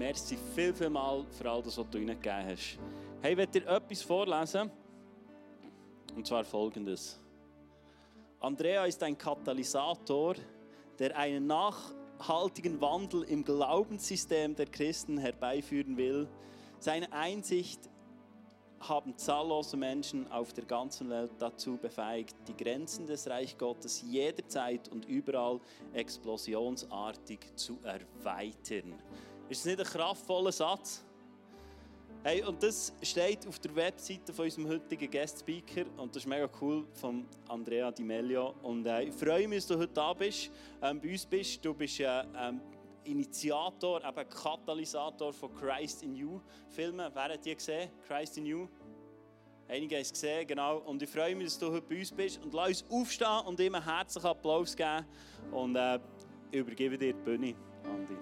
merci 0.00 0.38
viel, 0.54 0.72
viel 0.72 0.88
mal 0.88 1.26
für 1.30 1.50
all 1.50 1.62
das, 1.62 1.76
was 1.76 1.86
du 1.90 1.98
reingegeben 1.98 2.46
hast. 2.46 2.78
Hey, 3.20 3.32
ich 3.32 3.36
werde 3.36 3.60
dir 3.60 3.68
etwas 3.68 4.00
vorlesen. 4.00 4.70
Und 6.16 6.26
zwar 6.26 6.42
folgendes. 6.42 7.20
Andrea 8.40 8.86
ist 8.86 9.02
ein 9.02 9.18
Katalysator, 9.18 10.36
der 10.98 11.14
einen 11.18 11.46
nachhaltigen 11.46 12.80
Wandel 12.80 13.24
im 13.24 13.44
Glaubenssystem 13.44 14.56
der 14.56 14.66
Christen 14.66 15.18
herbeiführen 15.18 15.98
will. 15.98 16.26
Seine 16.78 17.12
Einsicht 17.12 17.90
haben 18.80 19.18
zahllose 19.18 19.76
Menschen 19.76 20.32
auf 20.32 20.54
der 20.54 20.64
ganzen 20.64 21.10
Welt 21.10 21.32
dazu 21.38 21.76
befähigt, 21.76 22.34
die 22.48 22.56
Grenzen 22.56 23.06
des 23.06 23.28
Reich 23.28 23.58
Gottes 23.58 24.00
jederzeit 24.00 24.88
und 24.88 25.04
überall 25.04 25.60
explosionsartig 25.92 27.40
zu 27.54 27.78
erweitern. 27.82 28.94
Ist 29.50 29.66
das 29.66 29.66
nicht 29.66 29.80
ein 29.80 29.84
kraftvoller 29.84 30.52
Satz? 30.52 31.04
Hey, 32.22 32.40
und 32.44 32.62
das 32.62 32.92
steht 33.02 33.48
auf 33.48 33.58
der 33.58 33.74
Webseite 33.74 34.32
von 34.32 34.44
unserem 34.44 34.68
heutigen 34.68 35.10
Guest 35.10 35.40
Speaker 35.40 35.86
und 35.96 36.14
das 36.14 36.22
ist 36.22 36.28
mega 36.28 36.48
cool 36.60 36.86
von 36.92 37.26
Andrea 37.48 37.90
Di 37.90 38.04
Meglio. 38.04 38.54
Und 38.62 38.86
äh, 38.86 39.02
ich 39.02 39.14
freue 39.14 39.48
mich, 39.48 39.58
dass 39.58 39.66
du 39.66 39.78
heute 39.78 39.92
da 39.92 40.12
bist, 40.12 40.52
ähm, 40.80 41.00
bei 41.00 41.10
uns 41.10 41.26
bist. 41.26 41.64
Du 41.64 41.74
bist 41.74 41.98
äh, 41.98 42.22
ähm, 42.36 42.60
Initiator, 43.02 44.00
eben 44.04 44.28
Katalysator 44.28 45.32
von 45.32 45.52
Christ 45.52 46.04
in 46.04 46.14
You 46.14 46.40
Filmen. 46.68 47.10
Wer 47.12 47.32
hat 47.32 47.44
die 47.44 47.52
gesehen? 47.52 47.90
Christ 48.06 48.38
in 48.38 48.46
You? 48.46 48.68
Einige 49.66 49.96
haben 49.96 50.02
es 50.02 50.12
gesehen, 50.12 50.46
genau. 50.46 50.78
Und 50.78 51.02
ich 51.02 51.10
freue 51.10 51.34
mich, 51.34 51.46
dass 51.46 51.58
du 51.58 51.72
heute 51.72 51.86
bei 51.88 51.98
uns 51.98 52.12
bist. 52.12 52.40
Und 52.40 52.54
lass 52.54 52.82
uns 52.82 52.84
aufstehen 52.88 53.46
und 53.46 53.58
ihm 53.58 53.74
einen 53.74 53.84
herzlichen 53.84 54.28
Applaus 54.28 54.76
geben. 54.76 55.04
Und 55.50 55.74
äh, 55.74 55.98
ich 56.52 56.60
übergebe 56.60 56.96
dir 56.96 57.12
die 57.12 57.20
Bühne, 57.20 57.56
Andi. 57.82 58.16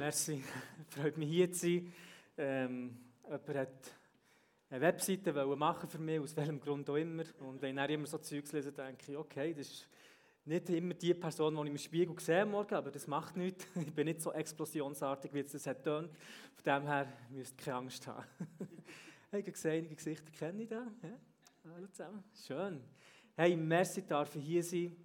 Merci, 0.00 0.42
freut 0.88 1.18
mich 1.18 1.28
hier 1.28 1.52
zu 1.52 1.58
sein. 1.58 1.92
Ähm, 2.38 2.96
jemand 3.22 3.48
hat 3.54 3.92
eine 4.70 4.80
Webseite 4.80 5.30
machen 5.30 5.90
für 5.90 5.98
mich, 5.98 6.18
aus 6.18 6.34
welchem 6.34 6.58
Grund 6.58 6.88
auch 6.88 6.96
immer. 6.96 7.22
Und 7.40 7.60
wenn 7.60 7.76
ich 7.76 7.90
immer 7.90 8.06
so 8.06 8.16
Zeugs 8.16 8.50
lese, 8.52 8.72
denke 8.72 9.12
ich, 9.12 9.18
okay, 9.18 9.52
das 9.52 9.66
ist 9.66 9.88
nicht 10.46 10.70
immer 10.70 10.94
die 10.94 11.12
Person, 11.12 11.54
die 11.54 11.60
ich 11.64 11.68
im 11.68 11.76
Spiegel 11.76 12.18
sehe 12.18 12.46
morgen, 12.46 12.74
aber 12.76 12.90
das 12.90 13.06
macht 13.06 13.36
nichts. 13.36 13.66
Ich 13.76 13.92
bin 13.92 14.06
nicht 14.06 14.22
so 14.22 14.32
explosionsartig, 14.32 15.34
wie 15.34 15.40
es 15.40 15.52
das 15.52 15.66
hat 15.66 15.84
Von 15.84 16.08
dem 16.64 16.86
her 16.86 17.06
müsst 17.28 17.60
ihr 17.60 17.64
keine 17.66 17.76
Angst 17.76 18.06
haben. 18.06 18.24
hey, 19.30 19.44
ich 19.46 19.56
sehe 19.58 19.72
einige 19.72 19.96
Gesichter, 19.96 20.32
kenne 20.32 20.62
ich 20.62 20.68
da? 20.70 20.86
Ja? 21.02 21.74
Hallo 21.74 21.86
zusammen. 21.88 22.24
Schön. 22.46 22.80
Hey, 23.36 23.54
merci, 23.54 24.06
darf 24.06 24.34
ich 24.34 24.46
hier 24.46 24.62
sein. 24.62 24.96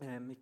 Ähm, 0.00 0.32
ich 0.32 0.40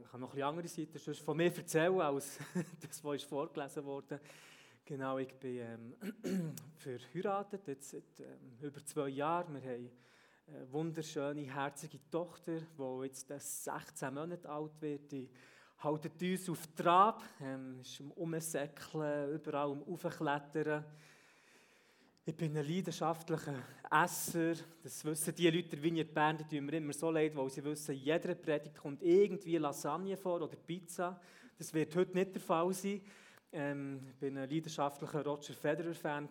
ich 0.00 0.10
kann 0.10 0.20
noch 0.20 0.34
ein 0.34 0.42
andere 0.42 0.68
Seiten 0.68 0.98
von 0.98 1.36
mir 1.36 1.54
erzählen, 1.54 2.00
als 2.00 2.38
das, 2.80 3.02
was 3.04 3.22
vorgelesen 3.22 3.84
wurde. 3.84 4.20
Genau, 4.84 5.18
ich 5.18 5.34
bin 5.34 5.58
ähm, 5.58 6.54
verheiratet, 6.76 7.66
jetzt 7.68 7.90
seit 7.90 8.20
ähm, 8.20 8.58
über 8.60 8.84
zwei 8.84 9.08
Jahren. 9.08 9.54
Wir 9.54 9.70
haben 9.70 9.90
eine 10.46 10.72
wunderschöne, 10.72 11.42
herzige 11.42 11.98
Tochter, 12.10 12.60
die 12.60 13.04
jetzt 13.04 13.28
16 13.28 14.14
Monate 14.14 14.48
alt 14.48 14.80
wird. 14.80 15.12
Die 15.12 15.28
haltet 15.78 16.22
uns 16.22 16.48
auf 16.48 16.66
Trab, 16.74 17.22
ähm, 17.40 17.80
ist 17.80 18.00
am 18.00 18.10
Umsäckeln, 18.12 19.34
überall 19.34 19.72
am 19.72 19.82
Aufklettern. 19.82 20.84
Ich 22.28 22.36
bin 22.36 22.54
ein 22.58 22.68
leidenschaftlicher 22.68 23.54
Esser. 23.90 24.52
Das 24.82 25.02
wissen 25.02 25.34
die 25.34 25.48
Leute 25.48 25.82
wie 25.82 25.98
in 25.98 26.12
Bern, 26.12 26.36
die 26.36 26.44
tun 26.44 26.66
mir 26.66 26.74
immer 26.74 26.92
so 26.92 27.10
leid, 27.10 27.34
weil 27.34 27.48
sie 27.48 27.64
wissen, 27.64 27.94
in 27.94 28.02
jeder 28.02 28.34
Predigt 28.34 28.76
kommt 28.76 29.02
irgendwie 29.02 29.56
Lasagne 29.56 30.14
vor 30.14 30.42
oder 30.42 30.54
Pizza. 30.54 31.18
Das 31.56 31.72
wird 31.72 31.96
heute 31.96 32.12
nicht 32.12 32.34
der 32.34 32.42
Fall 32.42 32.70
sein. 32.74 33.00
Ähm, 33.50 34.08
ich 34.10 34.16
bin 34.16 34.36
ein 34.36 34.46
leidenschaftlicher 34.46 35.24
Roger 35.24 35.54
Federer-Fan. 35.54 36.28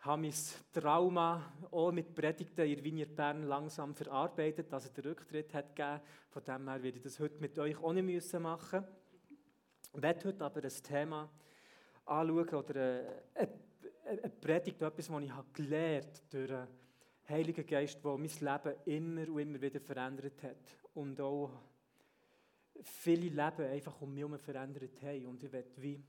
habe 0.00 0.20
mein 0.20 0.34
Trauma 0.74 1.54
auch 1.70 1.90
mit 1.90 2.14
Predigten 2.14 2.66
in 2.66 2.84
Wiener 2.84 3.06
Bern 3.06 3.44
langsam 3.44 3.94
verarbeitet, 3.94 4.70
dass 4.70 4.84
es 4.84 4.92
den 4.92 5.04
Rücktritt 5.04 5.54
hat 5.54 5.74
gegeben. 5.74 6.02
Von 6.28 6.44
dem 6.44 6.68
her 6.68 6.82
werde 6.82 6.98
ich 6.98 7.02
das 7.02 7.18
heute 7.18 7.40
mit 7.40 7.58
euch 7.58 7.82
auch 7.82 7.94
nicht 7.94 8.04
müssen 8.04 8.42
machen. 8.42 8.84
Ich 9.94 10.02
werde 10.02 10.28
heute 10.28 10.44
aber 10.44 10.62
ein 10.62 10.82
Thema 10.82 11.30
anschauen 12.04 12.48
oder 12.50 13.04
eine 13.34 13.67
eine 14.08 14.30
Predigt, 14.30 14.80
etwas, 14.80 15.10
was 15.10 15.22
ich 15.22 15.32
gelernt 15.52 16.06
habe 16.06 16.28
durch 16.30 16.48
den 16.48 16.68
Heiligen 17.28 17.66
Geist, 17.66 18.02
der 18.02 18.16
mein 18.16 18.28
Leben 18.28 18.74
immer 18.86 19.32
und 19.32 19.40
immer 19.40 19.60
wieder 19.60 19.80
verändert 19.80 20.42
hat. 20.42 20.78
Und 20.94 21.20
auch 21.20 21.50
viele 22.80 23.28
Leben 23.28 23.70
einfach 23.70 24.00
um 24.00 24.14
mich 24.14 24.22
herum 24.22 24.38
verändert 24.38 25.02
haben. 25.02 25.26
Und 25.26 25.42
ich 25.42 25.52
werde 25.52 25.70
wie 25.76 26.02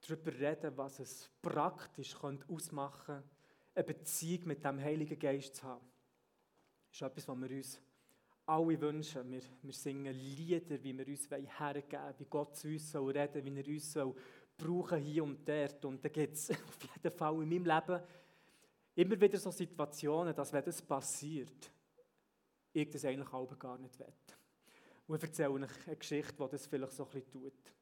darüber 0.00 0.32
reden, 0.32 0.76
was 0.76 0.98
es 0.98 1.30
praktisch 1.40 2.14
ausmachen 2.16 3.06
könnte, 3.06 3.28
eine 3.74 3.84
Beziehung 3.84 4.48
mit 4.48 4.64
dem 4.64 4.80
Heiligen 4.80 5.18
Geist 5.18 5.56
zu 5.56 5.62
haben. 5.62 5.84
Das 6.90 7.00
ist 7.00 7.02
etwas, 7.02 7.28
was 7.28 7.40
wir 7.40 7.56
uns 7.56 7.80
alle 8.44 8.80
wünschen. 8.80 9.30
Wir, 9.30 9.42
wir 9.62 9.72
singen 9.72 10.12
Lieder, 10.14 10.82
wie 10.82 10.98
wir 10.98 11.06
uns 11.06 11.30
hergeben 11.30 12.02
wollen, 12.02 12.14
wie 12.18 12.26
Gott 12.26 12.56
zu 12.56 12.68
uns 12.68 12.90
soll 12.90 13.12
reden 13.12 13.44
wie 13.44 13.58
er 13.58 13.66
uns 13.66 13.92
soll 13.92 14.14
brauchen 14.56 15.00
hier 15.00 15.24
und 15.24 15.46
dort. 15.48 15.84
Und 15.84 16.04
da 16.04 16.08
gibt 16.08 16.34
es 16.34 16.50
auf 16.50 16.78
jeden 16.94 17.16
Fall 17.16 17.42
in 17.42 17.48
meinem 17.48 17.64
Leben 17.64 18.02
immer 18.94 19.20
wieder 19.20 19.38
so 19.38 19.50
Situationen, 19.50 20.34
dass 20.34 20.52
wenn 20.52 20.64
das 20.64 20.82
passiert, 20.82 21.70
ich 22.72 22.90
das 22.90 23.04
eigentlich 23.04 23.32
auch 23.32 23.58
gar 23.58 23.78
nicht 23.78 23.98
will. 23.98 24.12
Und 25.06 25.16
ich 25.16 25.22
erzähle 25.22 25.50
euch 25.50 25.62
eine 25.86 25.96
Geschichte, 25.96 26.34
die 26.36 26.50
das 26.50 26.66
vielleicht 26.66 26.92
so 26.92 27.04
ein 27.04 27.10
bisschen 27.10 27.32
tut. 27.32 27.72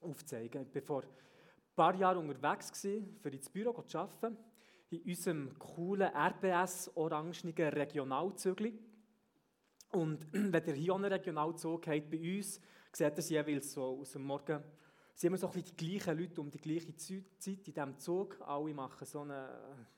Aufzeigen. 0.00 0.66
Ich 0.68 0.74
war 0.74 0.82
vor 0.82 1.02
ein 1.02 1.74
paar 1.74 1.94
Jahren 1.96 2.28
unterwegs, 2.28 2.70
für 2.80 3.28
ins 3.30 3.50
Büro 3.50 3.82
zu 3.82 3.98
arbeiten, 3.98 4.36
in 4.90 5.02
unserem 5.02 5.58
coolen 5.58 6.14
RBS-orangenigen 6.14 7.68
Regionalzügli. 7.70 8.78
Und 9.92 10.26
wenn 10.32 10.66
ihr 10.66 10.74
hier 10.74 10.94
einen 10.94 11.12
Regionalzug 11.12 11.86
habt 11.88 12.10
bei 12.10 12.36
uns, 12.36 12.60
sieht 12.92 13.18
das 13.18 13.28
jeweils 13.30 13.72
so 13.72 13.98
aus 14.00 14.12
dem 14.12 14.22
Morgen 14.22 14.62
sind 15.18 15.28
immer 15.28 15.36
so 15.36 15.48
ein 15.48 15.64
die 15.64 15.76
gleichen 15.76 16.16
Leute 16.16 16.40
um 16.40 16.48
die 16.48 16.60
gleiche 16.60 16.94
Zeit 16.94 17.24
in 17.40 17.64
diesem 17.64 17.98
Zug. 17.98 18.40
Alle 18.40 18.72
machen 18.72 19.04
so 19.04 19.22
eine, 19.22 19.48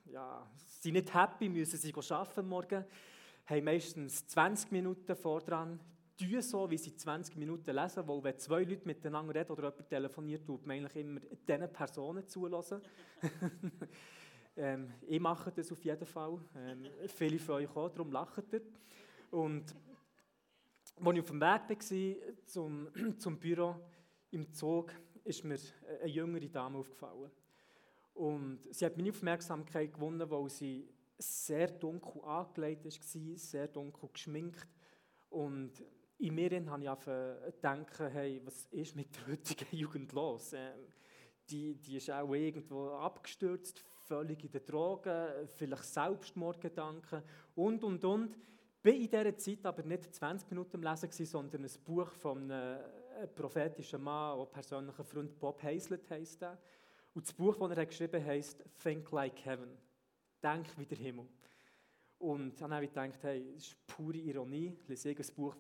ja, 0.07 0.51
sind 0.81 0.95
nicht 0.95 1.13
happy, 1.13 1.51
müssen 1.51 1.77
sie 1.79 1.93
arbeiten 1.95 2.49
morgen, 2.49 2.87
haben 3.45 3.65
meistens 3.65 4.27
20 4.29 4.73
Minuten 4.73 5.15
vordran, 5.15 5.79
tun 6.17 6.41
so, 6.41 6.71
wie 6.71 6.79
sie 6.79 6.97
20 6.97 7.37
Minuten 7.37 7.71
lesen, 7.77 8.09
weil 8.09 8.25
wenn 8.25 8.39
zwei 8.39 8.65
Leute 8.65 8.87
miteinander 8.87 9.35
reden 9.35 9.53
oder 9.53 9.69
jemand 9.69 9.91
telefoniert, 9.91 10.47
tut 10.47 10.67
man 10.67 10.79
eigentlich 10.79 10.97
immer 10.97 11.21
diesen 11.21 11.71
Personen 11.71 12.27
zulassen. 12.27 12.81
ähm, 14.57 14.91
ich 15.07 15.21
mache 15.21 15.53
das 15.53 15.71
auf 15.71 15.85
jeden 15.85 16.07
Fall. 16.07 16.39
Ähm, 16.57 16.87
viele 17.09 17.39
von 17.39 17.57
euch 17.57 17.77
auch, 17.77 17.91
darum 17.91 18.11
lachen 18.11 18.45
ihr. 18.53 18.63
Und 19.31 19.75
als 20.97 21.15
ich 21.15 21.21
auf 21.21 21.31
dem 21.31 21.41
Weg 21.43 21.69
war 21.69 22.47
zum, 22.47 22.89
zum 23.19 23.39
Büro 23.39 23.77
im 24.31 24.51
Zug, 24.53 24.95
ist 25.25 25.45
mir 25.45 25.59
eine 26.01 26.11
jüngere 26.11 26.49
Dame 26.49 26.79
aufgefallen. 26.79 27.31
Und 28.15 28.61
sie 28.71 28.85
hat 28.85 28.97
meine 28.97 29.11
Aufmerksamkeit 29.11 29.93
gewonnen, 29.93 30.29
weil 30.31 30.49
sie 30.49 30.89
sehr 31.19 31.69
dunkel 31.69 32.23
angelegt 32.23 32.85
war, 32.85 33.39
sehr 33.39 33.69
dunkel 33.69 34.09
geschminkt. 34.13 34.67
Und 35.31 35.73
in 36.19 36.35
mir 36.35 36.51
habe 36.67 36.83
ich 36.83 37.53
gedacht, 37.55 37.99
hey, 37.99 38.41
was 38.45 38.67
ist 38.67 38.97
mit 38.97 39.15
der 39.17 39.29
heutigen 39.29 39.77
Jugend 39.77 40.13
los? 40.13 40.53
Ähm, 40.53 40.87
die, 41.49 41.75
die 41.75 41.97
ist 41.97 42.11
auch 42.11 42.33
irgendwo 42.33 42.91
abgestürzt, 42.91 43.81
völlig 44.07 44.45
in 44.45 44.51
den 44.51 44.65
Drogen, 44.65 45.49
vielleicht 45.57 45.85
Selbstmordgedanken 45.85 47.23
und, 47.55 47.83
und, 47.83 48.05
und. 48.05 48.37
Bin 48.83 48.97
in 48.97 49.11
dieser 49.11 49.37
Zeit 49.37 49.67
aber 49.67 49.83
nicht 49.83 50.15
20 50.15 50.51
Minuten 50.51 50.77
am 50.77 50.83
Lesen, 50.83 51.27
sondern 51.27 51.65
ein 51.65 51.85
Buch 51.85 52.11
von 52.13 52.51
einem 52.51 52.81
ein 53.21 53.35
prophetischer 53.35 53.99
Mann, 53.99 54.39
auch 54.39 54.51
persönlicher 54.51 55.05
Freund 55.05 55.39
Bob 55.39 55.63
Hazlett 55.63 56.09
heisst 56.11 56.43
er. 56.43 56.59
Und 57.13 57.27
das 57.27 57.33
Buch, 57.33 57.57
das 57.57 57.77
er 57.77 57.87
geschrieben 57.87 58.21
hat, 58.21 58.29
heisst 58.29 58.65
Think 58.83 59.11
Like 59.11 59.45
Heaven. 59.45 59.77
Denk 60.43 60.67
wie 60.79 60.87
der 60.87 60.99
Himmel. 60.99 61.27
Und 62.19 62.61
dann 62.61 62.73
habe 62.73 62.85
ich 62.85 62.91
gedacht, 62.91 63.23
hey, 63.23 63.53
das 63.55 63.65
ist 63.65 63.87
pure 63.87 64.17
Ironie. 64.17 64.77
Ich 64.83 64.89
lese 64.89 65.11
ein 65.11 65.35
Buch, 65.35 65.55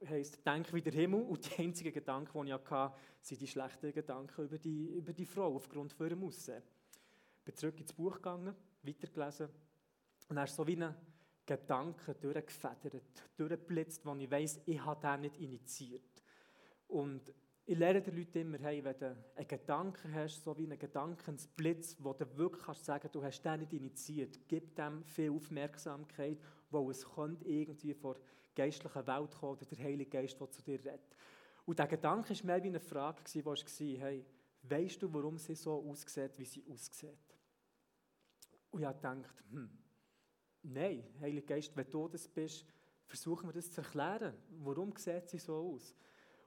das 0.00 0.08
heisst 0.08 0.46
Denk 0.46 0.72
wie 0.72 0.82
der 0.82 0.92
Himmel. 0.92 1.22
Und 1.22 1.44
die 1.44 1.62
einzigen 1.62 1.92
Gedanken, 1.92 2.46
die 2.46 2.52
ich 2.52 2.70
hatte, 2.70 2.96
sind 3.20 3.40
die 3.40 3.46
schlechten 3.46 3.92
Gedanken 3.92 4.44
über 4.44 4.58
die, 4.58 4.86
über 4.90 5.12
die 5.12 5.26
Frau 5.26 5.54
aufgrund 5.54 5.92
von 5.92 6.06
ihrem 6.08 6.24
Aussehen. 6.24 6.62
Ich 7.38 7.44
bin 7.44 7.54
zurück 7.54 7.78
ins 7.78 7.92
Buch 7.92 8.14
gegangen, 8.14 8.54
weitergelesen. 8.82 9.48
Und 10.28 10.36
er 10.36 10.44
ist 10.44 10.56
so 10.56 10.66
wie 10.66 10.82
ein 10.82 10.94
Gedanke 11.44 12.14
durchgefedert, 12.14 13.02
durchgeblitzt, 13.36 14.04
wo 14.06 14.14
ich 14.14 14.30
weiss, 14.30 14.60
ich 14.64 14.82
habe 14.82 15.00
den 15.00 15.20
nicht 15.20 15.36
initiiert. 15.36 16.23
Und 16.88 17.32
ich 17.66 17.78
lehre 17.78 18.02
den 18.02 18.16
Leuten 18.16 18.38
immer, 18.38 18.58
hey, 18.58 18.84
wenn 18.84 18.98
du 18.98 19.16
einen 19.36 19.48
Gedanken 19.48 20.14
hast, 20.14 20.42
so 20.42 20.56
wie 20.58 20.64
einen 20.64 20.78
Gedankensblitz, 20.78 21.96
wo 21.98 22.12
du 22.12 22.26
wirklich 22.36 22.62
kannst 22.62 22.84
sagen, 22.84 23.08
du 23.10 23.22
hast 23.22 23.42
den 23.42 23.60
nicht 23.60 23.72
initiiert, 23.72 24.38
gib 24.46 24.76
dem 24.76 25.02
viel 25.04 25.30
Aufmerksamkeit, 25.30 26.38
weil 26.70 26.90
es 26.90 27.08
könnte 27.08 27.46
irgendwie 27.46 27.94
vor 27.94 28.14
der 28.14 28.22
geistlichen 28.54 29.06
Welt 29.06 29.34
kommen 29.34 29.52
oder 29.52 29.64
der 29.64 29.78
Heilige 29.78 30.10
Geist, 30.10 30.38
der 30.38 30.50
zu 30.50 30.62
dir 30.62 30.78
redet. 30.78 31.16
Und 31.64 31.78
der 31.78 31.86
Gedanke 31.86 32.34
war 32.34 32.46
mehr 32.46 32.62
wie 32.62 32.68
eine 32.68 32.80
Frage, 32.80 33.22
die 33.32 33.44
war, 33.44 33.56
hey, 33.56 34.26
weißt 34.62 35.02
du, 35.02 35.12
warum 35.14 35.38
sie 35.38 35.54
so 35.54 35.88
aussieht, 35.88 36.38
wie 36.38 36.44
sie 36.44 36.64
aussieht? 36.68 37.38
Und 38.70 38.80
ich 38.80 38.86
habe 38.86 38.96
gedacht, 38.96 39.44
hm, 39.50 39.70
nein, 40.64 41.04
Heilige 41.20 41.46
Geist, 41.46 41.74
wenn 41.76 41.90
du 41.90 42.08
das 42.08 42.28
bist, 42.28 42.66
versuchen 43.06 43.48
wir 43.48 43.52
das 43.52 43.70
zu 43.70 43.80
erklären. 43.80 44.34
Warum 44.50 44.92
sieht 44.96 45.28
sie 45.28 45.38
so 45.38 45.74
aus? 45.74 45.94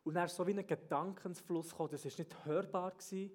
Und 0.07 0.13
dann 0.13 0.29
so 0.29 0.47
wie 0.47 0.57
ein 0.57 0.65
Gedankensfluss 0.65 1.71
gekommen. 1.71 1.89
Das 1.91 2.05
war 2.05 2.11
nicht 2.17 2.45
hörbar. 2.45 2.91
Gewesen. 2.91 3.29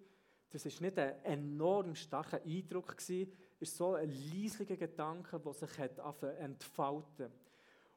Das 0.48 0.64
war 0.64 0.72
nicht 0.80 0.98
ein 0.98 1.22
enorm 1.22 1.94
starker 1.94 2.40
Eindruck. 2.42 2.96
Gewesen. 2.96 3.30
Es 3.60 3.68
ist 3.68 3.76
so 3.76 3.92
ein 3.92 4.08
leislicher 4.08 4.78
Gedanke, 4.78 5.38
der 5.38 5.52
sich 5.52 5.78
hat 5.78 5.98
entfalten 6.38 7.30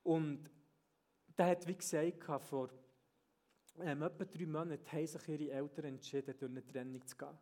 Und 0.04 0.52
der 1.38 1.46
hat, 1.46 1.66
wie 1.66 1.76
gesagt, 1.76 2.44
vor 2.44 2.70
ähm, 3.80 4.02
etwa 4.02 4.26
drei 4.26 4.46
Monaten 4.46 4.92
haben 4.92 5.08
sich 5.08 5.30
ihre 5.30 5.52
Eltern 5.54 5.86
entschieden, 5.86 6.36
durch 6.38 6.52
eine 6.52 6.68
Trennung 6.68 7.08
zu 7.08 7.16
gehen. 7.16 7.40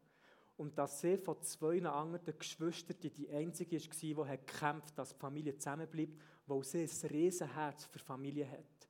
Und 0.57 0.77
dass 0.77 1.01
sie 1.01 1.17
von 1.17 1.41
zwei 1.41 1.83
anderen 1.83 2.37
Geschwistern 2.37 2.97
die 3.01 3.27
einzige 3.31 3.77
war, 3.77 4.25
die 4.27 4.37
gekämpft 4.37 4.89
hat, 4.89 4.99
dass 4.99 5.13
die 5.13 5.19
Familie 5.19 5.57
zusammenbleibt, 5.57 6.13
weil 6.45 6.63
sie 6.63 6.83
ein 6.83 7.09
Riesenherz 7.09 7.85
für 7.85 7.97
Familie 7.97 8.47
hat 8.51 8.82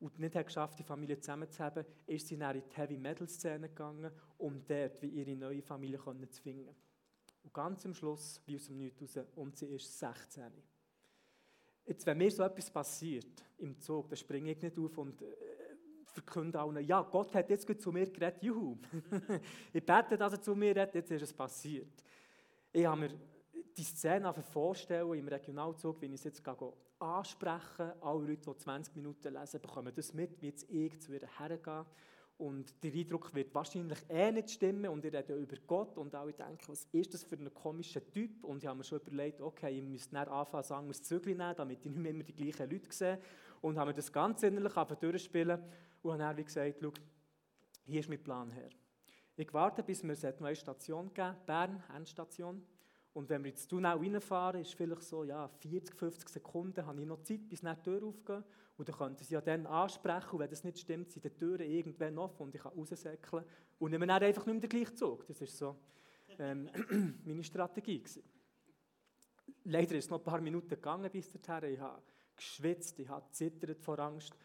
und 0.00 0.18
nicht 0.18 0.34
hat 0.34 0.46
geschafft, 0.46 0.78
die 0.78 0.84
Familie 0.84 1.18
zusammenzuhalten, 1.18 1.84
ist 2.06 2.28
sie 2.28 2.36
dann 2.36 2.56
in 2.56 2.62
die 2.68 2.76
Heavy-Metal-Szene 2.76 3.68
gegangen, 3.68 4.10
um 4.38 4.64
dort 4.66 5.02
wie 5.02 5.08
ihre 5.08 5.36
neue 5.36 5.62
Familie 5.62 5.98
zu 6.30 6.42
finden. 6.42 6.74
Und 7.42 7.52
ganz 7.52 7.84
am 7.84 7.94
Schluss, 7.94 8.40
wie 8.46 8.56
aus 8.56 8.66
dem 8.66 8.78
Nichts 8.78 9.16
raus, 9.16 9.26
und 9.34 9.56
sie 9.56 9.66
ist 9.66 9.98
16. 9.98 10.44
Jetzt, 11.86 12.06
wenn 12.06 12.18
mir 12.18 12.30
so 12.30 12.42
etwas 12.42 12.70
passiert 12.70 13.42
im 13.58 13.80
Zug, 13.80 14.08
dann 14.08 14.16
springe 14.16 14.52
ich 14.52 14.60
nicht 14.60 14.78
auf 14.78 14.98
und 14.98 15.22
äh, 15.22 15.26
verkünde 16.04 16.60
allen, 16.60 16.86
ja, 16.86 17.02
Gott 17.02 17.34
hat 17.34 17.48
jetzt 17.48 17.80
zu 17.80 17.90
mir 17.92 18.06
geredet, 18.10 18.42
juhu. 18.42 18.76
ich 19.72 19.84
bete, 19.84 20.16
dass 20.18 20.34
er 20.34 20.42
zu 20.42 20.54
mir 20.54 20.76
redet, 20.76 20.94
jetzt 20.94 21.10
ist 21.10 21.22
es 21.22 21.32
passiert. 21.32 22.04
Ich 22.72 22.84
habe 22.84 23.00
mir 23.00 23.10
die 23.76 23.84
Szene 23.84 24.32
vorstellen 24.52 25.14
im 25.14 25.28
Regionalzug, 25.28 26.00
wie 26.02 26.06
ich 26.06 26.14
es 26.14 26.24
jetzt 26.24 26.44
gehe, 26.44 26.72
ansprechen. 27.00 27.92
Alle 28.00 28.26
Leute, 28.26 28.50
die 28.50 28.56
20 28.56 28.96
Minuten 28.96 29.34
lesen, 29.34 29.60
bekommen 29.60 29.92
das 29.94 30.14
mit, 30.14 30.40
wie 30.40 30.46
jetzt 30.46 30.70
ich 30.70 31.00
zu 31.00 31.12
ihr 31.12 31.28
hergehe. 31.38 31.86
Und 32.38 32.84
der 32.84 32.92
Eindruck 32.92 33.34
wird 33.34 33.52
wahrscheinlich 33.52 33.98
eh 34.08 34.30
nicht 34.30 34.50
stimmen 34.50 34.88
und 34.88 35.04
ich 35.04 35.12
rede 35.12 35.34
über 35.34 35.56
Gott 35.66 35.98
und 35.98 36.14
alle 36.14 36.32
denken, 36.32 36.68
was 36.68 36.86
ist 36.92 37.12
das 37.12 37.24
für 37.24 37.34
ein 37.34 37.52
komischer 37.52 38.08
Typ? 38.12 38.44
Und 38.44 38.62
ich 38.62 38.68
habe 38.68 38.78
mir 38.78 38.84
schon 38.84 39.00
überlegt, 39.00 39.40
okay, 39.40 39.76
ich 39.76 39.82
müsste 39.82 40.14
dann 40.14 40.28
anfangen, 40.28 40.62
sagen, 40.62 40.86
muss 40.86 41.02
Zügel 41.02 41.34
nehmen, 41.34 41.56
damit 41.56 41.84
ich 41.84 41.90
nicht 41.90 41.98
mehr 41.98 42.12
immer 42.12 42.22
die 42.22 42.34
gleichen 42.34 42.70
Leute 42.70 42.92
sehe. 42.92 43.18
Und 43.60 43.76
habe 43.76 43.90
mir 43.90 43.96
das 43.96 44.12
ganz 44.12 44.44
innerlich 44.44 44.72
durchspielen 44.72 45.60
und 46.02 46.12
habe 46.12 46.18
dann 46.18 46.36
wie 46.36 46.44
gesagt, 46.44 46.76
schau, 46.80 46.92
hier 47.86 48.00
ist 48.00 48.08
mein 48.08 48.22
Plan 48.22 48.52
her. 48.52 48.68
Ich 49.34 49.52
warte, 49.52 49.82
bis 49.82 50.04
wir 50.04 50.16
eine 50.16 50.36
neue 50.40 50.56
Station 50.56 51.12
geben, 51.12 51.36
Bern, 51.44 51.82
Endstation. 51.94 52.64
Und 53.14 53.28
wenn 53.28 53.42
wir 53.42 53.50
ins 53.50 53.66
Tunnel 53.66 53.96
reinfahren, 53.96 54.60
ist 54.60 54.74
vielleicht 54.74 55.02
so, 55.02 55.24
ja, 55.24 55.48
40, 55.48 55.96
50 55.96 56.28
Sekunden, 56.28 56.86
habe 56.86 57.00
ich 57.00 57.06
noch 57.06 57.22
Zeit, 57.22 57.48
bis 57.48 57.60
die 57.60 57.74
Tür 57.82 58.04
aufgeht. 58.04 58.44
Und 58.76 58.88
dann 58.88 58.96
könnten 58.96 59.24
sie 59.24 59.34
ja 59.34 59.40
dann 59.40 59.66
ansprechen, 59.66 60.30
und 60.32 60.38
wenn 60.38 60.50
das 60.50 60.62
nicht 60.62 60.78
stimmt, 60.78 61.10
sind 61.10 61.24
die 61.24 61.30
Türen 61.30 61.68
irgendwann 61.68 62.16
offen 62.18 62.44
und 62.44 62.54
ich 62.54 62.62
kann 62.62 62.72
raussäckeln. 62.72 63.44
Und 63.78 63.90
nehmen 63.90 64.08
dann 64.08 64.22
einfach 64.22 64.46
nicht 64.46 64.54
mehr 64.54 64.60
den 64.60 64.70
gleichen 64.70 64.96
Zug. 64.96 65.26
Das 65.26 65.40
war 65.40 65.48
so 65.48 65.76
ähm, 66.38 66.70
meine 67.24 67.42
Strategie. 67.42 67.98
Gewesen. 67.98 68.22
Leider 69.64 69.96
ist 69.96 70.04
es 70.04 70.10
noch 70.10 70.18
ein 70.18 70.24
paar 70.24 70.40
Minuten 70.40 70.68
gegangen 70.68 71.10
bis 71.10 71.32
dahin. 71.42 71.74
Ich 71.74 71.80
habe 71.80 72.02
geschwitzt, 72.36 72.98
ich 73.00 73.08
habe 73.08 73.28
zittert 73.32 73.82
vor 73.82 73.98
Angst. 73.98 74.36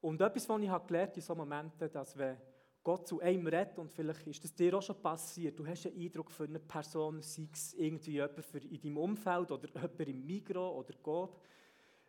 Und 0.00 0.20
etwas, 0.20 0.48
was 0.48 0.60
ich 0.62 0.68
habe 0.68 0.86
gelernt 0.86 1.16
in 1.16 1.22
solchen 1.22 1.38
Momenten, 1.40 1.92
dass 1.92 2.16
wenn 2.16 2.36
Gott 2.84 3.06
zu 3.06 3.20
einem 3.20 3.46
redet 3.46 3.78
und 3.78 3.92
vielleicht 3.92 4.26
ist 4.26 4.42
das 4.42 4.54
dir 4.54 4.76
auch 4.76 4.82
schon 4.82 5.00
passiert. 5.00 5.58
Du 5.58 5.66
hast 5.66 5.86
einen 5.86 6.00
Eindruck 6.00 6.32
für 6.32 6.44
eine 6.44 6.58
Person, 6.58 7.22
sei 7.22 7.48
es 7.52 7.74
irgendwie 7.74 8.12
jemand 8.12 8.44
für 8.44 8.58
in 8.58 8.80
deinem 8.80 8.96
Umfeld 8.96 9.52
oder 9.52 9.68
jemand 9.74 10.00
im 10.00 10.26
Migro 10.26 10.78
oder 10.78 10.92
Coop, 11.00 11.40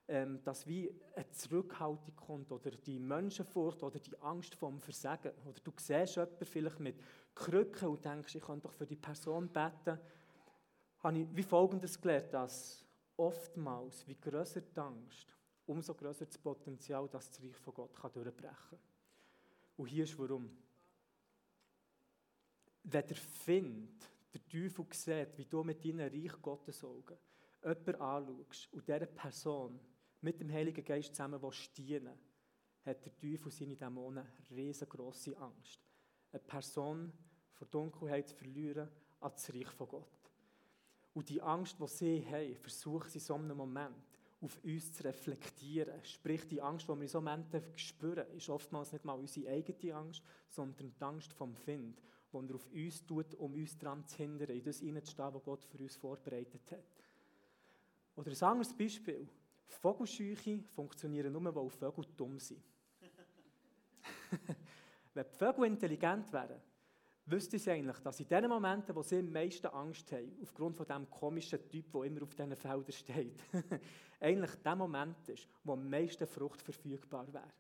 ähm, 0.08 0.44
dass 0.44 0.66
wie 0.66 0.92
eine 1.16 1.30
Zurückhaltung 1.30 2.16
kommt 2.16 2.52
oder 2.52 2.72
die 2.72 2.98
Menschenfurcht 2.98 3.84
oder 3.84 4.00
die 4.00 4.20
Angst 4.22 4.56
vom 4.56 4.80
Versagen. 4.80 5.32
Oder 5.46 5.60
du 5.64 5.72
siehst 5.78 6.16
jemanden 6.16 6.46
vielleicht 6.46 6.80
mit 6.80 7.00
Krücken 7.36 7.90
und 7.90 8.04
denkst, 8.04 8.36
ich 8.36 8.44
kann 8.44 8.60
doch 8.60 8.74
für 8.74 8.88
die 8.88 8.96
Person 8.96 9.50
beten. 9.50 10.00
Habe 11.00 11.18
ich 11.20 11.28
wie 11.36 11.44
Folgendes 11.44 12.02
gelernt, 12.02 12.34
dass 12.34 12.84
oftmals, 13.16 14.08
wie 14.08 14.16
grösser 14.16 14.62
die 14.62 14.80
Angst, 14.80 15.36
umso 15.68 15.94
grösser 15.94 16.26
das 16.26 16.38
Potenzial, 16.38 17.08
dass 17.10 17.30
das 17.30 17.44
Reich 17.44 17.58
von 17.58 17.76
Gott 17.76 17.92
durchbrechen 18.16 18.58
kann. 18.70 18.80
Und 19.78 19.88
hier 19.88 20.04
ist 20.04 20.18
warum. 20.18 20.63
Wenn 22.84 23.08
der 23.08 23.16
Find, 23.16 24.10
der 24.34 24.48
Teufel 24.48 24.86
sieht, 24.92 25.38
wie 25.38 25.46
du 25.46 25.64
mit 25.64 25.84
deinen 25.84 26.10
Reich 26.10 26.42
Gottes 26.42 26.84
Augen 26.84 27.18
jemanden 27.62 27.96
anschaust 27.96 28.74
und 28.74 28.88
dieser 28.88 29.06
Person 29.06 29.80
mit 30.22 30.40
dem 30.40 30.52
Heiligen 30.52 30.84
Geist 30.84 31.16
zusammen 31.16 31.40
dienen 31.78 32.18
hat 32.86 33.06
der 33.06 33.18
Teufel 33.18 33.52
seine 33.52 33.78
Dämonen 33.78 34.26
riesengroße 34.52 35.38
Angst. 35.38 35.80
Eine 36.32 36.42
Person 36.42 37.14
vor 37.54 37.68
Dunkelheit 37.68 38.28
zu 38.28 38.36
verlieren 38.36 38.90
an 39.22 39.32
das 39.32 39.54
Reich 39.54 39.70
von 39.70 39.88
Gott. 39.88 40.32
Und 41.14 41.30
die 41.30 41.42
Angst, 41.42 41.78
die 41.80 41.88
sie 41.88 42.26
haben, 42.26 42.56
versuchen 42.56 43.10
sie 43.10 43.20
in 43.20 43.24
so 43.24 43.36
einem 43.36 43.56
Moment 43.56 43.96
auf 44.42 44.62
uns 44.64 44.92
zu 44.92 45.04
reflektieren. 45.04 46.04
Sprich, 46.04 46.46
die 46.48 46.62
Angst, 46.62 46.88
die 46.90 46.94
wir 46.94 47.02
in 47.02 47.08
so 47.08 47.22
Momenten 47.22 47.64
spüren, 47.78 48.28
ist 48.36 48.50
oftmals 48.50 48.92
nicht 48.92 49.06
mal 49.06 49.14
unsere 49.14 49.50
eigene 49.50 49.96
Angst, 49.96 50.22
sondern 50.50 50.92
die 50.92 51.02
Angst 51.02 51.32
vom 51.32 51.56
Find, 51.56 52.02
die 52.34 52.50
er 52.50 52.56
auf 52.56 52.68
uns 52.72 53.06
tut, 53.06 53.36
um 53.36 53.54
uns 53.54 53.78
daran 53.78 54.06
zu 54.08 54.18
hindern, 54.18 54.50
in 54.50 54.64
das 54.64 54.80
hineinzustehen, 54.80 55.34
was 55.34 55.44
Gott 55.44 55.64
für 55.64 55.78
uns 55.78 55.96
vorbereitet 55.96 56.72
hat. 56.72 56.84
Oder 58.16 58.32
ein 58.32 58.44
anderes 58.44 58.76
Beispiel. 58.76 59.28
Vogelscheuche 59.68 60.64
funktionieren 60.76 61.32
nur, 61.32 61.56
weil 61.56 61.70
Vögel 61.70 62.06
dumm 62.16 62.40
sind. 62.40 62.64
Wenn 65.14 65.26
die 65.26 65.36
Vögel 65.36 65.66
intelligent 65.66 66.32
wären, 66.32 66.62
wüsste 67.26 67.58
sie 67.58 67.72
eigentlich, 67.72 68.00
dass 68.00 68.20
in 68.20 68.28
den 68.28 68.50
Momenten, 68.50 68.96
wo 68.96 69.02
sie 69.02 69.20
am 69.20 69.32
meisten 69.32 69.68
Angst 69.68 70.12
haben, 70.12 70.38
aufgrund 70.42 70.76
von 70.76 70.86
dem 70.86 71.10
komischen 71.10 71.68
Typ, 71.70 71.92
der 71.92 72.04
immer 72.04 72.24
auf 72.24 72.36
diesen 72.36 72.56
Feldern 72.56 72.92
steht, 72.92 73.40
eigentlich 74.20 74.56
der 74.56 74.76
Moment 74.76 75.30
ist, 75.30 75.48
wo 75.64 75.74
am 75.74 75.90
meisten 75.90 76.28
Frucht 76.28 76.62
verfügbar 76.62 77.32
wäre. 77.34 77.52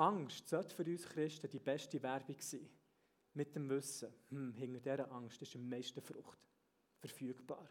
Angst 0.00 0.48
sollte 0.48 0.74
für 0.74 0.84
uns 0.84 1.06
Christen 1.06 1.50
die 1.50 1.58
beste 1.58 2.02
Werbung 2.02 2.36
sein. 2.40 2.68
Mit 3.34 3.54
dem 3.54 3.68
Wissen, 3.68 4.12
hm, 4.30 4.54
hinter 4.54 4.80
dieser 4.80 5.12
Angst 5.12 5.40
ist 5.42 5.54
am 5.54 5.68
meisten 5.68 6.00
Frucht 6.00 6.38
verfügbar. 6.98 7.68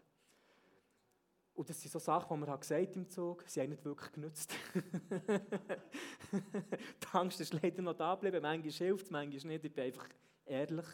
Und 1.54 1.68
das 1.68 1.80
sind 1.80 1.90
so 1.90 1.98
Sachen, 1.98 2.40
die 2.40 2.46
man 2.46 2.60
gesagt 2.60 2.96
im 2.96 3.10
Zug, 3.10 3.44
sie 3.46 3.60
haben 3.60 3.70
nicht 3.70 3.84
wirklich 3.84 4.12
genützt. 4.12 4.54
die 6.32 7.06
Angst 7.12 7.40
ist 7.40 7.52
leider 7.52 7.82
noch 7.82 7.94
da 7.94 8.14
geblieben, 8.14 8.40
manchmal 8.40 8.72
hilft 8.72 9.06
es, 9.06 9.10
manchmal 9.10 9.52
nicht. 9.52 9.64
Ich 9.64 9.72
bin 9.72 9.84
einfach 9.84 10.08
ehrlich. 10.46 10.86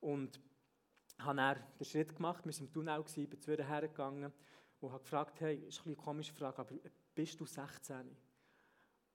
Und 0.00 0.40
habe 1.18 1.36
dann 1.36 1.58
den 1.78 1.84
Schritt 1.84 2.16
gemacht, 2.16 2.44
wir 2.44 2.52
waren 2.52 2.60
im 2.66 2.72
Tunnel, 2.72 3.04
bin 3.26 3.40
zu 3.40 3.52
ihr 3.52 3.64
hergegangen 3.64 4.32
und 4.80 4.92
habe 4.92 5.02
gefragt, 5.02 5.40
hey, 5.40 5.56
ist 5.68 5.86
eine 5.86 5.94
komische 5.94 6.32
Frage, 6.32 6.58
aber 6.58 6.74
bist 7.14 7.38
du 7.38 7.46
16? 7.46 8.16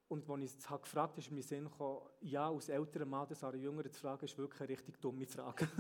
Und 0.10 0.28
als 0.30 0.42
ich 0.42 0.58
es 0.58 0.68
gefragt 0.68 0.96
habe, 0.96 1.20
ist 1.20 1.32
mir 1.32 1.44
Sinn 1.44 1.66
gekommen, 1.66 2.02
ja, 2.22 2.50
als 2.50 2.68
älterer 2.68 3.06
Mann 3.06 3.28
das 3.30 3.44
an 3.44 3.60
Jüngeren 3.60 3.92
zu 3.92 4.02
fragen, 4.02 4.26
ist 4.26 4.36
wirklich 4.38 4.60
eine 4.60 4.70
richtig 4.70 5.00
dumme 5.00 5.28
Frage. 5.28 5.70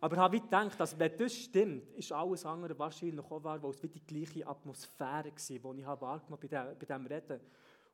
Aber 0.00 0.14
ich 0.14 0.20
habe 0.20 0.40
gedacht, 0.40 0.78
dass 0.78 0.96
wenn 0.98 1.16
das 1.18 1.34
stimmt, 1.34 1.90
ist 1.94 2.12
alles 2.12 2.46
andere 2.46 2.78
wahrscheinlich 2.78 3.24
auch 3.24 3.42
wahr, 3.42 3.60
weil 3.62 3.70
es 3.70 3.82
wie 3.82 3.88
die 3.88 4.06
gleiche 4.06 4.46
Atmosphäre 4.46 5.32
war, 5.32 5.74
die 5.74 5.80
ich 5.80 5.86
wahrgenommen 5.86 6.50
habe 6.52 6.76
bei 6.78 6.86
diesem 6.86 7.06
Reden. 7.06 7.40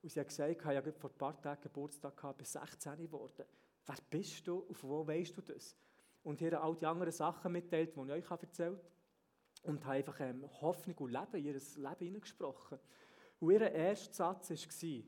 Und 0.03 0.11
sie 0.11 0.21
hat 0.21 0.29
gesagt, 0.29 0.51
ich 0.51 0.65
habe 0.65 0.93
vor 0.93 1.11
ein 1.11 1.17
paar 1.17 1.41
Tagen 1.41 1.63
Geburtstag 1.63 2.17
gehabt, 2.17 2.37
bin 2.37 2.47
16 2.47 2.99
geworden. 2.99 3.47
Wer 3.87 3.97
bist 4.11 4.47
du? 4.47 4.65
Auf 4.69 4.85
wo 4.85 5.07
weißt 5.07 5.37
du 5.39 5.41
das? 5.41 5.75
Und 6.23 6.41
ihr 6.43 6.63
all 6.63 6.77
die 6.77 6.87
anderen 6.87 7.13
Sachen 7.13 7.51
mitteilt, 7.51 7.97
die 7.97 8.01
ich 8.01 8.11
euch 8.11 8.31
erzählt 8.31 8.77
habe. 8.77 8.96
Und 9.67 9.85
habe 9.85 9.97
einfach 9.97 10.21
ähm, 10.21 10.45
Hoffnung 10.61 10.97
und 10.99 11.13
Leben 11.13 11.35
in 11.35 11.45
ihr 11.45 11.55
Leben 11.55 11.97
hineingesprochen. 11.99 12.79
Und 13.41 13.51
ihr 13.51 13.71
erster 13.71 14.15
Satz 14.15 14.51
war, 14.51 15.03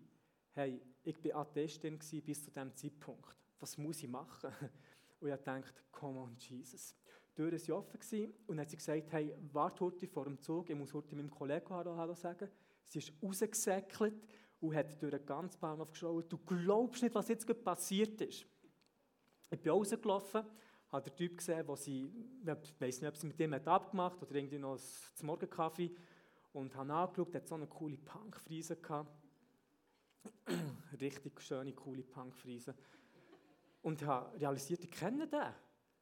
hey, 0.53 0.83
ich 1.05 1.25
war 1.25 1.37
Atheistin 1.43 1.99
bis 1.99 2.45
zu 2.45 2.51
diesem 2.51 2.75
Zeitpunkt. 2.75 3.37
Was 3.61 3.79
muss 3.79 4.03
ich 4.03 4.09
machen? 4.09 4.51
Und 5.21 5.29
ich 5.31 5.37
dachte, 5.37 5.83
come 5.91 6.21
on, 6.21 6.37
Jesus. 6.37 6.95
Die 7.37 7.43
Tür 7.43 7.53
war 7.53 7.79
offen 7.79 8.35
und 8.47 8.57
dann 8.57 8.61
hat 8.61 8.71
sie 8.71 8.77
gesagt, 8.77 9.13
hey, 9.13 9.35
warte 9.53 9.85
heute 9.85 10.07
vor 10.07 10.25
dem 10.25 10.41
Zug, 10.41 10.71
ich 10.71 10.77
muss 10.77 10.95
heute 10.95 11.15
meinem 11.15 11.31
Kollegen 11.31 11.69
Hallo, 11.71 11.97
Hallo 11.97 12.15
sagen. 12.15 12.49
Sie 12.87 12.99
ist 12.99 13.13
rausgesäckelt 13.23 14.15
und 14.61 14.75
hat 14.75 15.01
durch 15.03 15.13
den 15.13 15.27
ganzen 15.27 15.61
Bahnhof 15.61 15.91
geschaut. 15.91 16.33
Du 16.33 16.39
glaubst 16.39 17.03
nicht, 17.03 17.15
was 17.15 17.29
jetzt 17.29 17.65
passiert 17.65 18.21
ist. 18.21 18.47
Ich 19.51 19.61
bin 19.61 19.73
rausgelaufen, 19.73 20.45
habe 20.91 21.11
den 21.11 21.17
Typ 21.17 21.37
gesehen, 21.37 21.67
wo 21.67 21.77
sie, 21.77 22.11
ich 22.43 22.81
weiß 22.81 23.01
nicht, 23.01 23.09
ob 23.09 23.17
sie 23.17 23.27
mit 23.27 23.39
dem 23.39 23.55
hat 23.55 23.69
abgemacht 23.69 24.23
oder 24.23 24.35
irgendwie 24.35 24.59
noch 24.59 24.79
zum 25.15 25.27
Morgenkaffee 25.27 25.91
und 26.53 26.75
habe 26.75 26.93
angeschaut, 26.93 27.35
er 27.35 27.41
hat 27.41 27.49
so 27.49 27.55
eine 27.55 27.67
coole 27.67 27.99
Punkfriese 27.99 28.77
gehabt. 28.77 29.13
Richtig 31.01 31.41
schöne, 31.41 31.73
coole 31.73 32.03
Punkfriese. 32.03 32.75
Und 33.83 34.03
habe 34.05 34.39
realisiert, 34.41 34.83
ich 34.85 34.91
kenne 34.91 35.27
den. 35.27 35.55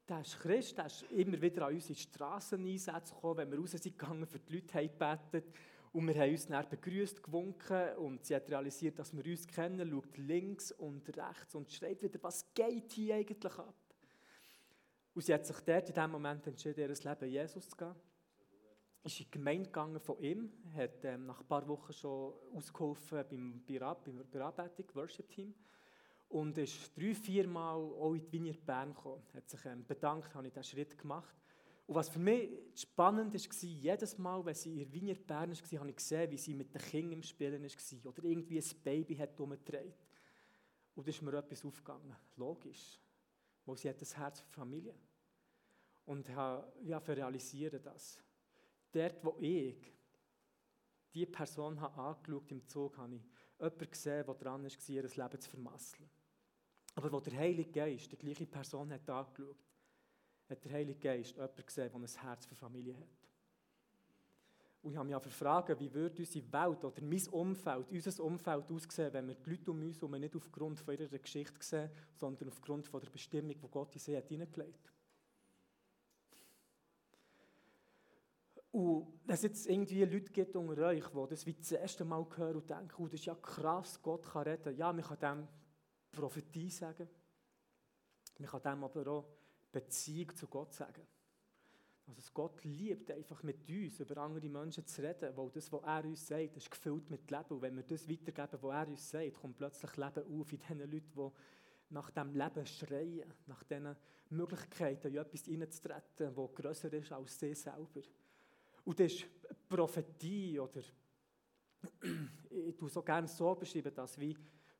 Der 0.08 0.20
ist 0.20 0.38
Christ, 0.38 0.78
der 0.78 0.86
ist 0.86 1.02
immer 1.10 1.40
wieder 1.42 1.66
an 1.66 1.74
unsere 1.74 1.98
Strasseneinsätze 1.98 3.12
gekommen, 3.12 3.38
wenn 3.38 3.50
wir 3.50 3.58
raus 3.58 3.72
sind 3.72 3.98
gegangen, 3.98 4.26
für 4.26 4.38
die 4.38 4.54
Leute 4.54 4.88
gebetet. 4.88 5.52
Und 5.92 6.06
wir 6.06 6.14
haben 6.14 6.30
uns 6.30 6.46
dann 6.46 6.68
begrüßt, 6.68 7.22
gewunken 7.22 7.96
und 7.96 8.24
sie 8.24 8.36
hat 8.36 8.48
realisiert, 8.48 8.98
dass 8.98 9.16
wir 9.16 9.24
uns 9.24 9.48
kennen, 9.48 9.90
schaut 9.90 10.16
links 10.18 10.70
und 10.70 11.08
rechts 11.16 11.54
und 11.54 11.72
schreit 11.72 12.02
wieder, 12.02 12.22
was 12.22 12.52
geht 12.54 12.92
hier 12.92 13.16
eigentlich 13.16 13.58
ab? 13.58 13.74
Und 15.16 15.22
sie 15.22 15.32
hat 15.32 15.46
sich 15.46 15.58
dort 15.60 15.88
in 15.88 15.94
dem 15.94 16.10
Moment 16.10 16.46
entschieden, 16.46 16.78
ihr 16.78 16.88
Leben 16.88 17.30
Jesus 17.30 17.70
zu 17.70 17.74
geben. 17.74 17.94
Ist 19.02 19.18
in 19.18 19.24
die 19.24 19.30
Gemeinde 19.30 19.64
gegangen 19.64 19.98
von 19.98 20.18
ihm, 20.18 20.52
hat 20.74 21.02
ähm, 21.04 21.24
nach 21.24 21.40
ein 21.40 21.46
paar 21.46 21.66
Wochen 21.66 21.90
schon 21.94 22.34
ausgeholfen 22.54 23.24
beim, 23.30 23.62
bei 23.66 23.78
der 23.78 23.88
Anbetung, 23.88 24.94
Worship 24.94 25.30
Team. 25.30 25.54
Und 26.28 26.58
ist 26.58 26.94
drei, 26.94 27.14
vier 27.14 27.48
Mal 27.48 27.76
auch 27.76 28.12
in 28.12 28.26
die 28.26 28.30
Vineyard 28.30 28.66
Bern 28.66 28.92
gekommen. 28.92 29.22
Hat 29.32 29.48
sich 29.48 29.64
ähm, 29.64 29.86
bedankt, 29.86 30.34
habe 30.34 30.48
ich 30.48 30.52
diesen 30.52 30.64
Schritt 30.64 30.98
gemacht. 30.98 31.34
Und 31.86 31.94
was 31.94 32.10
für 32.10 32.18
mich 32.18 32.50
spannend 32.74 33.32
war, 33.32 33.62
jedes 33.62 34.18
Mal, 34.18 34.44
wenn 34.44 34.54
sie 34.54 34.82
in 34.82 34.92
Wiener 34.92 35.14
Bern 35.14 35.50
war, 35.50 35.78
habe 35.80 35.88
ich 35.88 35.96
gesehen, 35.96 36.30
wie 36.30 36.36
sie 36.36 36.52
mit 36.52 36.74
den 36.74 36.82
Kindern 36.82 37.12
im 37.14 37.22
Spielen 37.22 37.62
war 37.62 38.12
oder 38.12 38.22
irgendwie 38.22 38.58
ein 38.58 38.82
Baby 38.84 39.16
hat 39.16 39.40
umgedreht. 39.40 39.96
Und 40.94 41.06
da 41.06 41.08
ist 41.08 41.22
mir 41.22 41.32
etwas 41.32 41.64
aufgegangen. 41.64 42.14
Logisch. 42.36 43.00
Weil 43.64 43.78
sie 43.78 43.88
hat 43.88 43.98
das 43.98 44.14
Herz 44.14 44.40
für 44.40 44.50
Familie. 44.50 44.94
Und 46.06 46.28
habe 46.34 46.72
ja, 46.82 46.98
realisieren 46.98 47.82
das. 47.82 48.18
Dort, 48.92 49.24
wo 49.24 49.36
ich 49.40 49.92
die 51.12 51.26
Person 51.26 51.80
habe 51.80 52.00
angeschaut 52.00 52.50
im 52.50 52.66
Zug, 52.66 52.96
habe 52.96 53.16
ich 53.16 53.22
jemanden 53.58 53.90
gesehen, 53.90 54.24
der 54.24 54.34
dran 54.34 54.62
war, 54.62 54.88
ihr 54.88 55.02
Leben 55.02 55.40
zu 55.40 55.50
vermasseln. 55.50 56.08
Aber 56.94 57.12
wo 57.12 57.20
der 57.20 57.36
Heilige 57.36 57.70
Geist 57.70 58.10
die 58.10 58.16
gleiche 58.16 58.46
Person 58.46 58.90
hat 58.90 59.08
angeschaut, 59.08 59.64
hat 60.48 60.64
der 60.64 60.72
Heilige 60.72 60.98
Geist 60.98 61.34
jemanden 61.34 61.66
gesehen, 61.66 61.90
der 61.90 62.00
ein 62.00 62.28
Herz 62.28 62.46
für 62.46 62.54
Familie 62.54 62.96
hat. 62.96 63.26
Und 64.82 64.92
ich 64.92 64.98
habe 64.98 65.08
mich 65.08 65.22
gefragt, 65.22 65.80
wie 65.80 65.92
würde 65.92 66.22
unsere 66.22 66.52
Welt 66.52 66.84
oder 66.84 67.02
mein 67.02 67.26
Umfeld, 67.28 67.90
unser 67.90 68.24
Umfeld 68.24 68.70
aussehen, 68.70 69.12
wenn 69.12 69.26
wir 69.26 69.34
die 69.34 69.50
Leute 69.50 69.70
um 69.72 69.82
uns 69.82 69.96
herum 69.96 70.12
nicht 70.12 70.36
aufgrund 70.36 70.78
von 70.78 70.96
ihrer 70.96 71.18
Geschichte 71.18 71.56
sehen, 71.60 71.90
sondern 72.14 72.48
aufgrund 72.48 72.86
von 72.86 73.00
der 73.00 73.10
Bestimmung, 73.10 73.58
die 73.60 73.68
Gott 73.68 73.92
in 73.94 74.00
sie 74.00 74.16
hat 74.16 74.28
hineingelegt 74.28 74.92
Und 78.76 79.06
wenn 79.24 79.34
es 79.34 79.40
jetzt 79.40 79.66
irgendwie 79.66 80.04
Leute 80.04 80.30
gibt 80.30 80.54
unter 80.54 80.88
euch, 80.88 81.02
die 81.02 81.26
das 81.30 81.46
wie 81.46 81.54
das 81.54 81.72
erste 81.72 82.04
Mal 82.04 82.26
hören 82.36 82.56
und 82.56 82.68
denken, 82.68 82.92
oh, 82.98 83.06
das 83.06 83.20
ist 83.20 83.24
ja 83.24 83.34
krass, 83.34 84.02
Gott 84.02 84.26
kann 84.26 84.42
retten. 84.42 84.76
Ja, 84.76 84.92
man 84.92 85.02
kann 85.02 85.18
dem 85.18 85.48
Prophetie 86.12 86.68
sagen. 86.68 87.08
Man 88.38 88.50
kann 88.50 88.60
dem 88.60 88.84
aber 88.84 89.10
auch 89.10 89.28
Beziehung 89.72 90.36
zu 90.36 90.46
Gott 90.46 90.74
sagen. 90.74 91.06
Also 92.06 92.30
Gott 92.34 92.62
liebt 92.64 93.10
einfach 93.10 93.42
mit 93.44 93.66
uns, 93.66 93.98
über 93.98 94.18
andere 94.18 94.46
Menschen 94.46 94.86
zu 94.86 95.00
reden, 95.00 95.34
weil 95.34 95.50
das, 95.52 95.72
was 95.72 95.82
er 95.82 96.04
uns 96.04 96.26
sagt, 96.26 96.56
ist 96.58 96.70
gefüllt 96.70 97.08
mit 97.08 97.30
Leben. 97.30 97.54
Und 97.54 97.62
wenn 97.62 97.76
wir 97.76 97.82
das 97.82 98.06
weitergeben, 98.06 98.62
was 98.62 98.74
er 98.74 98.88
uns 98.88 99.10
sagt, 99.10 99.34
kommt 99.40 99.56
plötzlich 99.56 99.96
Leben 99.96 100.38
auf 100.38 100.52
in 100.52 100.58
den 100.58 100.90
Leuten, 100.90 101.12
die 101.14 101.94
nach 101.94 102.10
dem 102.10 102.34
Leben 102.34 102.66
schreien, 102.66 103.32
nach 103.46 103.62
diesen 103.62 103.96
Möglichkeiten, 104.28 105.08
in 105.08 105.16
etwas 105.16 105.44
hineinzutreten, 105.46 106.34
das 106.34 106.54
grösser 106.54 106.92
ist 106.92 107.10
als 107.10 107.40
sie 107.40 107.54
selber. 107.54 108.02
Und 108.86 109.00
das 109.00 109.12
ist 109.12 109.26
Prophetie, 109.68 110.60
oder 110.60 110.80
ich 112.50 112.76
tue 112.76 112.88
so 112.88 113.02
gerne 113.02 113.26
so 113.26 113.52
beschreiben, 113.56 113.92
dass 113.92 114.18
wie 114.18 114.36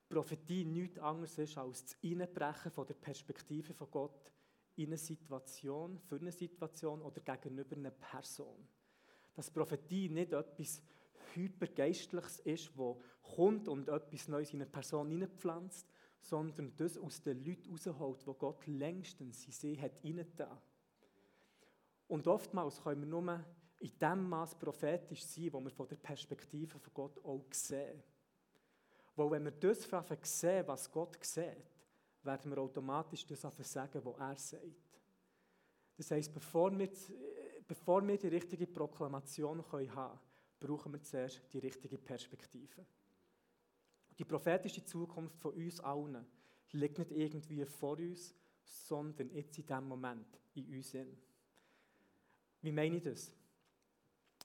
Prophetie 0.08 0.64
nichts 0.64 0.98
anderes 1.00 1.36
ist 1.38 1.58
als 1.58 1.84
das 1.84 1.96
Einbrechen 2.04 2.70
von 2.70 2.86
der 2.86 2.94
Perspektive 2.94 3.74
von 3.74 3.90
Gott 3.90 4.32
in 4.76 4.86
eine 4.86 4.96
Situation, 4.96 5.98
für 5.98 6.20
eine 6.20 6.30
Situation 6.30 7.02
oder 7.02 7.20
gegenüber 7.20 7.74
einer 7.74 7.90
Person. 7.90 8.68
Dass 9.34 9.50
Prophetie 9.50 10.08
nicht 10.08 10.32
etwas 10.32 10.82
hypergeistliches 11.34 12.38
ist, 12.40 12.78
wo 12.78 13.02
kommt 13.34 13.66
und 13.66 13.88
etwas 13.88 14.28
Neues 14.28 14.52
in 14.52 14.62
eine 14.62 14.70
Person 14.70 15.10
hineinpflanzt, 15.10 15.88
sondern 16.20 16.76
das 16.76 16.96
aus 16.96 17.22
den 17.22 17.44
Leuten 17.44 17.70
rausholt, 17.70 18.24
wo 18.24 18.34
Gott 18.34 18.64
längstens 18.68 19.44
in 19.46 19.52
sie 19.52 19.80
hat. 19.80 20.00
Und 22.06 22.28
oftmals 22.28 22.80
können 22.84 23.00
wir 23.00 23.08
nur 23.08 23.44
in 23.86 23.98
dem 23.98 24.28
Maß 24.28 24.54
prophetisch 24.58 25.24
sein, 25.24 25.52
wo 25.52 25.60
wir 25.60 25.70
von 25.70 25.88
der 25.88 25.96
Perspektive 25.96 26.78
von 26.78 26.92
Gott 26.92 27.24
auch 27.24 27.44
sehen. 27.52 28.02
Weil 29.14 29.30
wenn 29.30 29.44
wir 29.44 29.52
das 29.52 29.88
sehen, 30.22 30.66
was 30.66 30.90
Gott 30.90 31.16
sieht, 31.24 31.70
werden 32.22 32.50
wir 32.50 32.58
automatisch 32.58 33.24
das 33.26 33.40
sagen, 33.40 34.00
was 34.04 34.18
er 34.18 34.36
sagt. 34.36 34.74
Das 35.96 36.10
heisst, 36.10 36.34
bevor 36.34 36.76
wir, 36.76 36.90
bevor 37.66 38.06
wir 38.06 38.18
die 38.18 38.28
richtige 38.28 38.66
Proklamation 38.66 39.64
haben 39.72 39.88
können, 39.88 40.18
brauchen 40.58 40.92
wir 40.92 41.02
zuerst 41.02 41.40
die 41.52 41.58
richtige 41.58 41.96
Perspektive. 41.96 42.84
Die 44.18 44.24
prophetische 44.24 44.84
Zukunft 44.84 45.38
von 45.38 45.54
uns 45.54 45.80
allen 45.80 46.26
liegt 46.72 46.98
nicht 46.98 47.12
irgendwie 47.12 47.64
vor 47.64 47.98
uns, 47.98 48.34
sondern 48.64 49.30
jetzt 49.30 49.56
in 49.58 49.66
diesem 49.66 49.88
Moment 49.88 50.40
in 50.54 50.74
uns. 50.74 50.96
Wie 52.60 52.72
meine 52.72 52.96
ich 52.96 53.02
das? 53.02 53.32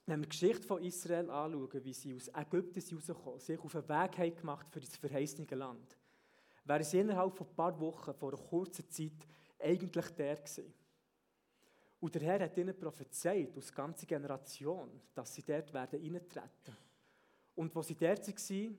Wenn 0.06 0.20
wir 0.20 0.26
die 0.26 0.30
Geschichte 0.30 0.66
von 0.66 0.82
Israel 0.82 1.30
anschauen, 1.30 1.84
wie 1.84 1.92
sie 1.92 2.14
aus 2.14 2.28
Ägypten 2.34 2.82
rausgekommen 2.96 3.40
sich 3.40 3.58
auf 3.60 3.72
den 3.72 3.88
Weg 3.88 4.18
haben 4.18 4.36
gemacht 4.36 4.66
für 4.70 4.80
das 4.80 4.96
verheißene 4.96 5.46
Land, 5.54 5.96
wären 6.64 6.84
sie 6.84 6.98
innerhalb 6.98 7.36
von 7.36 7.46
ein 7.46 7.54
paar 7.54 7.78
Wochen, 7.80 8.12
vor 8.14 8.32
einer 8.32 8.42
kurzen 8.42 8.88
Zeit, 8.90 9.26
eigentlich 9.60 10.08
der 10.10 10.36
gewesen. 10.36 10.74
Und 12.00 12.14
der 12.16 12.22
Herr 12.22 12.40
hat 12.40 12.56
ihnen 12.56 12.76
prophezeit, 12.76 13.56
aus 13.56 13.72
ganzer 13.72 14.06
Generation, 14.06 14.90
dass 15.14 15.34
sie 15.34 15.42
dort 15.42 15.72
werden 15.72 16.02
eintreten. 16.02 16.76
Und 17.54 17.74
wo 17.74 17.82
sie 17.82 17.94
dort 17.94 18.26
waren, 18.26 18.78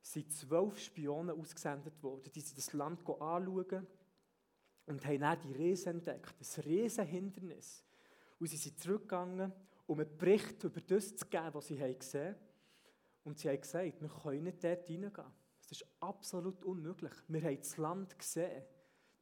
sind 0.00 0.32
zwölf 0.32 0.78
Spionen 0.78 1.38
ausgesendet 1.38 2.02
worden, 2.02 2.30
die 2.34 2.40
sie 2.40 2.54
das 2.54 2.72
Land 2.72 3.00
anschauen 3.00 3.86
und 4.86 5.04
haben 5.04 5.20
dann 5.20 5.40
die 5.40 5.52
Riesen 5.52 5.96
entdeckt, 5.96 6.34
das 6.38 6.64
Riesenhindernis. 6.64 7.84
Und 8.38 8.48
sie 8.48 8.56
sind 8.56 8.78
zurückgegangen, 8.78 9.52
um 9.86 10.00
einen 10.00 10.16
Bericht 10.16 10.62
über 10.64 10.80
das 10.80 11.16
zu 11.16 11.26
geben, 11.26 11.50
was 11.52 11.66
sie 11.66 11.76
gesehen 11.76 12.34
haben. 12.34 12.36
Und 13.24 13.38
sie 13.38 13.48
haben 13.48 13.60
gesagt, 13.60 14.00
wir 14.00 14.08
können 14.08 14.44
nicht 14.44 14.62
dort 14.62 14.86
hineingehen. 14.86 15.26
Es 15.60 15.72
ist 15.72 15.86
absolut 16.00 16.62
unmöglich. 16.64 17.12
Wir 17.28 17.42
haben 17.42 17.58
das 17.58 17.76
Land 17.76 18.18
gesehen. 18.18 18.62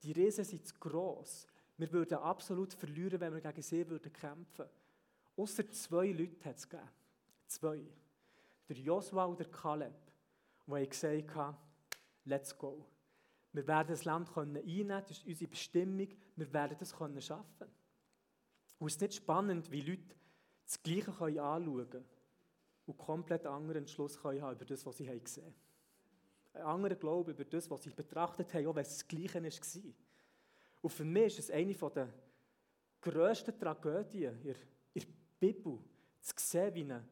Die 0.02 0.12
Riesen 0.12 0.45
sind 0.45 0.66
zu 0.66 0.75
gross. 0.81 1.47
Wir 1.76 1.90
würden 1.92 2.19
absolut 2.19 2.75
verlieren, 2.75 3.21
wenn 3.21 3.33
wir 3.33 3.40
gegen 3.40 3.62
sie 3.62 3.88
würden 3.88 4.12
kämpfen 4.12 4.59
würden. 4.59 4.71
Außer 5.37 5.71
zwei 5.71 6.09
Leute 6.09 6.45
hat 6.45 6.57
es 6.57 6.69
gegeben. 6.69 6.88
Zwei. 7.47 7.81
Der 8.69 8.76
Josua 8.76 9.25
und 9.25 9.38
der 9.38 9.49
Kaleb, 9.49 9.95
die 10.66 10.73
haben 10.73 10.88
gesagt 10.88 11.35
haben, 11.35 11.57
let's 12.25 12.57
go. 12.57 12.87
Wir 13.52 13.66
werden 13.66 13.88
das 13.88 14.04
Land 14.04 14.37
einnehmen 14.37 14.64
können, 14.64 14.88
das 14.88 15.11
ist 15.19 15.26
unsere 15.26 15.50
Bestimmung, 15.50 16.09
wir 16.37 16.52
werden 16.52 16.76
das 16.78 16.90
schaffen 16.90 17.14
können. 17.59 17.73
Und 18.78 18.87
es 18.88 18.95
ist 18.95 19.00
nicht 19.00 19.14
spannend, 19.14 19.71
wie 19.71 19.83
Leute 19.83 20.14
das 20.72 20.82
Gleiche 20.82 21.10
anschauen 21.10 21.90
können 21.90 22.04
und 22.86 22.98
komplett 22.98 23.46
anderen 23.46 23.82
Entschluss 23.82 24.22
haben 24.22 24.38
über 24.38 24.64
das, 24.64 24.84
was 24.86 24.96
sie 24.96 25.06
gesehen 25.06 25.44
haben 25.44 25.54
einen 26.52 26.64
anderen 26.64 26.98
Glauben 26.98 27.30
über 27.30 27.44
das, 27.44 27.70
was 27.70 27.82
sie 27.82 27.90
betrachtet 27.90 28.52
haben, 28.54 28.66
auch 28.66 28.74
wenn 28.74 28.82
es 28.82 28.98
das 28.98 29.08
Gleiche 29.08 29.42
war. 29.42 29.92
Und 30.82 30.90
für 30.90 31.04
mich 31.04 31.38
ist 31.38 31.48
es 31.48 31.50
eine 31.50 31.74
der 31.74 32.12
grössten 33.00 33.58
Tragödien 33.58 34.38
in 34.42 34.54
der 34.94 35.06
Bibel, 35.40 35.78
zu 36.20 36.32
sehen, 36.36 36.74
wie 36.74 36.82
eine 36.82 37.08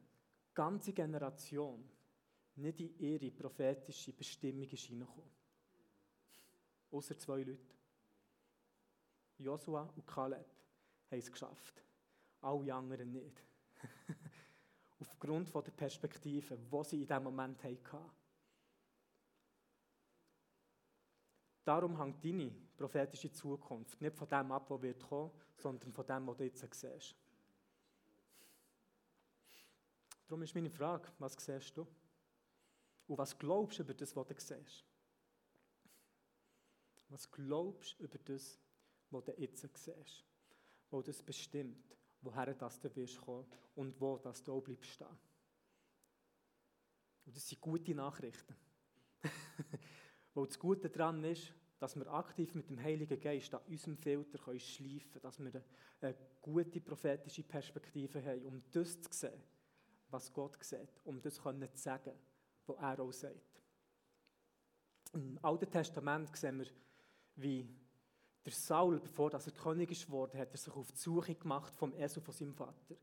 ganze 0.55 0.93
Generation 0.93 1.89
nicht 2.57 2.81
in 2.81 2.99
ihre 2.99 3.31
prophetische 3.31 4.13
Bestimmung 4.13 4.69
ist. 4.69 4.79
Außer 6.91 7.19
zwei 7.19 7.39
Leute. 7.39 7.59
Joshua 9.39 9.91
und 9.97 10.07
Kaleb 10.07 10.47
haben 11.11 11.19
es 11.19 11.31
geschafft. 11.31 11.83
Alle 12.43 12.75
anderen 12.75 13.11
nicht. 13.11 13.43
Aufgrund 15.01 15.55
der 15.55 15.71
Perspektive, 15.73 16.59
die 16.59 16.85
sie 16.85 17.01
in 17.03 17.07
diesem 17.07 17.25
Moment 17.25 17.63
hatten. 17.65 18.11
Darum 21.65 21.99
hängt 21.99 22.25
deine 22.25 22.51
prophetische 22.77 23.31
Zukunft 23.33 24.01
nicht 24.01 24.17
von 24.17 24.29
dem 24.29 24.53
ab, 24.53 24.69
was 24.69 24.83
wird 24.83 25.03
kommen, 25.03 25.31
sondern 25.57 25.93
von 25.93 26.07
dem, 26.07 26.27
was 26.27 26.37
du 26.37 26.45
jetzt 26.45 26.75
siehst. 26.75 27.15
Darum 30.27 30.43
ist 30.43 30.55
meine 30.55 30.71
Frage, 30.71 31.09
was 31.19 31.35
siehst 31.35 31.77
du? 31.77 31.87
Und 33.07 33.19
was 33.19 33.37
glaubst 33.37 33.79
du 33.79 33.83
über 33.83 33.95
das, 33.95 34.15
was 34.15 34.27
du 34.27 34.35
siehst? 34.37 34.85
Was 37.09 37.31
glaubst 37.31 37.99
du 37.99 38.05
über 38.05 38.19
das, 38.19 38.59
was 39.11 39.25
du 39.25 39.33
jetzt 39.33 39.61
siehst? 39.61 40.25
Wo 40.91 41.03
das 41.03 41.23
bestimmt, 41.23 41.97
woher 42.23 42.55
das 42.55 42.81
du 42.81 42.95
wirst 42.97 43.21
kommen 43.21 43.47
und 43.75 44.01
wo 44.01 44.19
das 44.19 44.43
du 44.43 44.53
auch 44.53 44.63
bleibst 44.63 44.91
stehen. 44.91 45.19
Und 47.27 47.37
das 47.37 47.49
sind 47.49 47.61
gute 47.61 47.95
Nachrichten. 47.95 48.55
Weil 50.35 50.47
das 50.47 50.59
Gute 50.59 50.89
daran 50.89 51.23
ist, 51.25 51.53
dass 51.79 51.97
wir 51.97 52.07
aktiv 52.13 52.55
mit 52.55 52.69
dem 52.69 52.81
Heiligen 52.81 53.19
Geist 53.19 53.55
an 53.55 53.63
unserem 53.67 53.97
Filter 53.97 54.39
können 54.39 54.61
schleifen 54.61 55.11
können, 55.13 55.23
dass 55.23 55.39
wir 55.39 55.65
eine 56.01 56.17
gute 56.41 56.81
prophetische 56.81 57.43
Perspektive 57.43 58.23
haben, 58.23 58.45
um 58.45 58.63
das 58.71 59.01
zu 59.01 59.13
sehen, 59.13 59.43
was 60.11 60.33
Gott 60.33 60.63
sieht, 60.63 61.01
um 61.05 61.21
das 61.21 61.35
zu 61.35 61.69
sagen, 61.75 62.13
was 62.67 62.77
er 62.77 63.01
auch 63.01 63.13
sagt. 63.13 63.63
Im 65.13 65.39
Alten 65.43 65.71
Testament 65.71 66.37
sehen 66.37 66.59
wir, 66.59 66.67
wie 67.37 67.69
der 68.45 68.53
Saul, 68.53 69.01
bevor 69.01 69.33
er 69.33 69.41
König 69.41 70.11
worden, 70.11 70.39
hat 70.39 70.53
er 70.53 70.59
sich 70.59 70.75
auf 70.75 70.91
die 70.93 70.99
Suche 70.99 71.35
gemacht 71.35 71.75
vom 71.77 71.95
Esel 71.95 72.23
von 72.23 72.35
seinem 72.35 72.55
Vater. 72.55 72.97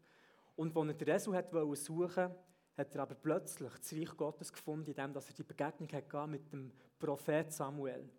Und 0.55 0.75
als 0.75 0.87
er 0.87 0.93
den 0.93 1.07
Esel 1.07 1.75
suchen 1.75 1.99
wollte, 1.99 2.35
hat 2.77 2.95
er 2.95 3.01
aber 3.01 3.15
plötzlich 3.15 3.73
das 3.73 3.93
Reich 3.93 4.17
Gottes 4.17 4.51
gefunden, 4.51 4.89
indem 4.89 5.15
er 5.15 5.21
die 5.21 5.43
Begegnung 5.43 5.91
hat 5.91 6.29
mit 6.29 6.51
dem 6.51 6.71
Prophet 6.99 7.51
Samuel. 7.51 8.09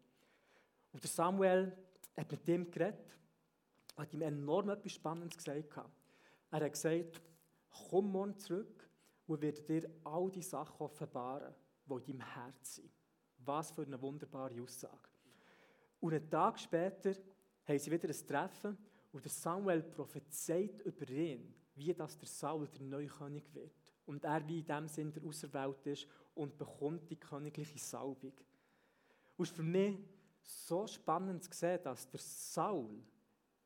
Und 0.92 1.02
der 1.02 1.10
Samuel 1.10 1.76
hat 2.16 2.30
mit 2.30 2.48
ihm 2.48 2.70
geredet, 2.70 3.16
hat 3.96 4.12
ihm 4.12 4.22
enorm 4.22 4.70
etwas 4.70 4.92
Spannendes 4.92 5.36
gesagt. 5.36 5.76
Er 6.50 6.60
hat 6.60 6.72
gesagt, 6.72 7.20
komm 7.90 8.10
morgen 8.10 8.36
zurück 8.38 8.88
und 9.26 9.40
werde 9.42 9.62
dir 9.62 9.90
all 10.04 10.30
die 10.30 10.42
Sachen 10.42 10.80
offenbaren, 10.80 11.54
die 11.86 11.94
in 11.94 12.18
deinem 12.18 12.34
Herz 12.34 12.76
sind. 12.76 12.90
Was 13.38 13.70
für 13.70 13.82
eine 13.82 14.00
wunderbare 14.00 14.60
Aussage. 14.62 15.08
Und 16.00 16.14
einen 16.14 16.30
Tag 16.30 16.58
später 16.58 17.14
haben 17.66 17.78
sie 17.78 17.90
wieder 17.90 18.08
ein 18.08 18.26
Treffen 18.26 18.78
und 19.12 19.24
der 19.24 19.32
Samuel 19.32 19.82
prophezeit 19.82 20.80
über 20.82 21.08
ihn, 21.10 21.54
wie 21.74 21.92
das 21.94 22.18
der 22.18 22.28
Saul 22.28 22.68
der 22.68 22.82
neue 22.82 23.08
König 23.08 23.52
wird 23.54 23.72
und 24.06 24.24
er 24.24 24.46
wie 24.46 24.60
in 24.60 24.66
dem 24.66 24.88
Sinn 24.88 25.12
der 25.12 25.24
Auserwählt 25.24 25.86
ist 25.86 26.06
und 26.34 26.56
bekommt 26.56 27.10
die 27.10 27.16
königliche 27.16 27.78
Salbung. 27.78 28.32
Und 29.36 29.44
es 29.44 29.50
ist 29.50 29.56
für 29.56 29.62
mich 29.62 29.98
so 30.42 30.86
spannend 30.86 31.44
zu 31.44 31.52
sehen, 31.52 31.80
dass 31.82 32.08
der 32.08 32.20
Saul 32.20 33.02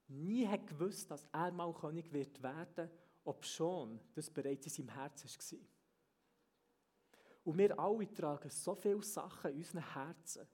nie 0.08 0.46
hat 0.46 0.66
gewusst, 0.66 1.10
dass 1.10 1.26
er 1.32 1.52
mal 1.52 1.72
König 1.72 2.12
wird 2.12 2.42
werden, 2.42 2.90
ob 3.24 3.44
schon 3.44 4.00
das 4.14 4.30
bereits 4.30 4.66
in 4.66 4.72
seinem 4.72 4.94
Herzen 4.94 5.28
war. 5.28 5.68
Und 7.44 7.58
wir 7.58 7.78
alle 7.78 8.12
tragen 8.12 8.50
so 8.50 8.74
viele 8.74 9.02
Sachen 9.02 9.50
in 9.52 9.58
unseren 9.58 9.94
Herzen, 9.94 10.46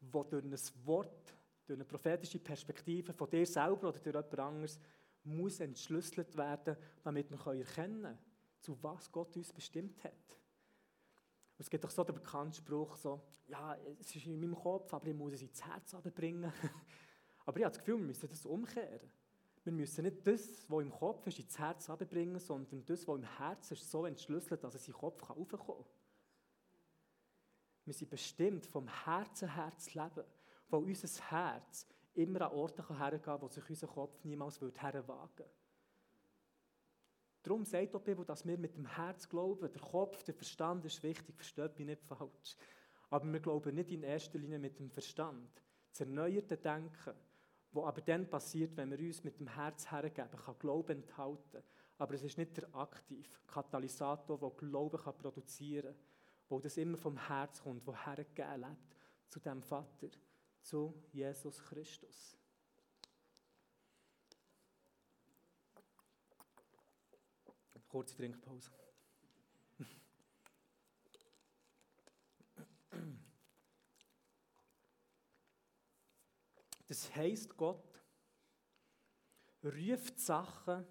die 0.00 0.10
durch 0.10 0.44
ein 0.44 0.86
Wort, 0.86 1.34
durch 1.66 1.76
eine 1.76 1.84
prophetische 1.84 2.38
Perspektive 2.38 3.12
von 3.12 3.28
dir 3.28 3.46
selber 3.46 3.88
oder 3.88 3.98
durch 3.98 4.06
jemand 4.06 4.38
anderes 4.38 4.80
muss 5.24 5.60
entschlüsselt 5.60 6.36
werden, 6.36 6.76
damit 7.02 7.30
wir 7.30 7.54
erkennen 7.54 8.02
können, 8.02 8.18
zu 8.60 8.82
was 8.82 9.10
Gott 9.10 9.36
uns 9.36 9.52
bestimmt 9.52 10.02
hat. 10.04 10.12
Und 10.12 11.64
es 11.64 11.70
gibt 11.70 11.84
doch 11.84 11.90
so 11.90 12.04
den 12.04 12.14
bekannten 12.14 12.54
Spruch, 12.54 12.96
so, 12.96 13.20
ja, 13.46 13.76
es 13.98 14.16
ist 14.16 14.26
in 14.26 14.40
meinem 14.40 14.54
Kopf, 14.54 14.92
aber 14.94 15.06
ich 15.08 15.14
muss 15.14 15.34
es 15.34 15.42
ins 15.42 15.64
Herz 15.64 15.94
bringen. 16.14 16.50
aber 17.44 17.58
ich 17.58 17.64
habe 17.64 17.74
das 17.74 17.78
Gefühl, 17.78 17.98
wir 17.98 18.06
müssen 18.06 18.28
das 18.28 18.46
umkehren. 18.46 19.10
Wir 19.62 19.72
müssen 19.72 20.04
nicht 20.04 20.26
das, 20.26 20.64
was 20.70 20.82
im 20.82 20.90
Kopf 20.90 21.26
ist, 21.26 21.38
ins 21.38 21.58
Herz 21.58 21.86
bringen, 22.08 22.38
sondern 22.38 22.82
das, 22.86 23.06
was 23.06 23.16
im 23.16 23.24
Herz 23.24 23.70
ist, 23.72 23.90
so 23.90 24.06
entschlüsseln, 24.06 24.58
dass 24.60 24.74
es 24.74 24.84
den 24.84 24.94
Kopf 24.94 25.28
raufkommen 25.28 25.84
kann. 25.84 25.99
Wir 27.84 27.94
sind 27.94 28.10
bestimmt, 28.10 28.66
vom 28.66 28.88
Herzen 29.04 29.54
her 29.54 29.72
zu 29.76 29.98
leben, 29.98 30.24
wo 30.68 30.78
unser 30.78 31.30
Herz 31.30 31.86
immer 32.14 32.42
an 32.42 32.52
Orte 32.52 32.86
hergehen 32.98 33.22
kann, 33.22 33.40
wo 33.40 33.48
sich 33.48 33.68
unser 33.68 33.86
Kopf 33.86 34.24
niemals 34.24 34.60
herwagen 34.60 35.38
würde. 35.38 35.50
Darum 37.42 37.64
sagt 37.64 37.94
die 37.94 37.98
Bibel, 37.98 38.24
dass 38.24 38.46
wir 38.46 38.58
mit 38.58 38.76
dem 38.76 38.86
Herz 38.86 39.28
glauben. 39.28 39.72
Der 39.72 39.80
Kopf, 39.80 40.22
der 40.24 40.34
Verstand 40.34 40.84
ist 40.84 41.02
wichtig, 41.02 41.34
versteht 41.34 41.78
mich 41.78 41.86
nicht 41.86 42.04
falsch. 42.04 42.56
Aber 43.08 43.32
wir 43.32 43.40
glauben 43.40 43.74
nicht 43.74 43.90
in 43.90 44.02
erster 44.02 44.38
Linie 44.38 44.58
mit 44.58 44.78
dem 44.78 44.90
Verstand. 44.90 45.62
Das 45.90 46.00
erneuerte 46.00 46.56
Denken, 46.58 47.14
was 47.72 47.84
aber 47.84 48.00
dann 48.02 48.28
passiert, 48.28 48.76
wenn 48.76 48.90
wir 48.90 48.98
uns 48.98 49.24
mit 49.24 49.38
dem 49.40 49.48
Herz 49.48 49.90
hergeben, 49.90 50.38
kann 50.44 50.58
Glauben 50.58 50.98
enthalten. 50.98 51.62
Aber 51.98 52.14
es 52.14 52.22
ist 52.22 52.36
nicht 52.36 52.56
der 52.56 52.74
aktiv 52.74 53.40
Katalysator, 53.46 54.38
der 54.38 54.50
Glauben 54.50 54.98
kann 54.98 55.16
produzieren 55.16 55.94
kann, 55.94 56.09
wo 56.50 56.58
das 56.58 56.76
immer 56.76 56.98
vom 56.98 57.16
Herz 57.28 57.62
kommt, 57.62 57.86
wo 57.86 57.96
hergegeben 57.96 58.60
lebt 58.60 58.96
zu 59.28 59.40
dem 59.40 59.62
Vater, 59.62 60.08
zu 60.60 61.02
Jesus 61.12 61.62
Christus. 61.62 62.36
Kurze 67.88 68.16
Trinkpause. 68.16 68.70
Das 76.86 77.14
heisst, 77.14 77.56
Gott 77.56 78.02
ruft 79.64 80.18
Sachen 80.18 80.84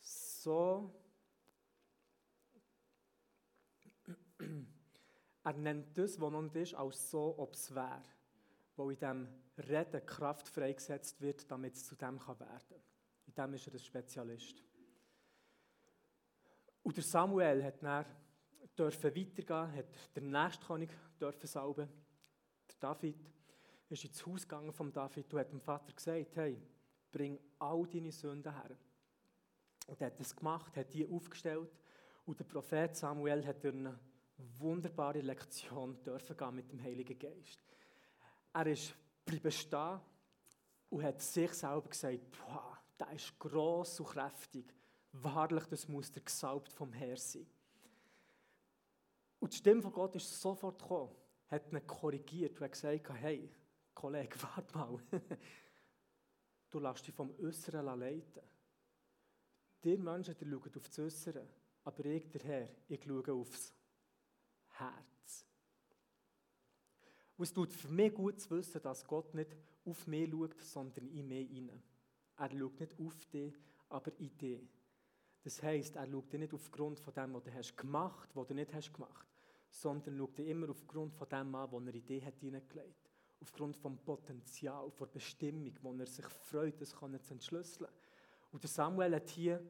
so, 0.00 1.01
er 5.44 5.52
nennt 5.54 5.96
das, 5.98 6.20
was 6.20 6.30
noch 6.30 6.42
nicht 6.42 6.56
ist, 6.56 6.74
als 6.74 7.10
so, 7.10 7.34
ob 7.38 7.54
es 7.54 7.74
wäre, 7.74 8.02
wo 8.76 8.90
in 8.90 8.98
diesem 8.98 9.28
Reden 9.58 10.06
Kraft 10.06 10.48
freigesetzt 10.48 11.20
wird, 11.20 11.50
damit 11.50 11.74
es 11.74 11.86
zu 11.86 11.96
dem 11.96 12.18
werden 12.18 12.38
kann. 12.38 12.82
In 13.26 13.34
dem 13.34 13.54
ist 13.54 13.66
er 13.66 13.72
ein 13.74 13.78
Spezialist. 13.78 14.62
Und 16.82 16.96
der 16.96 17.04
Samuel 17.04 17.62
hat 17.62 17.82
dann 17.82 18.06
weitergehen, 18.76 19.76
hat 19.76 20.16
den 20.16 20.30
nächsten 20.30 20.64
König 20.64 20.90
dürfen 21.20 21.46
salben. 21.46 21.88
Der 22.68 22.76
David 22.80 23.32
ist 23.88 24.04
ins 24.04 24.26
Haus 24.26 24.42
gegangen 24.42 24.72
vom 24.72 24.92
David 24.92 25.32
und 25.32 25.40
hat 25.40 25.52
dem 25.52 25.60
Vater 25.60 25.92
gesagt, 25.92 26.36
hey, 26.36 26.60
bring 27.10 27.38
all 27.58 27.86
deine 27.86 28.10
Sünden 28.10 28.52
her. 28.52 28.76
Und 29.86 30.00
er 30.00 30.06
hat 30.06 30.18
das 30.18 30.34
gemacht, 30.34 30.76
hat 30.76 30.92
die 30.94 31.06
aufgestellt 31.06 31.70
und 32.24 32.38
der 32.38 32.44
Prophet 32.44 32.96
Samuel 32.96 33.44
hat 33.44 33.64
eine 33.64 33.98
wunderbare 34.58 35.20
Lektion 35.20 36.02
dürfen 36.04 36.36
gehen 36.36 36.54
mit 36.54 36.70
dem 36.70 36.82
Heiligen 36.82 37.18
Geist. 37.18 37.62
Er 38.52 38.66
ist 38.66 38.94
bleiben 39.24 39.50
stehen 39.50 40.00
und 40.90 41.02
hat 41.02 41.22
sich 41.22 41.52
selber 41.52 41.88
gesagt, 41.88 42.20
boah, 42.32 42.78
der 42.98 43.12
ist 43.12 43.38
gross 43.38 44.00
und 44.00 44.08
kräftig 44.08 44.74
Wahrlich, 45.12 45.66
das 45.66 45.86
muss 45.88 46.10
der 46.10 46.22
Gesalbt 46.22 46.72
vom 46.72 46.92
Herr 46.92 47.18
sein. 47.18 47.46
Und 49.38 49.52
die 49.52 49.58
Stimme 49.58 49.82
von 49.82 49.92
Gott 49.92 50.16
ist 50.16 50.40
sofort 50.40 50.80
gekommen, 50.80 51.14
hat 51.48 51.70
ihn 51.70 51.86
korrigiert 51.86 52.58
und 52.58 52.72
gesagt, 52.72 53.10
hey, 53.20 53.50
Kollege, 53.94 54.36
warte 54.42 54.78
mal. 54.78 54.98
du 56.70 56.78
lässt 56.78 57.06
dich 57.06 57.14
vom 57.14 57.34
Äußeren 57.38 57.84
leiten. 57.98 58.42
Die 59.84 59.98
Menschen, 59.98 60.34
die 60.34 60.46
schauen 60.46 60.76
auf 60.76 60.88
das 60.88 60.98
Äußere, 60.98 61.46
aber 61.84 62.04
ich, 62.06 62.30
der 62.30 62.42
Herr, 62.44 62.68
ich 62.88 63.04
schaue 63.04 63.32
aufs 63.32 63.74
Herz. 64.72 65.46
Und 67.36 67.44
es 67.44 67.52
tut 67.52 67.72
für 67.72 67.88
mich 67.88 68.14
gut 68.14 68.40
zu 68.40 68.50
wissen, 68.50 68.80
dass 68.82 69.06
Gott 69.06 69.34
nicht 69.34 69.56
auf 69.84 70.06
mich 70.06 70.30
schaut, 70.30 70.60
sondern 70.60 71.08
in 71.08 71.28
mich 71.28 71.48
hinein. 71.48 71.82
Er 72.36 72.50
schaut 72.50 72.80
nicht 72.80 72.98
auf 72.98 73.24
dich, 73.26 73.54
aber 73.88 74.12
in 74.18 74.36
dich. 74.36 74.68
Das 75.42 75.62
heisst, 75.62 75.96
er 75.96 76.08
schaut 76.08 76.32
nicht 76.34 76.54
aufgrund 76.54 77.00
von 77.00 77.14
dem, 77.14 77.34
was 77.34 77.42
du 77.42 77.52
hast 77.52 77.76
gemacht 77.76 78.28
was 78.34 78.46
du 78.46 78.54
nicht 78.54 78.72
hast 78.72 78.92
gemacht 78.92 79.26
sondern 79.72 80.18
schaut 80.18 80.38
immer 80.38 80.68
aufgrund 80.68 81.14
von 81.14 81.28
dem 81.28 81.54
an, 81.54 81.72
was 81.72 81.86
er 81.86 81.94
in 81.94 82.06
dich 82.06 82.24
hineingelegt 82.40 82.76
hat. 82.76 83.12
Aufgrund 83.40 83.76
vom 83.76 83.98
Potenzial, 83.98 84.90
von 84.90 85.08
der 85.08 85.14
Bestimmung, 85.14 85.72
wo 85.80 85.92
er 85.94 86.06
sich 86.06 86.26
freut, 86.26 86.80
das 86.80 86.94
kann 86.94 87.14
er 87.14 87.22
zu 87.22 87.32
entschlüsseln. 87.32 87.90
Und 88.52 88.62
der 88.62 88.70
Samuel 88.70 89.16
hat 89.16 89.30
hier 89.30 89.60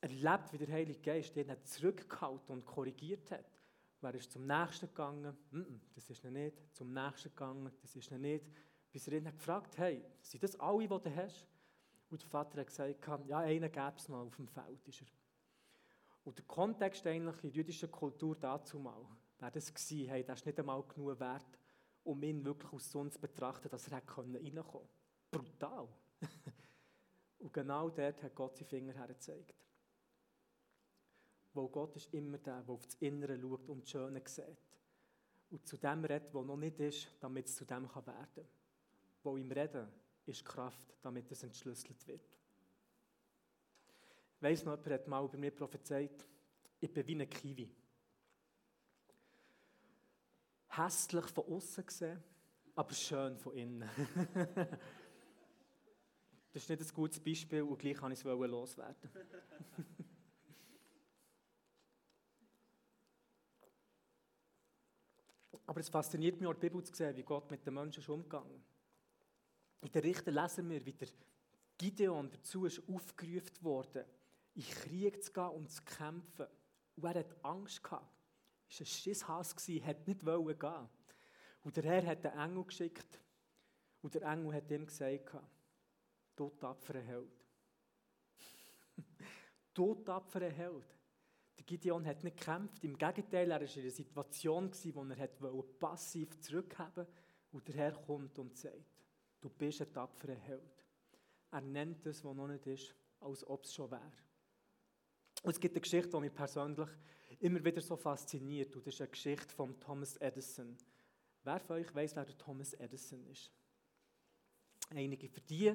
erlebt, 0.00 0.52
wie 0.52 0.58
der 0.58 0.72
Heilige 0.72 1.00
Geist 1.00 1.36
ihn 1.36 1.54
zurückgehalten 1.64 2.54
und 2.54 2.64
korrigiert 2.64 3.30
hat. 3.30 3.59
Er 4.02 4.14
ist 4.14 4.32
zum 4.32 4.46
Nächsten 4.46 4.86
gegangen, 4.86 5.36
das 5.94 6.10
ist 6.10 6.24
er 6.24 6.30
nicht, 6.30 6.56
zum 6.74 6.92
Nächsten 6.92 7.30
gegangen, 7.30 7.70
das 7.80 7.96
ist 7.96 8.10
er 8.10 8.18
nicht, 8.18 8.46
bis 8.90 9.06
er 9.08 9.14
ihn 9.14 9.24
gefragt 9.24 9.78
hey, 9.78 10.04
sind 10.20 10.42
das 10.42 10.58
alle, 10.58 10.88
die 10.88 10.88
du 10.88 11.16
hast? 11.16 11.46
Und 12.10 12.20
der 12.20 12.28
Vater 12.28 12.60
hat 12.60 12.66
gesagt, 12.66 13.28
ja, 13.28 13.38
einen 13.38 13.70
gäbe 13.70 13.94
es 13.96 14.08
noch 14.08 14.26
auf 14.26 14.36
dem 14.36 14.48
Feld. 14.48 14.86
Ist 14.88 15.02
er. 15.02 15.06
Und 16.24 16.38
der 16.38 16.44
Kontext 16.44 17.06
eigentlich 17.06 17.36
in 17.44 17.50
der 17.50 17.50
jüdischen 17.50 17.90
Kultur 17.90 18.36
dazu 18.36 18.78
mal, 18.78 19.06
wäre 19.38 19.52
das 19.52 19.72
gewesen, 19.72 20.08
hey, 20.08 20.24
das 20.24 20.40
ist 20.40 20.46
nicht 20.46 20.58
einmal 20.58 20.82
genug 20.82 21.18
wert, 21.20 21.58
um 22.02 22.22
ihn 22.22 22.44
wirklich 22.44 22.72
als 22.72 22.90
Sohn 22.90 23.10
zu 23.10 23.20
betrachten, 23.20 23.68
dass 23.68 23.86
er 23.88 23.94
reinkommen 23.94 24.34
konnte. 24.64 24.88
Brutal. 25.30 25.88
Und 27.38 27.52
genau 27.52 27.88
dort 27.88 28.22
hat 28.22 28.34
Gott 28.34 28.56
seinen 28.56 28.68
Finger 28.68 28.92
hergezeigt. 28.92 29.54
Weil 31.52 31.68
Gott 31.68 31.96
ist 31.96 32.12
immer 32.14 32.38
der, 32.38 32.62
der 32.62 32.74
auf 32.74 32.86
das 32.86 32.94
Innere 32.96 33.38
schaut 33.40 33.68
und 33.68 33.82
das 33.82 33.90
Schöne 33.90 34.22
sieht. 34.24 34.44
Und 35.50 35.66
zu 35.66 35.76
dem 35.76 36.04
redet, 36.04 36.32
was 36.32 36.46
noch 36.46 36.56
nicht 36.56 36.78
ist, 36.78 37.08
damit 37.18 37.46
es 37.46 37.56
zu 37.56 37.64
dem 37.64 37.82
werden 37.82 38.04
kann. 38.04 38.44
Wo 39.22 39.36
im 39.36 39.50
Reden 39.50 39.88
ist 40.26 40.44
Kraft, 40.44 40.94
damit 41.02 41.30
es 41.32 41.42
entschlüsselt 41.42 42.06
wird. 42.06 42.22
Ich 44.36 44.42
weiss 44.42 44.64
noch, 44.64 44.76
jemand 44.78 44.92
hat 44.92 45.08
mal 45.08 45.24
über 45.24 45.36
mich 45.36 45.54
prophezeit, 45.54 46.24
ich 46.78 46.92
bin 46.92 47.06
wie 47.06 47.14
eine 47.14 47.26
Kiwi. 47.26 47.70
Hässlich 50.68 51.26
von 51.26 51.44
außen 51.44 51.84
gesehen, 51.84 52.22
aber 52.76 52.94
schön 52.94 53.36
von 53.36 53.54
innen. 53.54 53.90
das 56.52 56.62
ist 56.62 56.70
nicht 56.70 56.80
ein 56.80 56.94
gutes 56.94 57.20
Beispiel 57.20 57.62
und 57.62 57.78
gleich 57.78 57.96
kann 57.96 58.12
ich 58.12 58.20
es 58.20 58.24
loswerden. 58.24 59.10
aber 65.70 65.78
es 65.78 65.88
fasziniert 65.88 66.40
mich 66.40 66.48
auch, 66.48 66.54
die 66.54 66.68
Bibel 66.68 66.82
zu 66.82 66.92
sehen, 66.92 67.16
wie 67.16 67.22
Gott 67.22 67.48
mit 67.48 67.64
den 67.64 67.74
Menschen 67.74 68.00
ist 68.00 68.08
umgegangen. 68.08 68.60
In 69.82 69.92
der 69.92 70.02
Richter 70.02 70.32
lesen 70.32 70.68
wir, 70.68 70.84
wie 70.84 70.92
der 70.92 71.06
Gideon 71.78 72.28
dazu 72.28 72.66
ist 72.66 72.82
aufgerufen 72.88 73.62
worden, 73.62 74.04
in 74.56 74.64
Krieg 74.64 75.22
zu 75.22 75.32
gehen 75.32 75.48
und 75.50 75.70
zu 75.70 75.80
kämpfen. 75.84 76.48
Und 76.96 77.04
er 77.04 77.20
hat 77.20 77.44
Angst 77.44 77.84
gehabt. 77.84 78.02
Er 78.02 78.72
war 78.72 78.80
ein 78.80 78.86
Schisshas, 78.86 79.54
hat 79.86 80.08
nicht 80.08 80.26
wollen 80.26 80.58
gehen. 80.58 80.88
Und 81.62 81.76
der 81.76 81.84
Herr 81.84 82.04
hat 82.04 82.24
den 82.24 82.32
Engel 82.32 82.64
geschickt. 82.64 83.20
Und 84.02 84.12
der 84.12 84.22
Engel 84.22 84.52
hat 84.52 84.68
ihm 84.72 84.86
gesagt, 84.86 85.36
du 86.34 86.50
tapferer 86.50 87.00
Held. 87.00 87.44
du 89.74 89.94
tapferer 89.94 90.50
Held. 90.50 90.99
Der 91.60 91.66
Gideon 91.66 92.06
hat 92.06 92.24
nicht 92.24 92.38
gekämpft. 92.38 92.82
Im 92.84 92.96
Gegenteil, 92.96 93.50
er 93.50 93.60
war 93.60 93.76
in 93.76 93.82
einer 93.82 93.90
Situation, 93.90 94.70
wo 94.94 95.02
er 95.60 95.62
passiv 95.78 96.40
zurückhaben 96.40 97.04
wollte. 97.04 97.12
Und 97.52 97.68
der 97.68 97.74
Herr 97.74 97.92
kommt 97.92 98.38
und 98.38 98.56
sagt, 98.56 98.96
du 99.42 99.50
bist 99.50 99.82
ein 99.82 99.92
tapferer 99.92 100.36
Held. 100.36 100.86
Er 101.50 101.60
nennt 101.60 102.06
das, 102.06 102.24
was 102.24 102.34
noch 102.34 102.48
nicht 102.48 102.66
ist, 102.66 102.94
als 103.20 103.46
ob 103.46 103.64
es 103.64 103.74
schon 103.74 103.90
wäre. 103.90 104.10
Und 105.42 105.50
es 105.50 105.60
gibt 105.60 105.74
eine 105.74 105.82
Geschichte, 105.82 106.08
die 106.08 106.20
mich 106.20 106.32
persönlich 106.32 106.88
immer 107.40 107.62
wieder 107.62 107.82
so 107.82 107.94
fasziniert. 107.94 108.74
Und 108.74 108.86
das 108.86 108.94
ist 108.94 109.02
eine 109.02 109.10
Geschichte 109.10 109.54
von 109.54 109.78
Thomas 109.78 110.16
Edison. 110.16 110.78
Wer 111.44 111.60
von 111.60 111.76
euch 111.76 111.94
weiß, 111.94 112.16
wer 112.16 112.24
der 112.24 112.38
Thomas 112.38 112.72
Edison 112.72 113.22
ist? 113.26 113.52
Einige 114.88 115.28
für 115.28 115.42
die, 115.42 115.74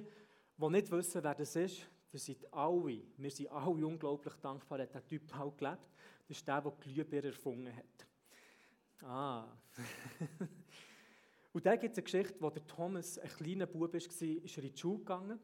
die 0.57 0.69
nicht 0.69 0.89
wissen, 0.89 1.23
wer 1.23 1.35
das 1.35 1.55
ist, 1.55 1.85
wir 2.11 2.19
sind 2.19 2.53
alle, 2.53 3.01
wir 3.17 3.31
sind 3.31 3.51
alle 3.51 3.85
unglaublich 3.85 4.33
dankbar, 4.35 4.77
dass 4.77 4.91
der 4.91 5.05
Typ 5.05 5.33
auch 5.37 5.55
gelebt 5.55 5.89
Das 6.27 6.37
ist 6.37 6.47
der, 6.47 6.61
der 6.61 6.71
die 6.71 6.93
Glühbirne 6.93 7.27
erfunden 7.27 7.75
hat. 7.75 8.07
Ah. 9.01 9.47
und 11.53 11.65
da 11.65 11.75
gibt 11.75 11.91
es 11.91 11.97
eine 11.97 12.03
Geschichte, 12.03 12.35
wo 12.39 12.49
der 12.49 12.65
Thomas 12.65 13.17
ein 13.19 13.29
kleiner 13.29 13.65
Bub 13.65 13.93
war, 13.93 13.95
ist 13.95 14.21
er 14.21 14.63
in 14.63 14.71
die 14.71 14.77
Schule 14.77 14.99
gegangen. 14.99 15.39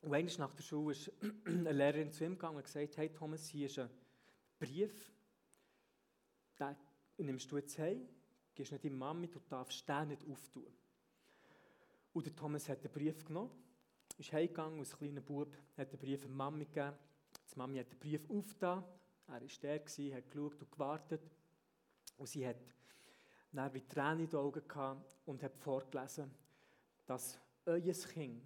Und 0.00 0.12
eines 0.12 0.36
nach 0.36 0.52
der 0.54 0.62
Schule 0.62 0.92
ist 0.92 1.10
eine 1.46 1.72
Lehrerin 1.72 2.12
zu 2.12 2.24
ihm 2.24 2.32
gegangen 2.32 2.56
und 2.56 2.64
gesagt, 2.64 2.96
hey 2.96 3.08
Thomas, 3.10 3.48
hier 3.48 3.66
ist 3.66 3.78
ein 3.78 3.88
Brief, 4.58 5.12
den 6.58 7.26
nimmst 7.26 7.50
du 7.50 7.56
jetzt 7.56 7.78
heim, 7.78 8.06
gehst 8.54 8.72
nicht 8.72 8.84
deiner 8.84 8.96
Mami, 8.96 9.28
du 9.28 9.40
darfst 9.48 9.88
den 9.88 10.08
nicht 10.08 10.28
auftun. 10.28 10.66
Und 12.12 12.26
der 12.26 12.36
Thomas 12.36 12.68
hat 12.68 12.84
den 12.84 12.92
Brief 12.92 13.24
genommen, 13.24 13.50
ist 14.18 14.32
heimgegangen 14.32 14.78
als 14.78 14.96
kleiner 14.96 15.20
Bub, 15.20 15.56
hat 15.76 15.92
den 15.92 15.98
Brief 15.98 16.22
der 16.22 16.30
Mami 16.30 16.64
gegeben. 16.64 16.96
Die 17.52 17.58
Mami 17.58 17.78
hat 17.78 17.90
den 17.90 17.98
Brief 17.98 18.28
aufgetan, 18.30 18.84
er 19.26 19.40
war 19.40 19.48
der, 19.62 19.74
hat 19.74 20.30
geschaut 20.30 20.62
und 20.62 20.72
gewartet. 20.72 21.22
Und 22.16 22.28
sie 22.28 22.46
hat 22.46 22.56
dann 23.52 23.72
wie 23.72 23.80
Tränen 23.80 24.20
in 24.20 24.30
den 24.30 24.38
Augen 24.38 24.66
gehabt 24.66 25.16
und 25.26 25.42
hat 25.42 25.56
vorgelesen, 25.56 26.30
dass 27.06 27.38
euer 27.66 27.92
Kind 27.92 28.42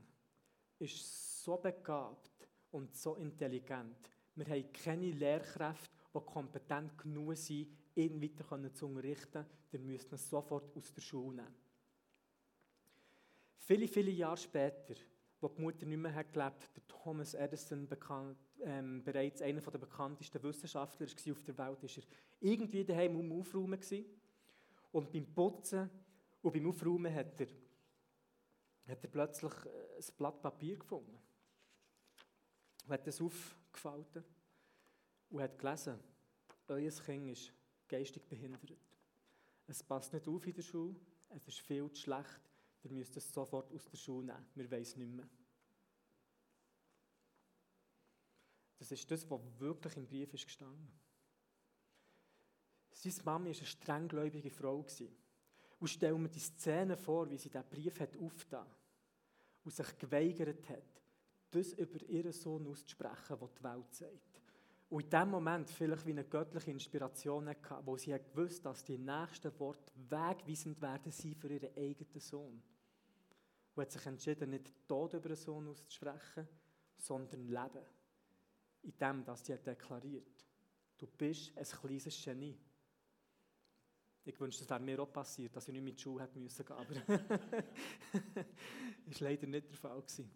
ist 0.79 1.43
so 1.43 1.57
begabt 1.57 2.49
und 2.71 2.95
so 2.95 3.17
intelligent. 3.17 3.97
Wir 4.35 4.47
haben 4.47 4.73
keine 4.73 5.11
Lehrkräfte, 5.11 5.97
die 6.15 6.21
kompetent 6.21 6.97
genug 6.97 7.37
sind, 7.37 7.69
ihn 7.95 8.23
weiter 8.23 8.75
zu 8.75 8.87
unterrichten. 8.87 9.45
Wir 9.71 9.81
müssen 9.81 10.13
ihn 10.13 10.19
sofort 10.19 10.77
aus 10.77 10.93
der 10.93 11.01
Schule 11.01 11.37
nehmen. 11.37 11.55
Viele, 13.59 13.89
viele 13.89 14.11
Jahre 14.13 14.37
später, 14.37 14.95
wo 15.41 15.49
die 15.49 15.61
Mutter 15.63 15.87
nicht 15.87 15.99
mehr 15.99 16.15
hat 16.15 16.33
gelebt 16.33 16.69
der 16.75 16.87
Thomas 16.89 17.35
Edison 17.35 17.87
bekannt, 17.87 18.39
ähm, 18.61 19.03
bereits 19.05 19.41
einer 19.41 19.61
der 19.61 19.79
bekanntesten 19.79 20.43
Wissenschaftler 20.43 21.07
war 21.07 21.33
auf 21.33 21.43
der 21.45 21.59
Welt, 21.59 21.83
war 21.83 21.91
er 21.97 22.03
irgendwie 22.41 22.85
daheim 22.85 23.17
um 23.17 23.41
Aufräumen 23.41 23.79
gewesen. 23.79 24.05
Und 24.91 25.13
beim 25.13 25.27
Putzen 25.27 25.89
und 26.43 26.53
beim 26.53 26.69
Aufräumen 26.69 27.15
hat 27.15 27.41
er, 27.41 27.49
hat 28.89 29.05
er 29.05 29.11
plötzlich 29.11 29.53
äh, 29.53 29.97
ein 29.99 30.17
Blatt 30.17 30.43
Papier 30.43 30.77
gefunden. 30.77 31.19
Und 32.85 32.93
hat 32.93 33.07
es 33.07 33.21
aufgefaltet 33.21 34.25
und 35.31 35.41
hat 35.41 35.59
gelesen, 35.59 35.99
euer 36.69 36.91
Kind 36.91 37.29
ist 37.31 37.53
geistig 37.87 38.27
behindert. 38.29 38.77
Es 39.67 39.83
passt 39.83 40.13
nicht 40.13 40.27
auf 40.27 40.47
in 40.47 40.55
der 40.55 40.63
Schule, 40.63 40.97
es 41.29 41.47
ist 41.47 41.61
viel 41.61 41.91
zu 41.93 42.03
schlecht, 42.03 42.48
ihr 42.85 42.93
müsst 42.93 43.17
es 43.17 43.33
sofort 43.33 43.73
aus 43.73 43.89
der 43.89 43.97
Schule 43.97 44.27
nehmen, 44.27 44.47
wir 44.55 44.71
wissen 44.71 45.01
nicht 45.01 45.13
mehr. 45.13 45.29
Das 48.79 48.93
ist 48.93 49.11
das, 49.11 49.29
was 49.29 49.41
wirklich 49.59 49.97
im 49.97 50.07
Brief 50.07 50.33
ist 50.35 50.47
gestanden. 50.47 50.93
Seine 52.93 53.15
Mami 53.25 53.51
war 53.51 53.57
eine 53.57 53.67
strenggläubige 53.67 54.51
Frau. 54.51 54.85
Und 55.81 55.89
stellen 55.89 56.23
wir 56.23 56.29
die 56.29 56.41
Szene 56.41 56.97
vor, 56.97 57.31
wie 57.31 57.39
sie 57.39 57.51
diesen 57.51 57.69
Brief 57.69 58.01
hat 58.01 58.17
aufgetan 58.17 58.67
und 59.65 59.71
sich 59.71 59.99
geweigert 59.99 60.69
hat, 60.69 61.03
das 61.51 61.73
über 61.75 62.03
ihren 62.05 62.33
Sohn 62.33 62.67
auszusprechen, 62.67 63.41
was 63.41 63.55
die 63.55 63.63
Welt 63.63 63.95
sagt. 63.95 64.43
Und 64.91 65.05
in 65.05 65.11
dem 65.11 65.31
Moment 65.31 65.71
vielleicht 65.71 66.07
wie 66.07 66.13
eine 66.13 66.25
göttliche 66.25 66.71
Inspiration 66.71 67.49
hatte, 67.49 67.81
wo 67.85 67.97
sie 67.97 68.13
gewusst 68.13 68.65
dass 68.65 68.85
die 68.85 68.97
nächsten 68.97 69.59
Worte 69.59 69.93
wegweisend 70.09 70.81
werden 70.81 71.13
sie 71.13 71.35
für 71.35 71.53
ihren 71.53 71.77
eigenen 71.77 72.21
Sohn. 72.21 72.63
Und 73.75 73.83
hat 73.83 73.93
sich 73.93 74.07
entschieden, 74.07 74.51
nicht 74.51 74.73
Tod 74.89 75.13
über 75.15 75.29
den 75.29 75.37
Sohn 75.37 75.69
auszusprechen, 75.69 76.49
sondern 76.97 77.47
Leben. 77.47 77.85
In 78.83 78.97
dem, 78.99 79.25
dass 79.25 79.45
sie 79.45 79.57
deklariert 79.57 80.49
du 80.99 81.07
bist 81.07 81.57
ein 81.57 81.65
kleines 81.65 82.25
Genie. 82.25 82.59
Ich 84.25 84.39
wünschte, 84.39 84.65
das 84.65 84.71
wäre 84.71 84.81
mir 84.81 85.01
auch 85.01 85.13
passiert, 85.13 85.57
dass 85.57 85.69
ich 85.69 85.73
nicht 85.73 85.85
mit 85.85 85.97
der 85.97 86.03
Schule 86.03 86.25
hätte 86.25 86.39
müssen 86.39 86.67
aber 86.69 86.95
das 89.07 89.21
war 89.21 89.29
leider 89.29 89.47
nicht 89.47 89.71
der 89.71 89.77
Fall. 89.77 90.03
Gewesen. 90.03 90.31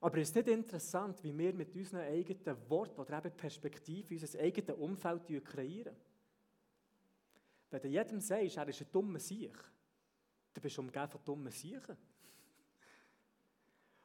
Aber 0.00 0.18
ist 0.18 0.34
nicht 0.34 0.48
interessant, 0.48 1.22
wie 1.24 1.36
wir 1.36 1.52
mit 1.52 1.74
unseren 1.74 2.02
eigenen 2.02 2.70
Worten 2.70 3.00
oder 3.00 3.18
eben 3.18 3.36
Perspektive 3.36 4.14
unser 4.14 4.38
eigenes 4.38 4.76
Umfeld 4.76 5.44
kreieren? 5.44 5.96
Wenn 7.70 7.82
du 7.82 7.88
jedem 7.88 8.20
sagst, 8.20 8.56
er 8.56 8.68
ist 8.68 8.80
ein 8.80 8.92
dummer 8.92 9.18
Sieg, 9.18 9.56
dann 10.54 10.62
bist 10.62 10.76
du 10.76 10.82
umgeben 10.82 11.08
von 11.08 11.20
dummen 11.24 11.52
Siechen. 11.52 11.96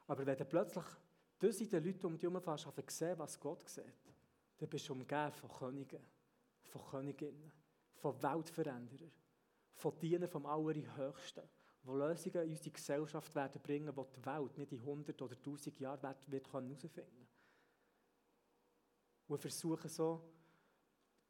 Aber 0.06 0.26
wenn 0.26 0.36
du 0.36 0.44
plötzlich 0.44 1.70
den 1.70 1.84
Leuten 1.84 2.06
um 2.06 2.18
dich 2.18 2.24
herum 2.24 2.42
fährst, 2.42 2.68
sehen, 2.90 3.18
was 3.18 3.40
Gott 3.40 3.66
sieht, 3.68 3.84
dann 4.58 4.68
bist 4.68 4.88
du 4.88 4.92
umgeben 4.92 5.32
von 5.32 5.50
Königen, 5.50 6.04
von 6.64 6.82
Königinnen, 6.90 7.52
von 7.94 8.20
Weltveränderern, 8.22 9.12
von 9.74 9.98
Dienern 9.98 10.28
vom 10.28 10.44
Allerhöchsten 10.44 11.48
die 11.84 11.90
Lösungen 11.90 12.44
in 12.44 12.50
unsere 12.50 12.70
Gesellschaft 12.70 13.34
werden 13.34 13.60
bringen, 13.60 13.94
die 13.94 14.16
die 14.16 14.26
Welt 14.26 14.58
nicht 14.58 14.72
in 14.72 14.80
100 14.80 15.20
oder 15.20 15.36
1000 15.36 15.78
Jahren 15.78 16.02
wird, 16.02 16.30
wird 16.30 16.52
herausfinden 16.52 16.92
können. 16.92 17.28
Und 19.26 19.40
versuchen 19.40 19.90
so, 19.90 20.32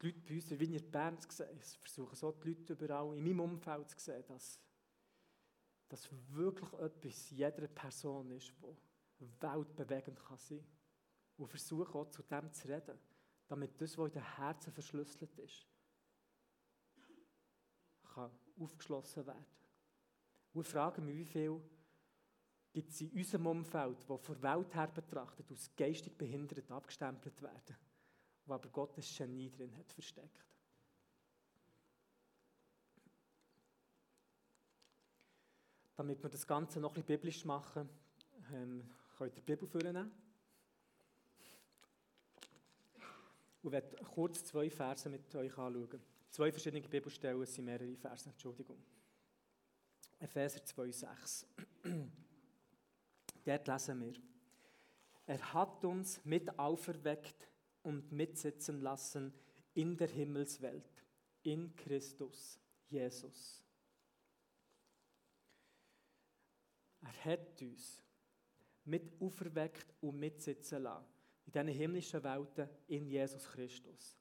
die 0.01 0.07
Leute 0.07 0.19
bei 0.21 0.35
uns 0.35 0.51
in 0.51 0.59
Wiener 0.59 0.79
Bern 0.79 1.19
zu 1.19 1.29
sehen, 1.31 1.59
versuchen 1.59 2.15
so 2.15 2.31
die 2.31 2.49
Leute 2.49 2.73
überall 2.73 3.17
in 3.17 3.23
meinem 3.23 3.39
Umfeld 3.41 3.89
zu 3.89 3.99
sehen, 3.99 4.23
dass, 4.27 4.59
dass 5.89 6.09
wirklich 6.29 6.71
etwas 6.73 7.29
jeder 7.29 7.67
Person 7.67 8.31
ist, 8.31 8.53
die 9.19 9.41
weltbewegend 9.41 10.19
kann 10.19 10.37
sein 10.37 10.59
kann. 10.59 10.67
Und 11.37 11.47
versuchen 11.47 11.93
auch 11.93 12.09
zu 12.09 12.23
dem 12.23 12.51
zu 12.53 12.67
reden, 12.67 12.97
damit 13.47 13.79
das, 13.81 13.97
was 13.97 14.07
in 14.07 14.13
den 14.13 14.37
Herzen 14.37 14.71
verschlüsselt 14.71 15.37
ist, 15.37 15.67
kann 18.13 18.31
aufgeschlossen 18.57 19.27
werden 19.27 19.45
und 20.55 20.65
ich 20.65 20.67
frage 20.67 21.01
mich, 21.01 21.15
wie 21.15 21.25
viel 21.25 21.61
gibt 22.71 22.91
es 22.91 23.01
in 23.01 23.11
unserem 23.11 23.47
Umfeld, 23.47 24.01
die 24.01 24.17
von 24.17 24.41
der 24.41 24.55
Welt 24.55 24.73
her 24.73 24.87
betrachtet 24.87 25.49
als 25.49 25.69
geistig 25.75 26.17
behindert 26.17 26.69
abgestempelt 26.71 27.41
werden, 27.41 27.75
wo 28.45 28.53
aber 28.53 28.69
Gottes 28.69 29.15
Genie 29.17 29.49
drin 29.49 29.75
hat 29.77 29.91
versteckt. 29.91 30.45
Damit 35.95 36.21
wir 36.21 36.29
das 36.29 36.45
Ganze 36.45 36.79
noch 36.79 36.95
ein 36.95 37.03
biblisch 37.03 37.45
machen, 37.45 37.87
ähm, 38.53 38.89
könnt 39.17 39.33
ihr 39.33 39.41
die 39.41 39.41
Bibel 39.41 39.67
vornehmen. 39.67 40.11
und 43.65 43.71
werde 43.71 43.95
kurz 44.13 44.45
zwei 44.45 44.69
Verse 44.69 45.09
mit 45.09 45.33
euch 45.35 45.57
anschauen. 45.57 45.99
Zwei 46.29 46.51
verschiedene 46.51 46.87
Bibelstellen, 46.87 47.43
sind 47.47 47.65
mehrere 47.65 47.95
Verse, 47.95 48.29
Entschuldigung. 48.29 48.77
Epheser 50.25 50.59
2,6. 50.59 51.45
Dort 53.45 53.67
lesen 53.67 54.01
wir. 54.01 54.13
Er 55.27 55.53
hat 55.53 55.85
uns 55.85 56.19
mit 56.25 56.57
auferweckt 56.57 57.47
und 57.83 58.11
mitsitzen 58.11 58.81
lassen 58.81 59.33
in 59.75 59.95
der 59.95 60.07
Himmelswelt, 60.07 61.03
in 61.43 61.75
Christus, 61.75 62.59
Jesus. 62.87 63.63
Er 67.01 67.25
hat 67.25 67.61
uns 67.61 68.01
mit 68.83 69.21
auferweckt 69.21 69.93
und 70.01 70.17
mitsitzen 70.17 70.81
lassen 70.81 71.05
in 71.45 71.51
diesen 71.51 71.67
himmlischen 71.67 72.23
Welten 72.23 72.67
in 72.87 73.05
Jesus 73.05 73.47
Christus. 73.47 74.17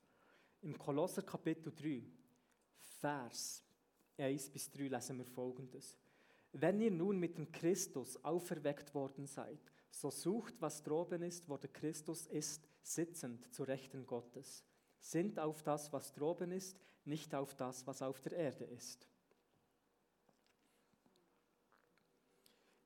Im 0.61 0.77
Kolosser 0.77 1.23
Kapitel 1.23 1.73
3, 1.75 2.03
Vers 3.01 3.64
1 4.17 4.51
bis 4.51 4.71
3 4.71 4.89
lesen 4.89 5.19
wir 5.19 5.27
folgendes. 5.27 5.97
Wenn 6.53 6.81
ihr 6.81 6.91
nun 6.91 7.19
mit 7.19 7.37
dem 7.37 7.51
Christus 7.51 8.23
auferweckt 8.25 8.95
worden 8.95 9.27
seid, 9.27 9.59
so 9.91 10.11
sucht, 10.11 10.55
was 10.61 10.83
droben 10.83 11.23
ist, 11.23 11.49
wo 11.49 11.57
der 11.57 11.71
Christus 11.71 12.27
ist, 12.27 12.69
sitzend 12.83 13.53
zu 13.53 13.65
Rechten 13.65 14.07
Gottes. 14.07 14.65
Sind 15.01 15.39
auf 15.39 15.63
das, 15.63 15.93
was 15.93 16.13
droben 16.13 16.51
ist, 16.53 16.79
nicht 17.05 17.35
auf 17.35 17.55
das, 17.55 17.87
was 17.87 18.03
auf 18.03 18.21
der 18.21 18.33
Erde 18.33 18.65
ist. 18.65 19.09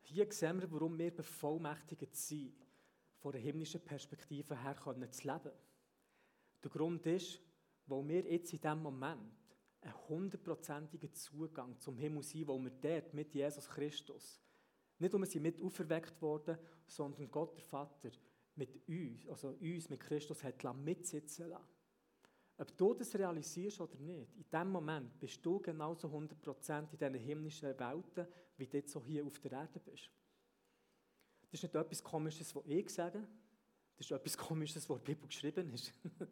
Hier 0.02 0.30
sehen 0.32 0.60
wir, 0.60 0.70
warum 0.72 0.98
wir 0.98 1.14
bevollmächtigt 1.14 2.16
sind, 2.16 2.66
von 3.18 3.32
der 3.32 3.40
himmlischen 3.40 3.84
Perspektive 3.84 4.62
her 4.62 4.76
zu 5.10 5.26
leben. 5.26 5.52
Der 6.62 6.70
Grund 6.70 7.04
ist, 7.06 7.40
weil 7.86 8.08
wir 8.08 8.32
jetzt 8.32 8.52
in 8.52 8.60
diesem 8.60 8.82
Moment 8.82 9.38
einen 9.80 10.08
hundertprozentigen 10.08 11.12
Zugang 11.14 11.78
zum 11.78 11.96
Himmel 11.96 12.22
sind, 12.22 12.48
wo 12.48 12.58
wir 12.58 12.70
dort 12.70 13.14
mit 13.14 13.34
Jesus 13.34 13.68
Christus, 13.68 14.40
nicht 14.98 15.12
nur 15.12 15.24
sind 15.26 15.42
mit 15.42 15.62
auferweckt 15.62 16.20
worden, 16.20 16.58
sondern 16.86 17.30
Gott 17.30 17.56
der 17.56 17.64
Vater 17.64 18.10
mit 18.56 18.88
uns, 18.88 19.26
also 19.28 19.50
uns 19.50 19.88
mit 19.88 20.00
Christus 20.00 20.42
hat 20.42 20.62
mitsitzen 20.76 21.48
lassen. 21.48 21.64
Ob 22.58 22.76
du 22.76 22.92
das 22.92 23.14
realisierst 23.14 23.80
oder 23.80 23.96
nicht, 23.98 24.34
in 24.34 24.44
diesem 24.50 24.70
Moment 24.70 25.18
bist 25.20 25.46
du 25.46 25.60
genauso 25.60 26.08
100% 26.08 26.90
in 26.90 26.98
diesen 26.98 27.14
himmlischen 27.14 27.78
Welten, 27.78 28.26
wie 28.56 28.66
du 28.66 28.82
so 28.84 29.04
hier 29.04 29.24
auf 29.24 29.38
der 29.38 29.52
Erde 29.52 29.78
bist. 29.78 30.10
Das 31.42 31.52
ist 31.52 31.62
nicht 31.62 31.74
etwas 31.76 32.02
Komisches, 32.02 32.54
was 32.56 32.64
ich 32.66 32.90
sage, 32.90 33.26
das 33.96 34.06
ist 34.06 34.12
etwas 34.12 34.36
Komisches, 34.36 34.88
was 34.88 34.98
in 34.98 35.04
der 35.04 35.12
Bibel 35.12 35.28
geschrieben 35.28 35.72
ist. 35.72 35.92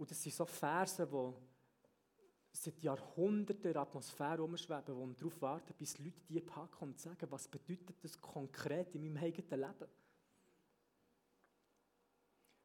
Und 0.00 0.10
das 0.10 0.22
sind 0.22 0.34
so 0.34 0.46
Verse, 0.46 1.06
die 1.06 2.56
seit 2.56 2.82
Jahrhunderten 2.82 3.66
in 3.66 3.72
der 3.74 3.82
Atmosphäre 3.82 4.38
herumschweben, 4.38 5.14
die 5.14 5.14
darauf 5.14 5.42
warten, 5.42 5.74
bis 5.76 5.98
Leute 5.98 6.24
die 6.26 6.40
packen 6.40 6.84
und 6.84 6.98
sagen, 6.98 7.30
was 7.30 7.46
bedeutet 7.46 8.02
das 8.02 8.18
konkret 8.18 8.94
in 8.94 9.02
meinem 9.02 9.22
eigenen 9.22 9.60
Leben. 9.60 9.90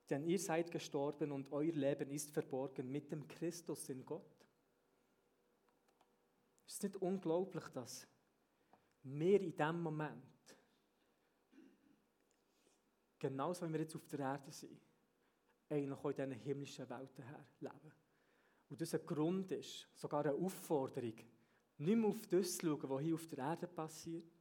Denn 0.09 0.23
ihr 0.23 0.39
seid 0.39 0.71
gestorben 0.71 1.33
und 1.33 1.51
euer 1.51 1.73
Leben 1.73 2.09
ist 2.09 2.31
verborgen 2.31 2.89
mit 2.89 3.11
dem 3.11 3.27
Christus 3.27 3.89
in 3.89 4.05
Gott. 4.05 4.47
Ist 6.65 6.75
es 6.75 6.83
nicht 6.83 6.95
unglaublich, 7.01 7.65
dass 7.73 8.07
wir 9.03 9.41
in 9.41 9.53
diesem 9.53 9.81
Moment, 9.81 10.57
genauso 13.19 13.67
wie 13.67 13.73
wir 13.73 13.81
jetzt 13.81 13.95
auf 13.97 14.07
der 14.07 14.19
Erde 14.19 14.53
sind, 14.53 14.94
eigentlich 15.69 15.97
auch 15.97 16.09
in 16.09 16.15
diesen 16.15 16.31
himmlischen 16.31 16.89
Welten 16.89 17.23
her 17.23 17.45
leben. 17.59 17.91
Und 18.69 18.81
das 18.81 18.93
ein 18.93 19.05
Grund 19.05 19.51
ist, 19.51 19.87
sogar 19.93 20.25
eine 20.25 20.33
Aufforderung, 20.33 21.15
nicht 21.77 21.97
mehr 21.97 22.09
auf 22.09 22.25
das 22.27 22.57
zu 22.57 22.67
schauen, 22.67 22.89
was 22.89 23.01
hier 23.01 23.15
auf 23.15 23.27
der 23.27 23.37
Erde 23.39 23.67
passiert, 23.67 24.31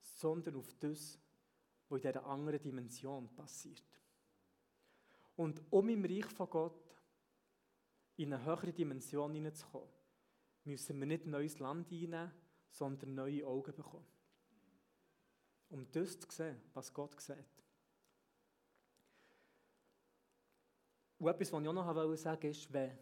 sondern 0.00 0.56
auf 0.56 0.72
das, 0.78 1.18
was 1.88 2.04
in 2.04 2.12
dieser 2.12 2.26
anderen 2.26 2.60
Dimension 2.60 3.28
passiert. 3.34 3.82
Und 5.36 5.60
um 5.70 5.88
im 5.88 6.04
Reich 6.04 6.26
von 6.26 6.48
Gott 6.48 6.96
in 8.16 8.32
eine 8.32 8.44
höhere 8.44 8.72
Dimension 8.72 9.34
hineinzukommen, 9.34 9.88
müssen 10.64 10.98
wir 10.98 11.06
nicht 11.06 11.26
neues 11.26 11.58
Land 11.58 11.92
einnehmen, 11.92 12.32
sondern 12.70 13.14
neue 13.14 13.46
Augen 13.46 13.74
bekommen. 13.74 14.06
Um 15.68 15.90
das 15.90 16.18
zu 16.18 16.30
sehen, 16.30 16.60
was 16.72 16.92
Gott 16.92 17.20
sieht. 17.20 17.36
Und 21.18 21.28
etwas, 21.28 21.52
was 21.52 21.62
ich 21.62 21.68
auch 21.68 21.72
noch 21.72 22.16
sagen 22.16 22.42
wollte, 22.42 22.48
ist, 22.48 22.72
wenn 22.72 22.98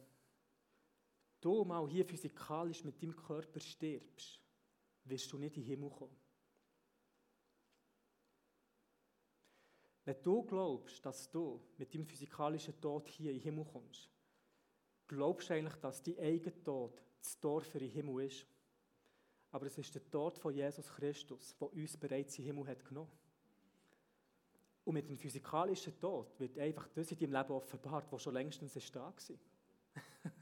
du 1.40 1.64
mal 1.64 1.88
hier 1.88 2.05
physikalisch 2.05 2.85
mit 2.85 3.03
deinem 3.03 3.16
Körper 3.16 3.61
stirbst, 3.61 4.40
wirst 5.05 5.33
du 5.33 5.38
nicht 5.38 5.57
in 5.57 5.62
den 5.62 5.68
Himmel 5.68 5.90
kommen. 5.90 6.16
Wenn 10.05 10.22
du 10.22 10.42
glaubst, 10.42 11.05
dass 11.05 11.31
du 11.31 11.61
mit 11.77 11.92
deinem 11.92 12.07
physikalischen 12.07 12.79
Tod 12.81 13.09
hier 13.09 13.31
in 13.31 13.38
den 13.38 13.42
Himmel 13.42 13.64
kommst, 13.64 14.11
glaubst 15.07 15.48
du 15.48 15.55
eigentlich, 15.55 15.77
dass 15.77 16.03
dein 16.03 16.18
eigener 16.18 16.62
Tod 16.62 17.03
das 17.20 17.40
Tor 17.40 17.62
für 17.62 17.79
den 17.79 17.90
Himmel 17.90 18.27
ist. 18.27 18.46
Aber 19.50 19.66
es 19.66 19.79
ist 19.79 19.94
der 19.94 20.11
Tod 20.11 20.38
von 20.38 20.55
Jesus 20.55 20.88
Christus, 20.88 21.57
der 21.57 21.72
uns 21.72 21.96
bereits 21.96 22.38
in 22.38 22.44
den 22.44 22.55
Himmel 22.55 22.68
hat 22.68 22.85
genommen 22.85 23.11
Und 24.85 24.94
mit 24.94 25.09
dem 25.09 25.16
physikalischen 25.16 25.99
Tod 25.99 26.38
wird 26.38 26.59
einfach 26.59 26.88
das 26.88 27.11
in 27.11 27.18
deinem 27.18 27.33
Leben 27.33 27.53
offenbart, 27.53 28.12
was 28.12 28.23
schon 28.23 28.35
längstens 28.35 28.77
ist 28.77 28.94
da 28.94 29.01
war. 29.01 29.14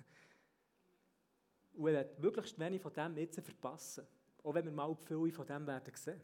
Und 1.74 1.86
er 1.88 1.94
wird 1.94 2.18
möglichst 2.18 2.58
wenig 2.58 2.82
von 2.82 2.92
dem 2.92 3.16
jetzt 3.16 3.40
verpassen. 3.40 4.06
Auch 4.42 4.54
wenn 4.54 4.64
wir 4.64 4.72
mal 4.72 4.94
viele 4.96 5.30
von 5.30 5.46
dem 5.46 5.66
werden 5.66 5.94
sehen. 5.94 6.20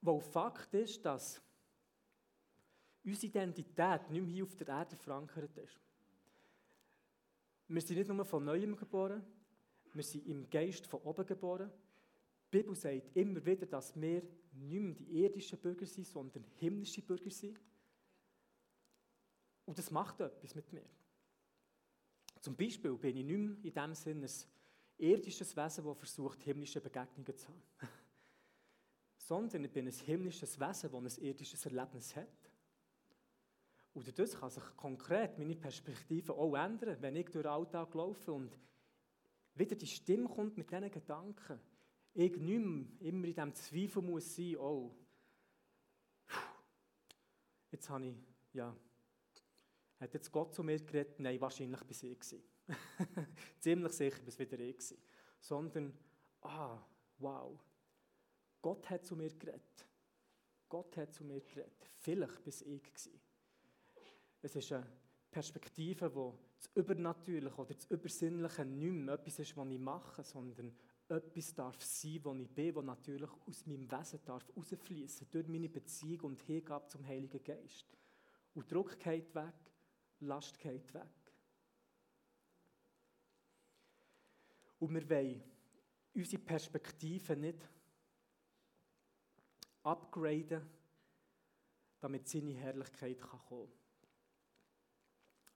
Weil 0.00 0.20
Fakt 0.20 0.72
ist, 0.74 1.04
dass 1.04 1.42
unsere 3.04 3.26
Identität 3.26 4.10
nicht 4.10 4.22
mehr 4.22 4.32
hier 4.32 4.44
auf 4.44 4.54
der 4.54 4.68
Erde 4.68 4.96
verankert 4.96 5.56
ist. 5.58 5.78
Wir 7.66 7.82
sind 7.82 7.98
nicht 7.98 8.08
nur 8.08 8.24
von 8.24 8.44
Neuem 8.44 8.76
geboren, 8.76 9.22
wir 9.92 10.02
sind 10.02 10.26
im 10.26 10.48
Geist 10.48 10.86
von 10.86 11.00
oben 11.02 11.26
geboren. 11.26 11.70
Die 12.50 12.58
Bibel 12.58 12.74
sagt 12.74 13.14
immer 13.14 13.44
wieder, 13.44 13.66
dass 13.66 13.94
wir 14.00 14.22
nicht 14.52 14.82
mehr 14.82 14.94
die 14.94 15.22
irdischen 15.22 15.58
Bürger 15.58 15.86
sind, 15.86 16.06
sondern 16.06 16.44
himmlische 16.56 17.02
Bürger 17.02 17.30
sind. 17.30 17.60
Und 19.66 19.78
das 19.78 19.90
macht 19.90 20.20
etwas 20.20 20.54
mit 20.54 20.72
mir. 20.72 20.84
Zum 22.40 22.56
Beispiel 22.56 22.94
bin 22.94 23.16
ich 23.16 23.24
nicht 23.24 23.38
mehr 23.38 23.56
in 23.62 23.74
dem 23.74 23.94
Sinne 23.94 24.26
ein 24.26 24.32
irdisches 24.96 25.54
Wesen, 25.54 25.84
das 25.84 25.98
versucht, 25.98 26.42
himmlische 26.42 26.80
Begegnungen 26.80 27.36
zu 27.36 27.48
haben. 27.48 27.62
sondern 29.18 29.64
ich 29.64 29.70
bin 29.70 29.86
ein 29.86 29.92
himmlisches 29.92 30.58
Wesen, 30.58 30.90
das 30.90 31.18
ein 31.18 31.24
irdisches 31.24 31.66
Erlebnis 31.66 32.16
hat. 32.16 32.50
Und 33.92 34.08
dadurch 34.08 34.32
kann 34.32 34.48
sich 34.48 34.62
konkret 34.76 35.38
meine 35.38 35.56
Perspektive 35.56 36.32
auch 36.32 36.54
ändern, 36.54 36.96
wenn 37.00 37.16
ich 37.16 37.26
durch 37.26 37.42
den 37.42 37.52
Alltag 37.52 37.92
laufe 37.94 38.32
und 38.32 38.56
wieder 39.54 39.76
die 39.76 39.86
Stimme 39.86 40.28
kommt 40.28 40.56
mit 40.56 40.70
diesen 40.70 40.90
Gedanken. 40.90 41.60
Ich 42.20 42.36
nicht 42.36 42.58
mehr 42.58 42.84
immer 42.98 43.28
in 43.28 43.34
diesem 43.34 43.54
Zweifel 43.54 44.02
muss 44.02 44.34
sein, 44.34 44.56
oh, 44.56 44.92
jetzt 47.70 47.88
habe 47.88 48.06
ich, 48.06 48.16
ja, 48.54 48.76
hat 50.00 50.14
jetzt 50.14 50.32
Gott 50.32 50.52
zu 50.52 50.64
mir 50.64 50.80
geredet? 50.80 51.20
Nein, 51.20 51.40
wahrscheinlich 51.40 51.80
bis 51.84 52.02
ich 52.02 52.18
gewesen. 52.18 52.42
Ziemlich 53.60 53.92
sicher 53.92 54.20
bis 54.24 54.36
wieder 54.36 54.58
ich 54.58 54.76
gewesen. 54.76 54.98
Sondern, 55.38 55.96
ah, 56.40 56.84
wow, 57.18 57.56
Gott 58.62 58.90
hat 58.90 59.06
zu 59.06 59.14
mir 59.14 59.30
geredet. 59.30 59.86
Gott 60.68 60.96
hat 60.96 61.14
zu 61.14 61.22
mir 61.22 61.40
geredet. 61.40 61.86
Vielleicht 62.00 62.42
bis 62.42 62.62
ich 62.62 62.82
gewesen. 62.82 63.20
Es 64.42 64.56
ist 64.56 64.72
eine 64.72 64.90
Perspektive, 65.30 66.12
wo 66.12 66.36
das 66.56 66.68
Übernatürliche 66.74 67.56
oder 67.56 67.74
das 67.74 67.86
Übersinnliche 67.86 68.64
nicht 68.64 68.92
mehr 68.92 69.14
etwas 69.14 69.38
ist, 69.38 69.56
was 69.56 69.68
ich 69.68 69.78
mache, 69.78 70.24
sondern 70.24 70.76
etwas 71.10 71.54
darf 71.54 71.82
sein, 71.82 72.20
was 72.22 72.38
ich 72.38 72.48
bin, 72.48 72.74
was 72.74 72.84
natürlich 72.84 73.30
aus 73.46 73.66
meinem 73.66 73.90
Wesen 73.90 74.20
darf 74.24 74.44
rausfließen 74.56 75.28
durch 75.30 75.48
meine 75.48 75.68
Beziehung 75.68 76.20
und 76.20 76.42
Hingabe 76.42 76.86
zum 76.88 77.06
Heiligen 77.06 77.42
Geist. 77.42 77.86
Und 78.54 78.70
Druck 78.70 78.98
geht 78.98 79.34
weg, 79.34 79.54
Last 80.20 80.58
geht 80.58 80.92
weg. 80.92 81.32
Und 84.80 84.94
wir 84.94 85.08
wollen 85.08 85.42
unsere 86.14 86.42
Perspektive 86.42 87.36
nicht 87.36 87.68
upgraden, 89.82 90.68
damit 92.00 92.28
seine 92.28 92.52
Herrlichkeit 92.52 93.20
kommen 93.20 93.68
kann. 93.68 93.78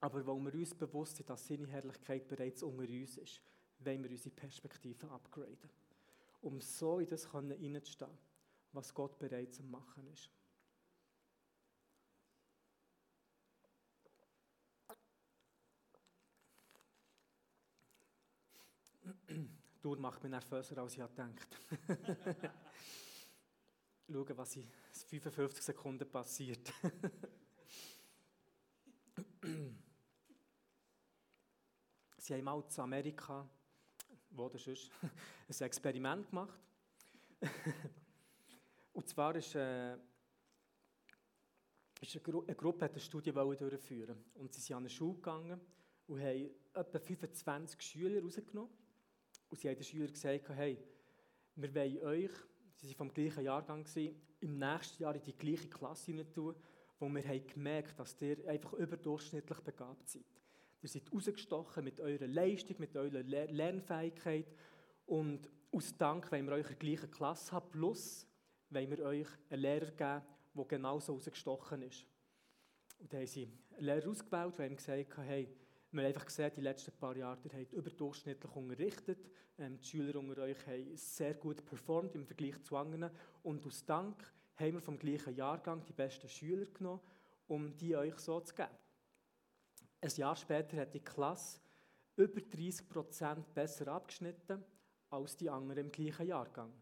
Aber 0.00 0.26
weil 0.26 0.52
wir 0.52 0.54
uns 0.54 0.74
bewusst 0.74 1.16
sind, 1.16 1.30
dass 1.30 1.46
seine 1.46 1.66
Herrlichkeit 1.66 2.26
bereits 2.26 2.62
unter 2.62 2.82
uns 2.82 3.18
ist, 3.18 3.40
wollen 3.84 4.02
wir 4.02 4.10
unsere 4.10 4.34
Perspektive 4.34 5.10
upgraden. 5.10 5.70
Um 6.40 6.60
so 6.60 6.98
in 6.98 7.08
das 7.08 7.30
hineinzustehen, 7.30 8.10
was 8.72 8.92
Gott 8.92 9.18
bereits 9.18 9.60
am 9.60 9.70
Machen 9.70 10.06
ist. 10.08 10.30
Tour 19.82 19.98
macht 19.98 20.22
mich 20.22 20.30
nervöser, 20.30 20.78
als 20.78 20.96
ich 20.96 21.00
gedacht 21.00 21.48
Schauen, 24.08 24.36
was 24.36 24.56
in 24.56 24.70
55 24.94 25.64
Sekunden 25.64 26.08
passiert. 26.08 26.72
Sie 32.18 32.34
haben 32.34 32.44
mal 32.44 32.64
zu 32.68 32.82
Amerika, 32.82 33.48
wo 34.34 34.48
das 34.48 34.66
ist, 34.66 34.90
ein 35.48 35.66
Experiment 35.66 36.28
gemacht. 36.28 36.58
Und 38.92 39.08
zwar 39.08 39.34
ist, 39.36 39.54
äh, 39.54 39.96
ist 42.00 42.14
eine, 42.14 42.22
Gru 42.22 42.42
eine 42.42 42.54
Gruppe 42.54 42.84
hat 42.84 42.92
eine 42.92 43.00
Studie 43.00 43.32
durchführen 43.32 44.24
und 44.34 44.52
sie 44.52 44.60
sind 44.60 44.76
an 44.76 44.82
eine 44.82 44.90
Schule 44.90 45.14
gegangen 45.14 45.60
und 46.06 46.20
haben 46.20 46.50
etwa 46.74 46.98
25 46.98 47.80
Schüler 47.80 48.20
rausgenommen 48.22 48.70
und 49.48 49.60
sie 49.60 49.68
haben 49.68 49.76
den 49.76 49.84
Schülern 49.84 50.12
gesagt, 50.12 50.48
hey, 50.50 50.78
wir 51.54 51.74
wollen 51.74 51.98
euch, 52.02 52.30
sie 52.74 52.88
waren 52.88 52.96
vom 52.96 53.14
gleichen 53.14 53.44
Jahrgang, 53.44 53.86
im 54.40 54.58
nächsten 54.58 55.02
Jahr 55.02 55.14
in 55.14 55.22
die 55.22 55.36
gleiche 55.36 55.68
Klasse 55.68 56.32
tun, 56.32 56.54
wo 56.98 57.08
wir 57.08 57.22
haben 57.22 57.46
gemerkt 57.46 57.98
dass 57.98 58.20
ihr 58.20 58.46
einfach 58.48 58.72
überdurchschnittlich 58.74 59.60
begabt 59.60 60.08
seid. 60.08 60.24
Ihr 60.82 60.88
seid 60.88 61.12
rausgestochen 61.12 61.84
mit 61.84 62.00
eurer 62.00 62.26
Leistung, 62.26 62.76
mit 62.78 62.96
eurer 62.96 63.22
Lernfähigkeit 63.22 64.52
und 65.06 65.48
aus 65.70 65.96
Dank 65.96 66.30
wollen 66.32 66.46
wir 66.46 66.54
euch 66.54 66.70
in 66.70 66.76
der 66.76 66.76
gleichen 66.76 67.10
Klasse 67.10 67.52
haben, 67.52 67.70
plus 67.70 68.26
wollen 68.70 68.90
wir 68.90 69.04
euch 69.04 69.28
einen 69.48 69.62
Lehrer 69.62 69.90
geben, 69.92 70.22
der 70.54 70.64
genauso 70.66 71.12
rausgestochen 71.14 71.82
ist. 71.82 72.04
Und 72.98 73.12
dann 73.12 73.20
haben 73.20 73.26
sie 73.26 73.48
einen 73.76 73.84
Lehrer 73.84 74.10
ausgewählt, 74.10 74.58
der 74.58 74.66
ihm 74.66 74.76
gesagt 74.76 75.16
hat, 75.16 75.24
hey, 75.24 75.48
wir 75.92 76.02
haben 76.02 76.08
einfach 76.08 76.26
gesehen, 76.26 76.52
die 76.56 76.60
letzten 76.60 76.92
paar 76.92 77.16
Jahre, 77.16 77.38
ihr 77.44 77.60
habt 77.60 77.72
überdurchschnittlich 77.72 78.56
unterrichtet. 78.56 79.30
Ähm, 79.58 79.78
die 79.78 79.86
Schüler 79.86 80.18
unter 80.18 80.42
euch 80.42 80.66
haben 80.66 80.96
sehr 80.96 81.34
gut 81.34 81.64
performt 81.64 82.14
im 82.14 82.26
Vergleich 82.26 82.62
zu 82.62 82.76
anderen. 82.76 83.10
Und 83.42 83.64
aus 83.66 83.84
Dank 83.84 84.32
haben 84.56 84.74
wir 84.74 84.80
vom 84.80 84.98
gleichen 84.98 85.36
Jahrgang 85.36 85.84
die 85.84 85.92
besten 85.92 86.28
Schüler 86.28 86.66
genommen, 86.66 87.00
um 87.46 87.76
die 87.76 87.94
euch 87.94 88.18
so 88.18 88.40
zu 88.40 88.54
geben. 88.54 88.70
Ein 90.02 90.10
Jahr 90.16 90.34
später 90.34 90.78
hat 90.78 90.94
die 90.94 91.00
Klasse 91.00 91.60
über 92.16 92.40
30 92.40 92.88
Prozent 92.88 93.54
besser 93.54 93.86
abgeschnitten 93.86 94.64
als 95.10 95.36
die 95.36 95.48
anderen 95.48 95.86
im 95.86 95.92
gleichen 95.92 96.26
Jahrgang. 96.26 96.72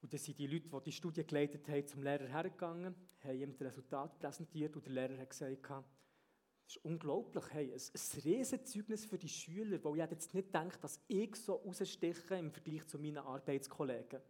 Und 0.00 0.12
dann 0.12 0.20
sind 0.20 0.38
die 0.38 0.46
Leute, 0.46 0.68
die 0.68 0.84
die 0.84 0.92
Studie 0.92 1.26
geleitet 1.26 1.68
haben, 1.68 1.84
zum 1.84 2.04
Lehrer 2.04 2.28
hergegangen, 2.28 2.94
haben 3.24 3.40
ihm 3.40 3.50
das 3.50 3.60
Resultat 3.62 4.16
präsentiert 4.20 4.76
und 4.76 4.86
der 4.86 4.92
Lehrer 4.92 5.18
hat 5.18 5.30
gesagt, 5.30 5.68
das 5.68 6.76
ist 6.76 6.84
unglaublich. 6.84 7.44
Hey, 7.50 7.72
ein, 7.72 7.80
ein 7.80 8.20
Riesenzeugnis 8.22 9.04
für 9.04 9.18
die 9.18 9.28
Schüler, 9.28 9.82
weil 9.82 10.04
ich 10.04 10.10
jetzt 10.12 10.32
nicht 10.32 10.54
denkt, 10.54 10.84
dass 10.84 11.00
ich 11.08 11.34
so 11.34 11.54
raussteche 11.54 12.36
im 12.36 12.52
Vergleich 12.52 12.86
zu 12.86 13.00
meinen 13.00 13.18
Arbeitskollegen. 13.18 14.20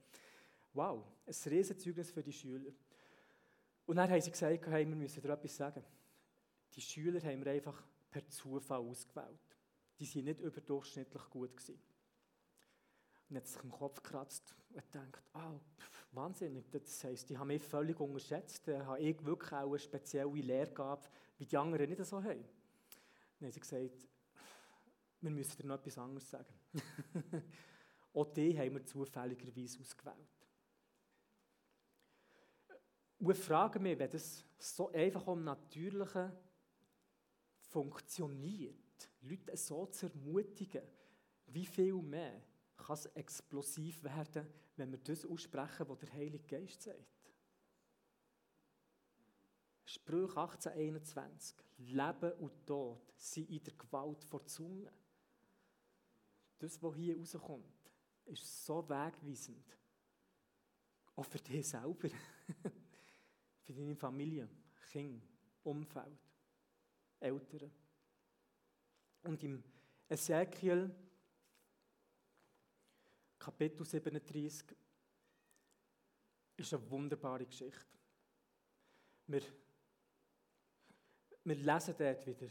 Wow, 0.73 1.05
ein 1.27 1.51
Riesenzeugnis 1.51 2.11
für 2.11 2.23
die 2.23 2.33
Schüler. 2.33 2.73
Und 3.85 3.97
dann 3.97 4.09
haben 4.09 4.21
sie 4.23 4.31
gesagt, 4.31 4.67
hey, 4.67 4.89
wir 4.89 4.97
müssen 4.97 5.21
dir 5.21 5.29
etwas 5.29 5.55
sagen. 5.55 5.85
Die 6.77 6.83
Schüler 6.83 7.21
haben 7.23 7.45
wir 7.45 7.53
einfach 7.53 7.83
per 8.11 8.29
Zufall 8.29 8.81
ausgewählt. 8.81 9.41
Die 9.99 10.15
waren 10.15 10.25
nicht 10.25 10.41
überdurchschnittlich 10.41 11.23
gut. 11.31 11.57
Gewesen. 11.57 11.81
Und 13.29 13.37
hat 13.37 13.47
sich 13.47 13.63
im 13.63 13.73
Kopf 13.73 14.03
gekratzt 14.03 14.55
und 14.73 14.95
denkt, 14.95 15.21
ah, 15.33 15.53
oh, 15.53 15.61
wahnsinnig. 16.13 16.71
Das 16.71 17.03
heisst, 17.03 17.29
die 17.29 17.39
haben 17.39 17.49
mich 17.49 17.63
völlig 17.63 17.99
unterschätzt. 17.99 18.69
Da 18.69 18.85
habe 18.85 19.01
ich 19.01 19.25
wirklich 19.25 19.53
auch 19.53 19.71
eine 19.71 19.79
spezielle 19.79 20.31
Lehrgabe, 20.31 21.09
wie 21.39 21.47
die 21.47 21.57
anderen 21.57 21.89
nicht 21.89 22.05
so 22.05 22.23
haben. 22.23 22.45
Dann 23.39 23.47
haben 23.47 23.53
sie 23.53 23.61
gesagt, 23.61 24.07
wir 25.21 25.31
müssen 25.31 25.57
dir 25.57 25.67
noch 25.67 25.77
etwas 25.77 25.99
anderes 25.99 26.31
sagen. 26.31 26.55
Auch 28.15 28.27
die 28.33 28.59
haben 28.59 28.75
wir 28.75 28.87
zufälligerweise 28.87 29.81
ausgewählt. 29.81 30.17
Und 33.19 33.31
ich 33.31 33.39
frage 33.39 33.79
mich, 33.79 33.99
wenn 33.99 34.11
das 34.11 34.45
so 34.59 34.91
einfach 34.93 35.27
am 35.27 35.45
Natürlichen 35.45 36.33
funktioniert, 37.77 39.11
Leute 39.21 39.55
so 39.55 39.85
zu 39.85 40.07
ermutigen, 40.07 40.81
wie 41.49 41.67
viel 41.67 42.01
mehr 42.01 42.43
kann 42.75 42.95
es 42.95 43.05
explosiv 43.05 44.03
werden, 44.03 44.47
wenn 44.77 44.91
wir 44.91 44.99
das 44.99 45.27
aussprechen, 45.27 45.87
was 45.87 45.99
der 45.99 46.13
Heilige 46.15 46.47
Geist 46.47 46.81
sagt. 46.81 47.35
Sprüche 49.85 50.41
1821. 50.41 51.55
Leben 51.77 52.33
und 52.39 52.67
Tod 52.67 53.13
sind 53.19 53.51
in 53.51 53.63
der 53.63 53.75
Gewalt 53.75 54.25
vor 54.25 54.47
Zunge. 54.47 54.91
Das, 56.59 56.83
was 56.83 56.97
hier 56.97 57.19
rauskommt, 57.19 57.93
ist 58.25 58.65
so 58.65 58.89
wegweisend. 58.89 59.77
Auch 61.15 61.27
für 61.27 61.41
dich 61.41 61.69
selber. 61.69 62.09
für 63.61 63.75
deine 63.75 63.95
Familie, 63.95 64.49
Kinder, 64.91 65.27
Umfeld, 65.63 66.26
Eltern. 67.21 67.71
Und 69.23 69.43
im 69.43 69.63
Ezekiel 70.09 70.95
Kapitel 73.39 73.85
37 73.85 74.77
ist 76.57 76.75
eine 76.75 76.91
wunderbare 76.91 77.47
Geschichte. 77.47 77.99
Wir, 79.27 79.43
wir 81.45 81.55
lesen 81.55 81.95
dort, 81.99 82.27
wie 82.27 82.35
der 82.35 82.51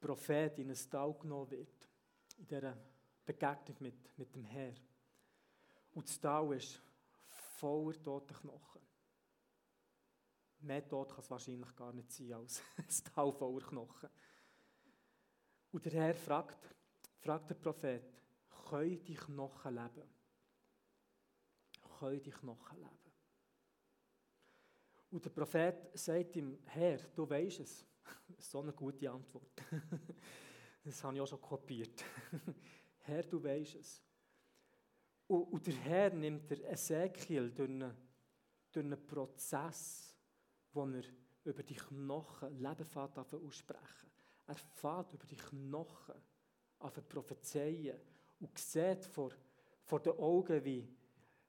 Prophet 0.00 0.58
in 0.58 0.70
ein 0.70 0.90
Tal 0.90 1.14
genommen 1.14 1.50
wird, 1.50 1.88
in 2.36 2.46
dieser 2.46 2.76
Begegnung 3.24 3.76
mit, 3.80 4.18
mit 4.18 4.34
dem 4.34 4.44
Herr. 4.44 4.74
Und 5.92 6.08
das 6.08 6.20
Tal 6.20 6.54
ist 6.54 6.80
voller 7.28 8.00
toter 8.02 8.34
Knochen. 8.34 8.87
Mehr 10.60 10.86
tot 10.86 11.10
kann 11.10 11.20
es 11.20 11.30
wahrscheinlich 11.30 11.74
gar 11.76 11.92
nicht 11.92 12.10
sein 12.12 12.32
als 12.32 12.62
ein 12.76 13.12
Tal 13.14 13.32
voller 13.32 13.66
Knochen. 13.66 14.08
Und 15.70 15.84
der 15.84 15.92
Herr 15.92 16.14
fragt, 16.14 16.74
fragt 17.18 17.50
der 17.50 17.54
Prophet, 17.54 18.04
können 18.68 19.04
die 19.04 19.14
Knochen 19.14 19.74
leben? 19.74 20.18
können 21.98 22.22
die 22.22 22.30
Knochen 22.30 22.78
leben. 22.78 23.12
Und 25.10 25.24
der 25.24 25.30
Prophet 25.30 25.90
sagt 25.98 26.36
ihm, 26.36 26.58
Herr, 26.66 26.98
du 27.14 27.28
weißt 27.28 27.60
es. 27.60 27.84
So 28.38 28.60
eine 28.60 28.72
gute 28.72 29.10
Antwort. 29.10 29.52
Das 30.84 31.04
habe 31.04 31.16
ich 31.16 31.20
auch 31.20 31.26
schon 31.26 31.40
kopiert. 31.40 32.02
Herr, 33.00 33.22
du 33.22 33.42
weißt 33.42 33.74
es. 33.74 34.02
Und, 35.26 35.66
der 35.66 35.74
Herr 35.74 36.10
nimmt 36.10 36.48
der 36.48 36.72
Ezekiel 36.72 37.50
durch 37.50 37.68
einen, 37.68 37.94
durch 38.72 38.86
einen 38.86 39.06
Prozess, 39.06 40.07
wo 40.72 40.86
er 40.86 41.02
über 41.44 41.62
die 41.62 41.74
Knochen 41.74 42.58
Leben 42.58 42.86
aussprechen 42.94 44.10
Er 44.46 44.56
fährt 44.56 45.12
über 45.14 45.26
die 45.26 45.36
Knochen 45.36 46.14
an 46.80 46.92
prophezeien 47.08 47.98
und 48.40 48.56
sieht 48.58 49.04
vor, 49.04 49.30
vor 49.84 50.00
den 50.00 50.12
Augen, 50.12 50.64
wie, 50.64 50.88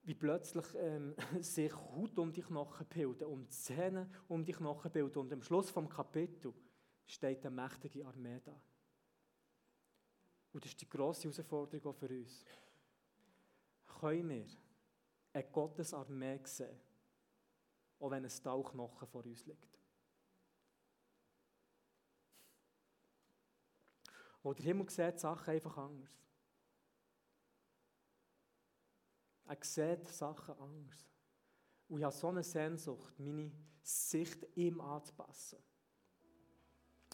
wie 0.04 0.16
plötzlich 0.16 0.66
ähm, 0.76 1.16
sich 1.40 1.74
Haut 1.74 2.18
um 2.18 2.32
die 2.32 2.42
Knochen 2.42 2.88
bilden 2.88 3.26
und 3.26 3.52
Zähne 3.52 4.10
um 4.28 4.44
die 4.44 4.54
Knochen 4.54 4.92
bilden. 4.92 5.20
Und 5.20 5.34
am 5.34 5.44
Schluss 5.44 5.70
vom 5.70 5.88
Kapitel 5.88 6.54
steht 7.06 7.46
eine 7.46 7.56
mächtige 7.56 8.06
Armee 8.06 8.40
da. 8.44 8.60
Und 10.52 10.64
das 10.64 10.72
ist 10.72 10.82
die 10.82 10.90
grosse 10.90 11.30
Herausforderung 11.30 11.86
auch 11.92 11.96
für 11.96 12.10
uns. 12.10 12.44
Können 14.00 14.30
wir 14.30 14.46
eine 15.34 15.44
Gottesarmee 15.52 16.40
sehen, 16.44 16.80
auch 18.00 18.12
wenn 18.12 18.24
ein 18.24 18.44
Tauchknochen 18.44 19.08
vor 19.08 19.26
uns 19.26 19.46
liegt? 19.46 19.80
Oder 24.42 24.56
der 24.56 24.66
Himmel 24.66 24.90
sieht 24.90 25.20
Sachen 25.20 25.54
einfach 25.54 25.78
anders. 25.78 26.10
Er 29.46 29.58
sieht 29.62 30.08
Sachen 30.08 30.56
anders. 30.58 31.10
Und 31.90 31.98
ich 31.98 32.04
habe 32.04 32.16
so 32.16 32.28
eine 32.28 32.44
Sehnsucht, 32.44 33.20
meine 33.20 33.52
Sicht 33.82 34.46
ihm 34.56 34.80
anzupassen. 34.80 35.60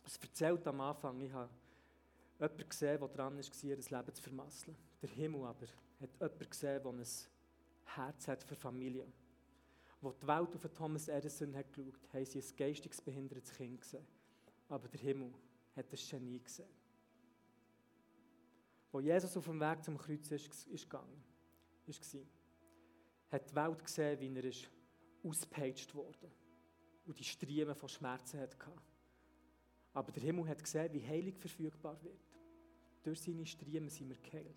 Es 0.05 0.17
erzählt 0.17 0.67
am 0.67 0.81
Anfang, 0.81 1.19
ich 1.21 1.31
habe 1.31 1.49
jemanden 2.39 2.69
gesehen, 2.69 2.99
der 2.99 3.07
dran 3.07 3.37
war, 3.37 3.63
ihr 3.63 3.75
Leben 3.77 4.13
zu 4.13 4.21
vermasseln. 4.21 4.77
Der 5.01 5.09
Himmel 5.09 5.45
aber 5.45 5.65
hat 5.99 6.13
jemanden 6.13 6.49
gesehen, 6.49 6.83
der 6.83 6.91
ein 6.91 7.05
Herz 7.85 8.27
hat 8.27 8.43
für 8.43 8.55
Familie. 8.55 9.07
Als 10.05 10.17
die 10.19 10.27
Welt 10.27 10.55
auf 10.55 10.73
Thomas 10.73 11.07
Edison 11.07 11.55
hat 11.55 11.73
geschaut 11.73 11.93
hat, 11.93 12.13
haben 12.13 12.25
sie 12.25 12.39
ein 12.39 12.55
geistiges 12.57 13.01
behindertes 13.01 13.51
Kind 13.51 13.81
gesehen. 13.81 14.05
Aber 14.69 14.87
der 14.87 14.99
Himmel 14.99 15.33
hat 15.75 15.91
ein 15.91 15.99
Genie 16.09 16.39
gesehen. 16.39 16.69
Als 18.91 19.03
Jesus 19.03 19.37
auf 19.37 19.45
dem 19.45 19.59
Weg 19.59 19.83
zum 19.83 19.97
Kreuz 19.97 20.31
ist, 20.31 20.67
ist 20.67 20.89
gegangen 20.89 21.23
war, 21.87 22.21
hat 23.29 23.49
die 23.49 23.55
Welt 23.55 23.83
gesehen, 23.83 24.19
wie 24.19 24.35
er 24.35 24.43
ist 24.43 24.69
ausgepeitscht 25.23 25.93
wurde 25.93 26.31
und 27.05 27.19
die 27.19 27.23
Striemen 27.23 27.75
von 27.75 27.89
Schmerzen 27.89 28.39
hatte. 28.39 28.57
Aber 29.93 30.11
der 30.11 30.23
Himmel 30.23 30.47
hat 30.47 30.63
gesehen, 30.63 30.91
wie 30.93 31.05
heilig 31.05 31.35
verfügbar 31.37 32.01
wird. 32.03 32.19
Durch 33.03 33.21
seine 33.21 33.45
Striemen 33.45 33.89
sind 33.89 34.09
wir 34.09 34.17
geheilt. 34.17 34.55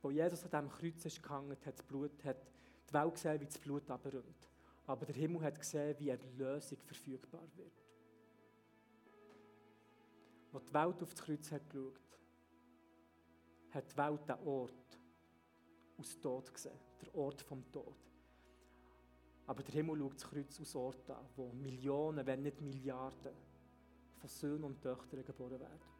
Wo 0.00 0.10
Jesus 0.10 0.44
an 0.44 0.50
diesem 0.50 0.68
Kreuz 0.68 1.04
ist 1.04 1.22
gehangen, 1.22 1.50
hat, 1.50 1.66
das 1.66 1.82
Blut, 1.82 2.24
hat 2.24 2.36
die 2.88 2.94
Welt 2.94 3.14
gesehen, 3.14 3.40
wie 3.40 3.46
das 3.46 3.58
Blut 3.58 3.88
abrinnt. 3.90 4.48
Aber 4.86 5.06
der 5.06 5.14
Himmel 5.14 5.42
hat 5.42 5.58
gesehen, 5.58 5.96
wie 5.98 6.10
Erlösung 6.10 6.78
verfügbar 6.78 7.46
wird. 7.56 7.72
Als 10.52 10.64
die 10.66 10.74
Welt 10.74 11.02
auf 11.02 11.14
das 11.14 11.24
Kreuz 11.24 11.50
hat 11.50 11.68
geschaut, 11.68 12.00
hat 13.70 13.90
die 13.90 13.96
Welt 13.96 14.28
den 14.28 14.46
Ort 14.46 15.00
aus 15.98 16.20
Tod 16.20 16.52
gesehen, 16.52 16.78
der 17.00 17.14
Ort 17.14 17.42
vom 17.42 17.70
Tod. 17.72 17.96
Aber 19.46 19.62
der 19.62 19.74
Himmel 19.74 19.98
schaut 19.98 20.14
das 20.14 20.30
Kreuz 20.30 20.60
aus 20.60 20.76
Ort 20.76 21.10
an, 21.10 21.26
wo 21.36 21.52
Millionen, 21.52 22.24
wenn 22.24 22.42
nicht 22.42 22.60
Milliarden 22.60 23.34
von 24.18 24.28
Söhnen 24.28 24.64
und 24.64 24.80
Töchtern 24.80 25.24
geboren 25.24 25.60
werden. 25.60 25.94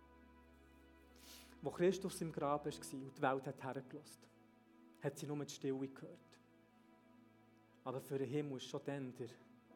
Wo 1.60 1.70
Christus 1.70 2.20
im 2.20 2.30
Grab 2.32 2.66
war 2.66 2.72
und 2.72 3.16
die 3.16 3.22
Welt 3.22 3.46
hat 3.46 3.62
hergelassen, 3.62 4.28
hat 5.02 5.18
sie 5.18 5.26
nur 5.26 5.44
die 5.44 5.52
Stille 5.52 5.88
gehört. 5.88 6.33
Aber 7.84 8.00
für 8.00 8.18
den 8.18 8.28
Himmel 8.28 8.56
ist 8.56 8.66
schon 8.66 8.80
dann 8.84 9.14
der 9.14 9.28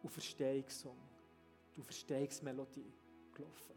Auferstehungssong, 0.03 0.97
die 1.77 1.81
Auferstehungsmelodie 1.81 2.93
gelaufen. 3.35 3.75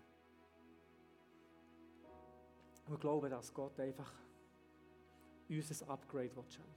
Und 2.87 2.93
ich 2.93 2.99
glaube, 2.99 3.29
dass 3.29 3.53
Gott 3.53 3.79
einfach 3.79 4.11
uns 5.49 5.83
ein 5.83 5.89
Upgrade 5.89 6.29
schenken 6.29 6.75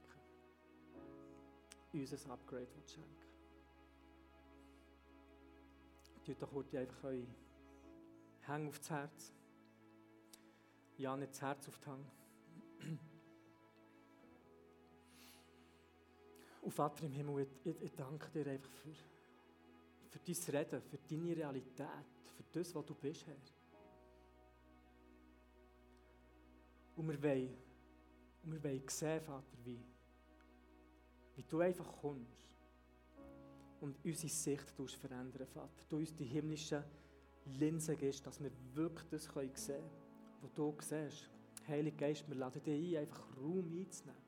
will. 1.91 2.01
Uns 2.01 2.25
ein 2.25 2.31
Upgrade 2.31 2.67
schenken 2.85 3.25
Tut 6.25 6.41
doch 6.41 6.51
heute 6.53 6.79
einfach 6.79 7.03
eure 7.03 7.27
Hänge 8.41 8.69
aufs 8.69 8.89
Herz. 8.89 9.31
Ja, 10.97 11.15
nicht 11.15 11.33
das 11.33 11.41
Herz 11.41 11.67
auf 11.67 11.77
die 11.77 11.89
Hänge. 11.89 12.99
Und 16.65 16.71
Vater 16.71 17.03
im 17.03 17.11
Himmel, 17.11 17.43
ich, 17.43 17.75
ich, 17.75 17.81
ich, 17.83 17.93
danke 17.93 18.27
dir 18.31 18.49
einfach 18.49 18.71
für, 18.71 18.89
für 20.09 20.17
dein 20.17 20.55
Reden, 20.55 20.81
für 20.81 20.97
deine 20.97 21.35
Realität, 21.35 21.87
für 22.35 22.43
das, 22.51 22.73
was 22.73 22.85
du 22.87 22.95
bist, 22.95 23.27
Herr. 23.27 23.35
Und 26.95 27.07
wir 27.07 27.21
wollen, 27.21 27.55
und 28.43 28.51
wir 28.51 28.63
wollen 28.63 28.81
sehen, 28.87 29.21
Vater, 29.21 29.57
wie, 29.63 29.79
wie 31.35 31.43
du 31.43 31.59
einfach 31.59 32.01
kommst 32.01 32.49
und 33.81 34.03
unsere 34.03 34.29
Sicht 34.29 34.71
verändern, 34.71 35.45
Vater. 35.45 35.83
Du 35.87 35.97
uns 35.97 36.15
die 36.15 36.25
himmlischen 36.25 36.83
Linsen 37.45 37.95
gibst, 37.95 38.25
dass 38.25 38.41
wir 38.41 38.49
wirklich 38.73 39.07
das 39.11 39.25
sehen 39.25 39.53
können, 39.53 39.91
was 40.41 40.53
du 40.55 40.75
siehst. 40.79 41.29
Heiliger 41.67 41.97
Geist, 41.97 42.27
wir 42.27 42.35
laden 42.35 42.63
dich 42.63 42.97
ein, 42.97 43.03
einfach 43.03 43.37
Raum 43.37 43.71
einzunehmen. 43.71 44.24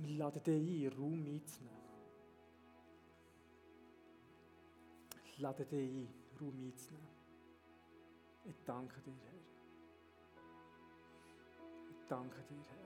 Wir 0.00 0.16
laden 0.16 0.42
dich 0.44 0.92
ein, 0.92 0.96
Raum 0.96 1.26
einzunehmen. 1.26 1.76
Ich 5.24 5.38
lade 5.40 5.64
dich 5.64 5.90
ein, 5.90 6.08
Raum 6.40 6.56
einzunehmen. 6.56 7.08
Ich 8.44 8.62
danke 8.64 9.00
dir, 9.00 9.12
Herr. 9.24 9.40
Ich 11.90 12.06
danke 12.08 12.36
dir, 12.48 12.64
Herr. 12.70 12.78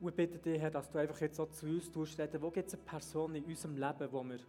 Und 0.00 0.08
ich 0.10 0.14
bitte 0.14 0.38
dich, 0.38 0.60
Herr, 0.60 0.70
dass 0.70 0.90
du 0.90 0.98
einfach 0.98 1.20
jetzt 1.22 1.36
so 1.36 1.46
zu 1.46 1.66
uns 1.66 2.18
reden 2.18 2.42
Wo 2.42 2.50
gibt 2.50 2.68
es 2.68 2.74
eine 2.74 2.82
Person 2.82 3.34
in 3.34 3.44
unserem 3.44 3.76
Leben, 3.76 4.08
die 4.10 4.12
wir 4.12 4.40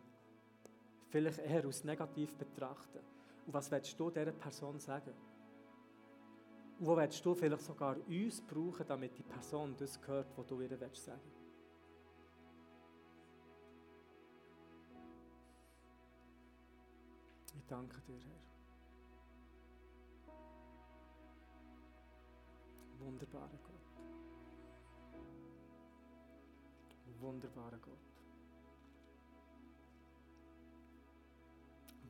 vielleicht 1.09 1.39
eher 1.39 1.63
als 1.63 1.86
negativ 1.86 2.36
betrachten? 2.36 3.18
Und 3.45 3.53
was 3.53 3.71
willst 3.71 3.99
du 3.99 4.09
dieser 4.09 4.31
Person 4.31 4.79
sagen? 4.79 5.13
Und 6.79 6.85
wo 6.85 6.95
willst 6.95 7.25
du 7.25 7.35
vielleicht 7.35 7.63
sogar 7.63 7.97
uns 8.07 8.41
brauchen, 8.41 8.85
damit 8.87 9.17
die 9.17 9.23
Person 9.23 9.75
das 9.77 9.99
hört, 10.07 10.27
was 10.37 10.47
du 10.47 10.61
ihr 10.61 10.69
willst 10.79 11.03
sagen? 11.03 11.31
Ich 17.57 17.65
danke 17.65 17.99
dir, 18.01 18.17
Herr. 18.17 18.39
Wunderbarer 22.99 23.59
Gott. 23.63 23.79
Wunderbarer 27.19 27.77
Gott. 27.79 27.99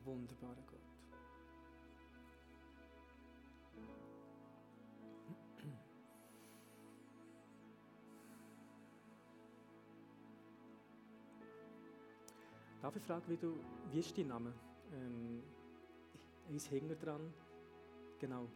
Wunderbarer 0.04 0.62
Gott. 0.66 0.79
Darf 12.90 12.96
ich 12.96 13.06
fragen, 13.06 13.22
wie, 13.28 13.36
du, 13.36 13.54
wie 13.92 14.00
ist 14.00 14.18
dein 14.18 14.26
Name? 14.26 14.52
Ähm, 14.92 15.44
eins 16.48 16.66
hinten 16.66 16.98
dran. 16.98 17.32
Genau. 18.18 18.48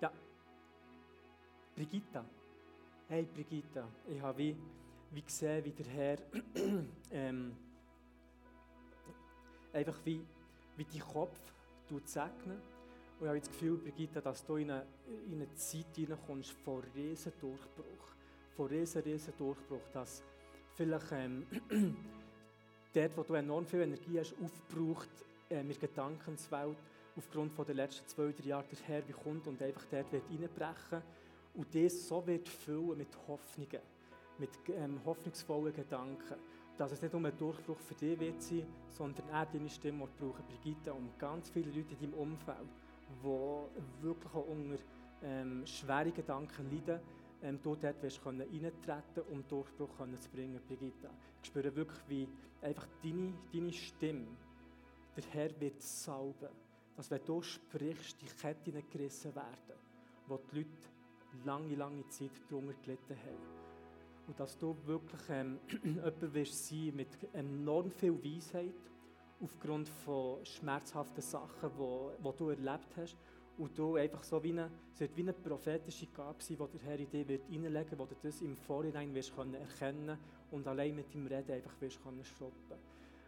Ja. 0.00 0.12
Brigitta. 1.74 2.24
Hey 3.08 3.24
Brigitta, 3.24 3.88
ich 4.06 4.20
habe 4.22 4.38
wie, 4.38 4.56
wie 5.10 5.22
gesehen, 5.22 5.64
wie 5.64 5.72
der 5.72 5.86
Herr 5.86 6.18
ähm, 7.10 7.56
einfach 9.72 9.98
wie, 10.04 10.24
wie 10.76 10.84
dein 10.84 11.00
Kopf 11.00 11.40
segnen. 12.04 12.60
Und 13.18 13.22
ich 13.22 13.26
habe 13.26 13.40
das 13.40 13.48
Gefühl, 13.48 13.78
Brigitta, 13.78 14.20
dass 14.20 14.46
du 14.46 14.58
in 14.58 14.70
eine, 14.70 14.86
in 15.26 15.42
eine 15.42 15.52
Zeit 15.54 15.96
hineinkommst 15.96 16.52
von 16.52 16.84
riesen 16.94 17.32
Durchbruch. 17.40 18.14
Von 18.54 18.68
riesen, 18.68 19.02
riesen 19.02 19.34
Durchbruch, 19.36 19.88
dass 19.92 20.22
vielleicht 20.76 21.10
ähm, 21.10 21.48
dort, 22.94 23.16
wo 23.16 23.22
du 23.22 23.34
enorm 23.34 23.66
viel 23.66 23.80
Energie 23.80 24.18
hast, 24.18 24.34
aufgebraucht 24.42 25.08
äh, 25.50 25.62
mit 25.62 25.80
Gedankenswelt, 25.80 26.76
aufgrund 27.16 27.56
der 27.58 27.74
letzten 27.74 28.06
zwei, 28.06 28.32
drei 28.32 28.48
Jahre 28.48 28.64
der 28.70 28.78
Herr 28.86 29.02
kommt 29.12 29.46
und 29.46 29.60
einfach 29.62 29.84
dort 29.90 30.12
wird 30.12 30.22
reinbrechen 30.30 31.02
und 31.54 31.74
das 31.74 32.08
so 32.08 32.26
wird 32.26 32.48
füllen 32.48 32.98
mit 32.98 33.08
Hoffnungen, 33.26 33.80
mit 34.38 34.50
ähm, 34.68 35.00
hoffnungsvollen 35.04 35.74
Gedanken, 35.74 36.36
dass 36.78 36.92
es 36.92 37.02
nicht 37.02 37.12
nur 37.12 37.24
ein 37.24 37.36
Durchbruch 37.36 37.78
für 37.78 37.94
dich 37.94 38.18
wird 38.18 38.42
sein, 38.42 38.66
sondern 38.88 39.28
auch 39.30 39.44
deine 39.52 39.68
Stimme 39.68 40.06
brauchen, 40.18 40.44
Brigitte, 40.46 40.94
und 40.94 41.18
ganz 41.18 41.50
viele 41.50 41.70
Leute 41.70 41.94
in 41.94 42.10
deinem 42.10 42.14
Umfeld, 42.14 42.68
die 43.22 44.02
wirklich 44.02 44.32
auch 44.32 44.46
unter 44.46 44.82
ähm, 45.22 45.66
schweren 45.66 46.14
Gedanken 46.14 46.70
leiden, 46.70 47.00
ähm, 47.42 47.60
du 47.62 47.74
dort 47.74 48.02
wirst 48.02 48.22
können 48.22 48.40
reintreten 48.40 49.22
um 49.30 49.46
Durchbruch 49.48 49.96
können 49.96 50.20
zu 50.20 50.28
bringen, 50.30 50.60
Brigitte. 50.66 51.10
Ich 51.42 51.48
spüre 51.48 51.74
wirklich, 51.74 52.00
wie 52.08 52.28
einfach 52.62 52.86
deine, 53.02 53.32
deine 53.52 53.72
Stimme, 53.72 54.26
der 55.16 55.24
Herr 55.32 55.60
wird 55.60 55.80
salben, 55.80 56.48
dass 56.96 57.10
wenn 57.10 57.24
du 57.24 57.42
sprichst, 57.42 58.16
die 58.20 58.26
Ketten 58.26 58.82
gerissen 58.90 59.34
werden, 59.34 59.78
wo 60.26 60.38
die 60.38 60.58
Leute 60.58 60.70
lange, 61.44 61.74
lange 61.74 62.06
Zeit 62.08 62.30
darunter 62.48 62.74
gelitten 62.82 63.16
haben. 63.16 63.60
Und 64.26 64.38
dass 64.38 64.56
du 64.58 64.76
wirklich 64.84 65.20
ähm, 65.30 65.58
jemand 65.82 66.34
wirst 66.34 66.68
sein 66.68 66.92
mit 66.94 67.08
enorm 67.32 67.90
viel 67.90 68.22
Weisheit 68.22 68.74
aufgrund 69.42 69.88
von 69.88 70.44
schmerzhaften 70.44 71.22
Sachen, 71.22 71.70
die 71.78 72.36
du 72.36 72.48
erlebt 72.50 72.96
hast 72.96 73.16
und 73.58 73.78
du 73.78 73.96
einfach 73.96 74.22
so 74.24 74.42
wie 74.42 74.52
eine, 74.52 74.70
wie 74.98 75.22
eine 75.22 75.32
prophetische 75.32 76.06
Gabe 76.06 76.42
sein, 76.42 76.56
die 76.56 76.78
der 76.78 76.86
Herr 76.86 76.98
in 76.98 77.10
dich 77.10 77.28
wird 77.28 77.42
reinlegen 77.50 77.90
wird, 77.90 77.98
wo 77.98 78.06
du 78.06 78.14
das 78.22 78.40
im 78.40 78.56
Vorhinein 78.56 79.14
wirst 79.14 79.34
können 79.34 79.54
erkennen 79.54 80.18
und 80.50 80.66
allein 80.66 80.96
mit 80.96 81.12
dem 81.12 81.26
Reden 81.26 81.52
einfach 81.52 81.80
wirst 81.80 82.02
können 82.02 82.24
stoppen. 82.24 82.78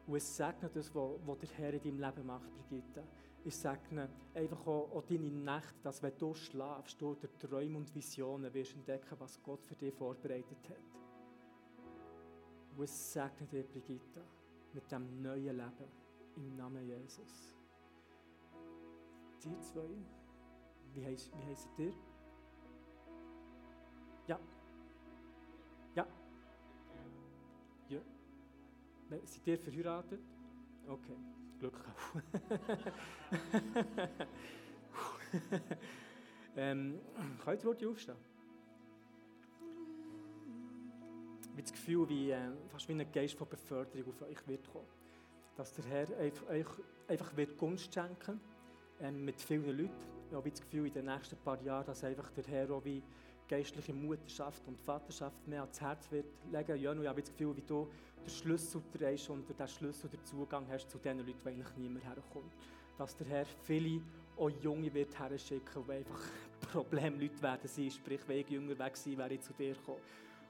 Und 0.07 0.17
es 0.17 0.37
segnet 0.37 0.75
das, 0.75 0.93
was 0.95 1.39
der 1.39 1.49
Herr 1.51 1.75
in 1.75 1.83
deinem 1.83 2.01
Leben 2.01 2.27
macht, 2.27 2.51
Brigitte. 2.69 3.05
Ich 3.45 3.57
segne 3.57 4.09
einfach 4.35 4.67
auch, 4.67 4.91
auch 4.93 5.03
deine 5.03 5.31
Nacht, 5.31 5.75
dass 5.83 6.03
wenn 6.03 6.17
du 6.17 6.35
schlafst, 6.35 7.01
du 7.01 7.15
durch 7.15 7.33
Träume 7.39 7.79
und 7.79 7.95
Visionen 7.95 8.53
wirst 8.55 8.75
entdecken, 8.75 9.17
was 9.19 9.43
Gott 9.43 9.65
für 9.65 9.75
dich 9.75 9.95
vorbereitet 9.95 10.69
hat. 10.69 10.77
Und 12.77 12.85
es 12.85 13.13
segne 13.13 13.47
dir, 13.47 13.65
Brigitte, 13.65 14.23
mit 14.73 14.91
dem 14.91 15.23
neuen 15.23 15.57
Leben 15.57 15.91
im 16.37 16.57
Namen 16.57 16.87
Jesus. 16.87 17.52
Die 19.45 19.59
zwei. 19.61 19.89
Wie 20.95 21.05
heisst, 21.05 21.33
wie 21.37 21.45
heisst 21.51 21.69
ihr? 21.77 21.93
Ja. 24.29 24.39
Ja. 25.97 26.07
Ja. 27.89 28.01
Seid 29.09 29.47
ihr 29.47 29.59
verheiratet? 29.59 30.21
Okay. 30.87 31.17
Glück 31.59 31.75
ähm, 36.57 37.01
könnt 37.45 37.65
ihr 37.65 37.91
aufstehen? 37.91 38.17
Wie 41.55 41.63
das 41.63 41.73
Gefühl, 41.73 42.09
wie, 42.09 42.31
äh, 42.31 42.51
fast 42.69 42.89
wie 42.89 42.93
ein 42.93 43.13
Geist 43.13 43.35
von 43.35 43.49
Beförderung 43.49 44.09
auf 44.09 44.23
euch 44.23 44.47
wird 44.47 44.71
kommen. 44.73 44.87
Dass 45.57 45.73
der 45.75 45.85
Herr 45.87 46.09
euch 46.19 46.67
einfach 47.09 47.37
wird 47.37 47.57
Gunst 47.59 47.93
schenken 47.93 48.41
ähm, 49.03 49.25
mit 49.25 49.41
vielen 49.41 49.67
Leuten. 49.77 49.91
Ich 50.29 50.37
habe 50.37 50.51
das 50.51 50.61
Gefühl, 50.61 50.87
in 50.87 50.93
den 50.93 51.07
nächsten 51.07 51.37
paar 51.37 51.61
Jahren, 51.63 51.85
dass 51.85 52.05
einfach 52.05 52.31
der 52.31 52.45
Herr 52.45 52.71
auch 52.71 52.85
wie 52.85 53.03
geistliche 53.49 53.93
Mutterschaft 53.93 54.67
und 54.67 54.81
Vaterschaft 54.81 55.47
mehr 55.47 55.61
ans 55.61 55.81
Herz 55.81 56.11
wird 56.11 56.27
legen. 56.51 56.81
Ja, 56.81 56.93
ich 56.93 57.09
habe 57.09 57.21
das 57.21 57.31
Gefühl, 57.31 57.57
wie 57.57 57.63
du 57.63 57.89
den 58.25 58.31
Schlüssel 58.31 58.83
drehst 58.93 59.29
und 59.29 59.47
den 59.47 59.69
Schlüssel, 59.69 60.09
den 60.09 60.25
Zugang 60.25 60.67
hast 60.71 60.89
zu 60.89 60.99
den 60.99 61.19
Leuten, 61.19 61.35
die 61.45 61.49
eigentlich 61.49 61.77
niemand 61.77 62.05
herkommt. 62.05 62.53
Dass 62.97 63.17
der 63.17 63.27
Herr 63.27 63.45
viele 63.45 64.01
auch 64.39 64.49
Junge 64.49 64.93
wird 64.95 65.19
herschicken, 65.19 65.85
die 65.87 65.93
einfach 65.93 66.21
Problemleute 66.73 67.43
werden 67.43 67.69
sein, 67.69 67.91
sprich, 67.91 68.21
wenn 68.27 68.39
ich 68.39 68.49
jünger 68.49 68.75
sein, 68.95 69.19
wäre 69.19 69.35
ich 69.35 69.41
zu 69.43 69.53
dir 69.53 69.75
gekommen. 69.75 70.01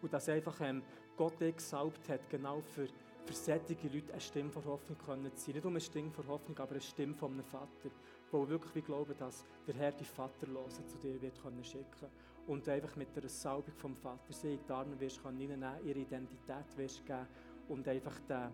Und 0.00 0.12
dass 0.12 0.28
einfach 0.28 0.60
ähm, 0.60 0.82
Gott 1.16 1.40
dich 1.40 1.56
gesalbt 1.56 2.08
hat, 2.08 2.28
genau 2.30 2.60
für, 2.60 2.86
für 3.24 3.34
solche 3.34 3.88
Leute 3.88 4.12
eine 4.12 4.20
Stimme 4.20 4.50
von 4.50 4.64
Hoffnung 4.64 4.98
können 4.98 5.30
sein. 5.34 5.54
Nicht 5.54 5.64
nur 5.64 5.72
eine 5.72 5.80
Stimme 5.80 6.10
von 6.10 6.26
Hoffnung, 6.26 6.58
aber 6.58 6.72
eine 6.72 6.80
Stimme 6.80 7.14
von 7.14 7.32
einem 7.32 7.44
Vater, 7.44 7.90
wo 8.30 8.48
wirklich 8.48 8.84
glauben, 8.84 9.14
dass 9.18 9.44
der 9.66 9.74
Herr 9.74 9.92
die 9.92 10.04
Vaterlosen 10.04 10.86
zu 10.88 10.98
dir 10.98 11.20
wird 11.20 11.40
können 11.40 11.62
schicken 11.62 12.08
und 12.46 12.68
einfach 12.68 12.96
mit 12.96 13.14
der 13.14 13.28
Salbung 13.28 13.74
vom 13.76 13.96
Vater 13.96 14.32
sie 14.32 14.54
in 14.54 14.60
die 14.66 14.72
Arme 14.72 14.98
wirst 14.98 15.22
können 15.22 15.40
ihnen 15.40 15.64
ihre 15.84 15.98
Identität 16.00 16.76
wirst 16.76 17.06
geben 17.06 17.26
und 17.68 17.86
einfach 17.86 18.18
den, 18.20 18.50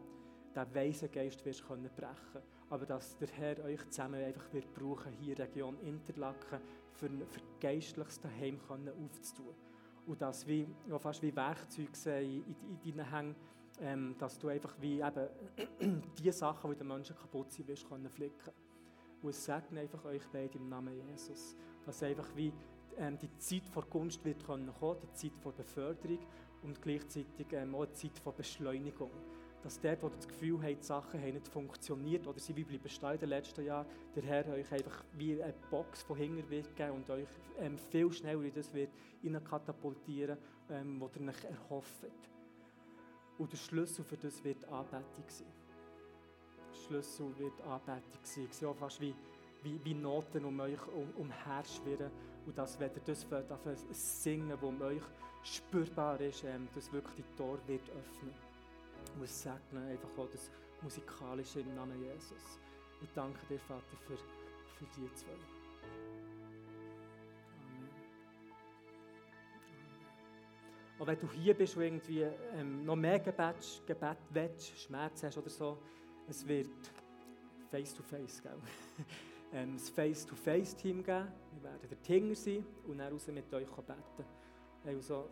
den 0.55 0.75
weisen 0.75 1.11
Geist 1.11 1.45
wirst 1.45 1.67
können 1.67 1.91
brechen. 1.97 2.43
Aber 2.71 2.85
dass 2.85 3.17
der 3.17 3.29
Herr 3.29 3.65
euch 3.65 3.89
zusammen 3.89 4.23
einfach 4.23 4.53
wird 4.53 4.73
brauchen, 4.75 5.13
hier 5.13 5.31
in 5.31 5.37
der 5.37 5.49
Region 5.49 5.81
Interlaken, 5.81 6.61
für, 6.93 7.09
für 7.09 7.41
geistliches 7.61 8.21
können 8.21 8.89
aufzutun. 8.89 9.55
Und 10.07 10.21
das 10.21 10.47
wie, 10.47 10.67
ja, 10.89 10.99
fast 10.99 11.23
wie 11.23 11.35
Werkzeuge 11.35 11.95
sehen 11.95 12.45
in, 12.47 12.55
in, 12.55 12.79
in 12.85 12.97
deinen 12.97 13.11
Hängen, 13.11 13.37
ähm, 13.81 14.15
dass 14.19 14.39
du 14.39 14.49
einfach 14.49 14.75
wie 14.81 15.01
eben 15.01 16.03
die 16.19 16.33
Sachen, 16.33 16.71
die 16.71 16.77
den 16.77 16.89
Menschen 16.89 17.17
kaputt 17.17 17.53
sind, 17.53 17.69
wirst 17.69 17.89
können 17.89 18.09
flicken. 18.09 18.53
Und 19.23 19.31
es 19.31 19.45
segne 19.45 19.81
einfach 19.81 20.05
euch 20.05 20.23
beide 20.33 20.59
im 20.59 20.69
Namen 20.69 20.95
Jesus. 21.11 21.57
Dass 21.85 22.03
einfach 22.03 22.29
wie 22.35 22.53
ähm, 22.97 23.19
die 23.19 23.37
Zeit 23.39 23.69
vor 23.69 23.85
Gunst 23.85 24.25
wird 24.25 24.45
kommen, 24.45 24.71
die 25.03 25.13
Zeit 25.13 25.39
vor 25.41 25.53
Beförderung 25.53 26.19
und 26.63 26.81
gleichzeitig 26.83 27.47
ähm, 27.53 27.75
auch 27.75 27.87
die 27.87 27.95
Zeit 27.95 28.19
vor 28.19 28.33
Beschleunigung. 28.33 29.11
Dass 29.63 29.81
dort, 29.81 30.03
wo 30.03 30.07
ihr 30.07 30.17
das 30.17 30.29
Gefühl 30.29 30.63
habt, 30.63 30.83
die 30.83 30.87
Sachen 30.87 31.21
haben 31.21 31.35
nicht 31.35 31.49
funktioniert 31.49 32.27
oder 32.27 32.39
sie 32.39 32.53
bleiben 32.53 32.89
stehen 32.89 33.13
in 33.15 33.19
den 33.19 33.29
letzten 33.29 33.65
Jahren, 33.65 33.87
der 34.15 34.23
Herr 34.23 34.49
euch 34.49 34.71
einfach 34.73 35.05
wie 35.15 35.43
eine 35.43 35.55
Box 35.71 36.03
von 36.03 36.17
hinten 36.17 36.49
wird 36.49 36.77
geben 36.77 36.93
und 36.93 37.11
euch 37.11 37.29
ähm, 37.59 37.77
viel 37.77 38.13
schneller 38.13 38.43
in 38.43 38.55
das 38.55 38.73
wird 38.73 38.91
katapultieren, 39.45 40.39
ähm, 40.71 41.01
was 41.01 41.17
ihr 41.17 41.29
euch 41.29 41.45
erhofft. 41.45 42.38
Und 43.39 43.53
der 43.53 43.57
Schlüssel 43.57 44.05
für 44.05 44.17
das 44.17 44.43
wird 44.43 44.65
Anbetung 44.65 45.25
sein. 45.29 45.47
Der 46.71 46.79
Schlüssel 46.87 47.39
wird 47.39 47.61
Anbetung 47.63 48.21
sein. 48.23 48.47
Ich 48.51 48.57
sehe 48.57 48.69
auch 48.69 48.77
fast 48.77 49.01
wie, 49.01 49.15
wie, 49.63 49.81
wie 49.85 49.95
Noten 49.95 50.45
um 50.45 50.59
euch 50.61 50.87
um, 50.89 51.09
umherschwirren 51.17 52.11
und 52.47 52.57
dass, 52.57 52.79
wenn 52.81 52.91
ihr 52.91 53.03
das 53.05 53.27
singen 54.23 54.51
was 54.51 54.63
um 54.63 54.81
euch 54.83 55.03
spürbar 55.43 56.21
ist, 56.21 56.45
ähm, 56.45 56.69
dass 56.75 56.93
wirklich 56.93 57.15
die 57.17 57.37
Tor 57.37 57.59
wird 57.67 57.89
öffnen. 57.91 58.35
Ich 59.05 59.17
muss 59.17 59.43
segnen, 59.43 59.87
einfach 59.89 60.19
auch 60.19 60.31
das 60.31 60.51
Musikalische 60.83 61.61
im 61.61 61.75
Namen 61.75 62.03
Jesus. 62.03 62.59
Ich 63.03 63.13
danke 63.13 63.39
dir, 63.49 63.59
Vater, 63.61 63.97
für, 64.07 64.17
für 64.17 64.87
die 64.97 65.13
zwei. 65.15 65.58
Und 70.99 71.07
wenn 71.07 71.19
du 71.19 71.29
hier 71.31 71.55
bist 71.55 71.77
und 71.77 71.83
irgendwie 71.83 72.23
ähm, 72.57 72.85
noch 72.85 72.97
mehr 72.97 73.21
Gebet, 73.21 73.83
Gebet 73.87 74.19
willst, 74.31 74.79
Schmerz 74.81 75.23
hast 75.23 75.39
oder 75.39 75.49
so, 75.49 75.79
es 76.29 76.47
wird 76.47 76.69
face-to-face, 77.71 78.41
-face, 78.41 78.43
gell? 78.43 78.59
ähm, 79.53 79.75
das 79.75 79.89
Face-to-Face-Team 79.91 81.05
geben. 81.05 81.29
Wir 81.53 81.63
werden 81.63 81.89
der 81.89 82.03
Tinger 82.03 82.35
sein 82.35 82.65
und 82.87 82.99
dann 82.99 83.13
raus 83.13 83.29
mit 83.29 83.53
euch 83.55 83.69
beten. 83.69 84.25
Also, 84.85 85.29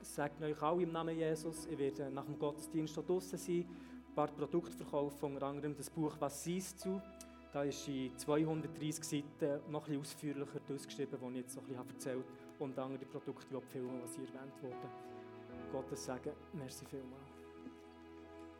sagt 0.00 0.42
euch 0.42 0.60
alle 0.60 0.82
im 0.82 0.92
Namen 0.92 1.16
Jesus, 1.16 1.66
ich 1.66 1.78
werde 1.78 2.10
nach 2.10 2.24
dem 2.24 2.38
Gottesdienst 2.38 2.94
hier 2.94 3.02
draußen 3.04 3.38
sein, 3.38 3.66
ein 4.08 4.14
paar 4.14 4.28
Produkte 4.28 4.76
verkaufen, 4.76 5.24
unter 5.24 5.46
anderem 5.46 5.76
das 5.76 5.90
Buch 5.90 6.16
«Was 6.18 6.42
siehst 6.42 6.84
du?». 6.84 7.00
Da 7.52 7.62
ist 7.62 7.86
in 7.86 8.16
230 8.18 9.04
Seiten 9.04 9.70
noch 9.70 9.86
ein 9.86 10.00
bisschen 10.00 10.00
ausführlicher 10.00 10.60
ausgeschrieben, 10.68 11.18
was 11.20 11.30
ich 11.30 11.36
jetzt 11.36 11.54
so 11.54 11.60
ein 11.60 11.66
bisschen 11.66 11.88
erzählt 11.88 12.24
habe, 12.24 12.43
und 12.58 12.78
andere 12.78 13.04
Produkte, 13.04 13.46
die 13.50 13.66
Filme, 13.72 14.00
die 14.06 14.22
erwähnt 14.22 14.62
wurden. 14.62 14.90
Gottes 15.72 16.04
Segen, 16.04 16.32
merci 16.52 16.84
vielmals. 16.86 17.23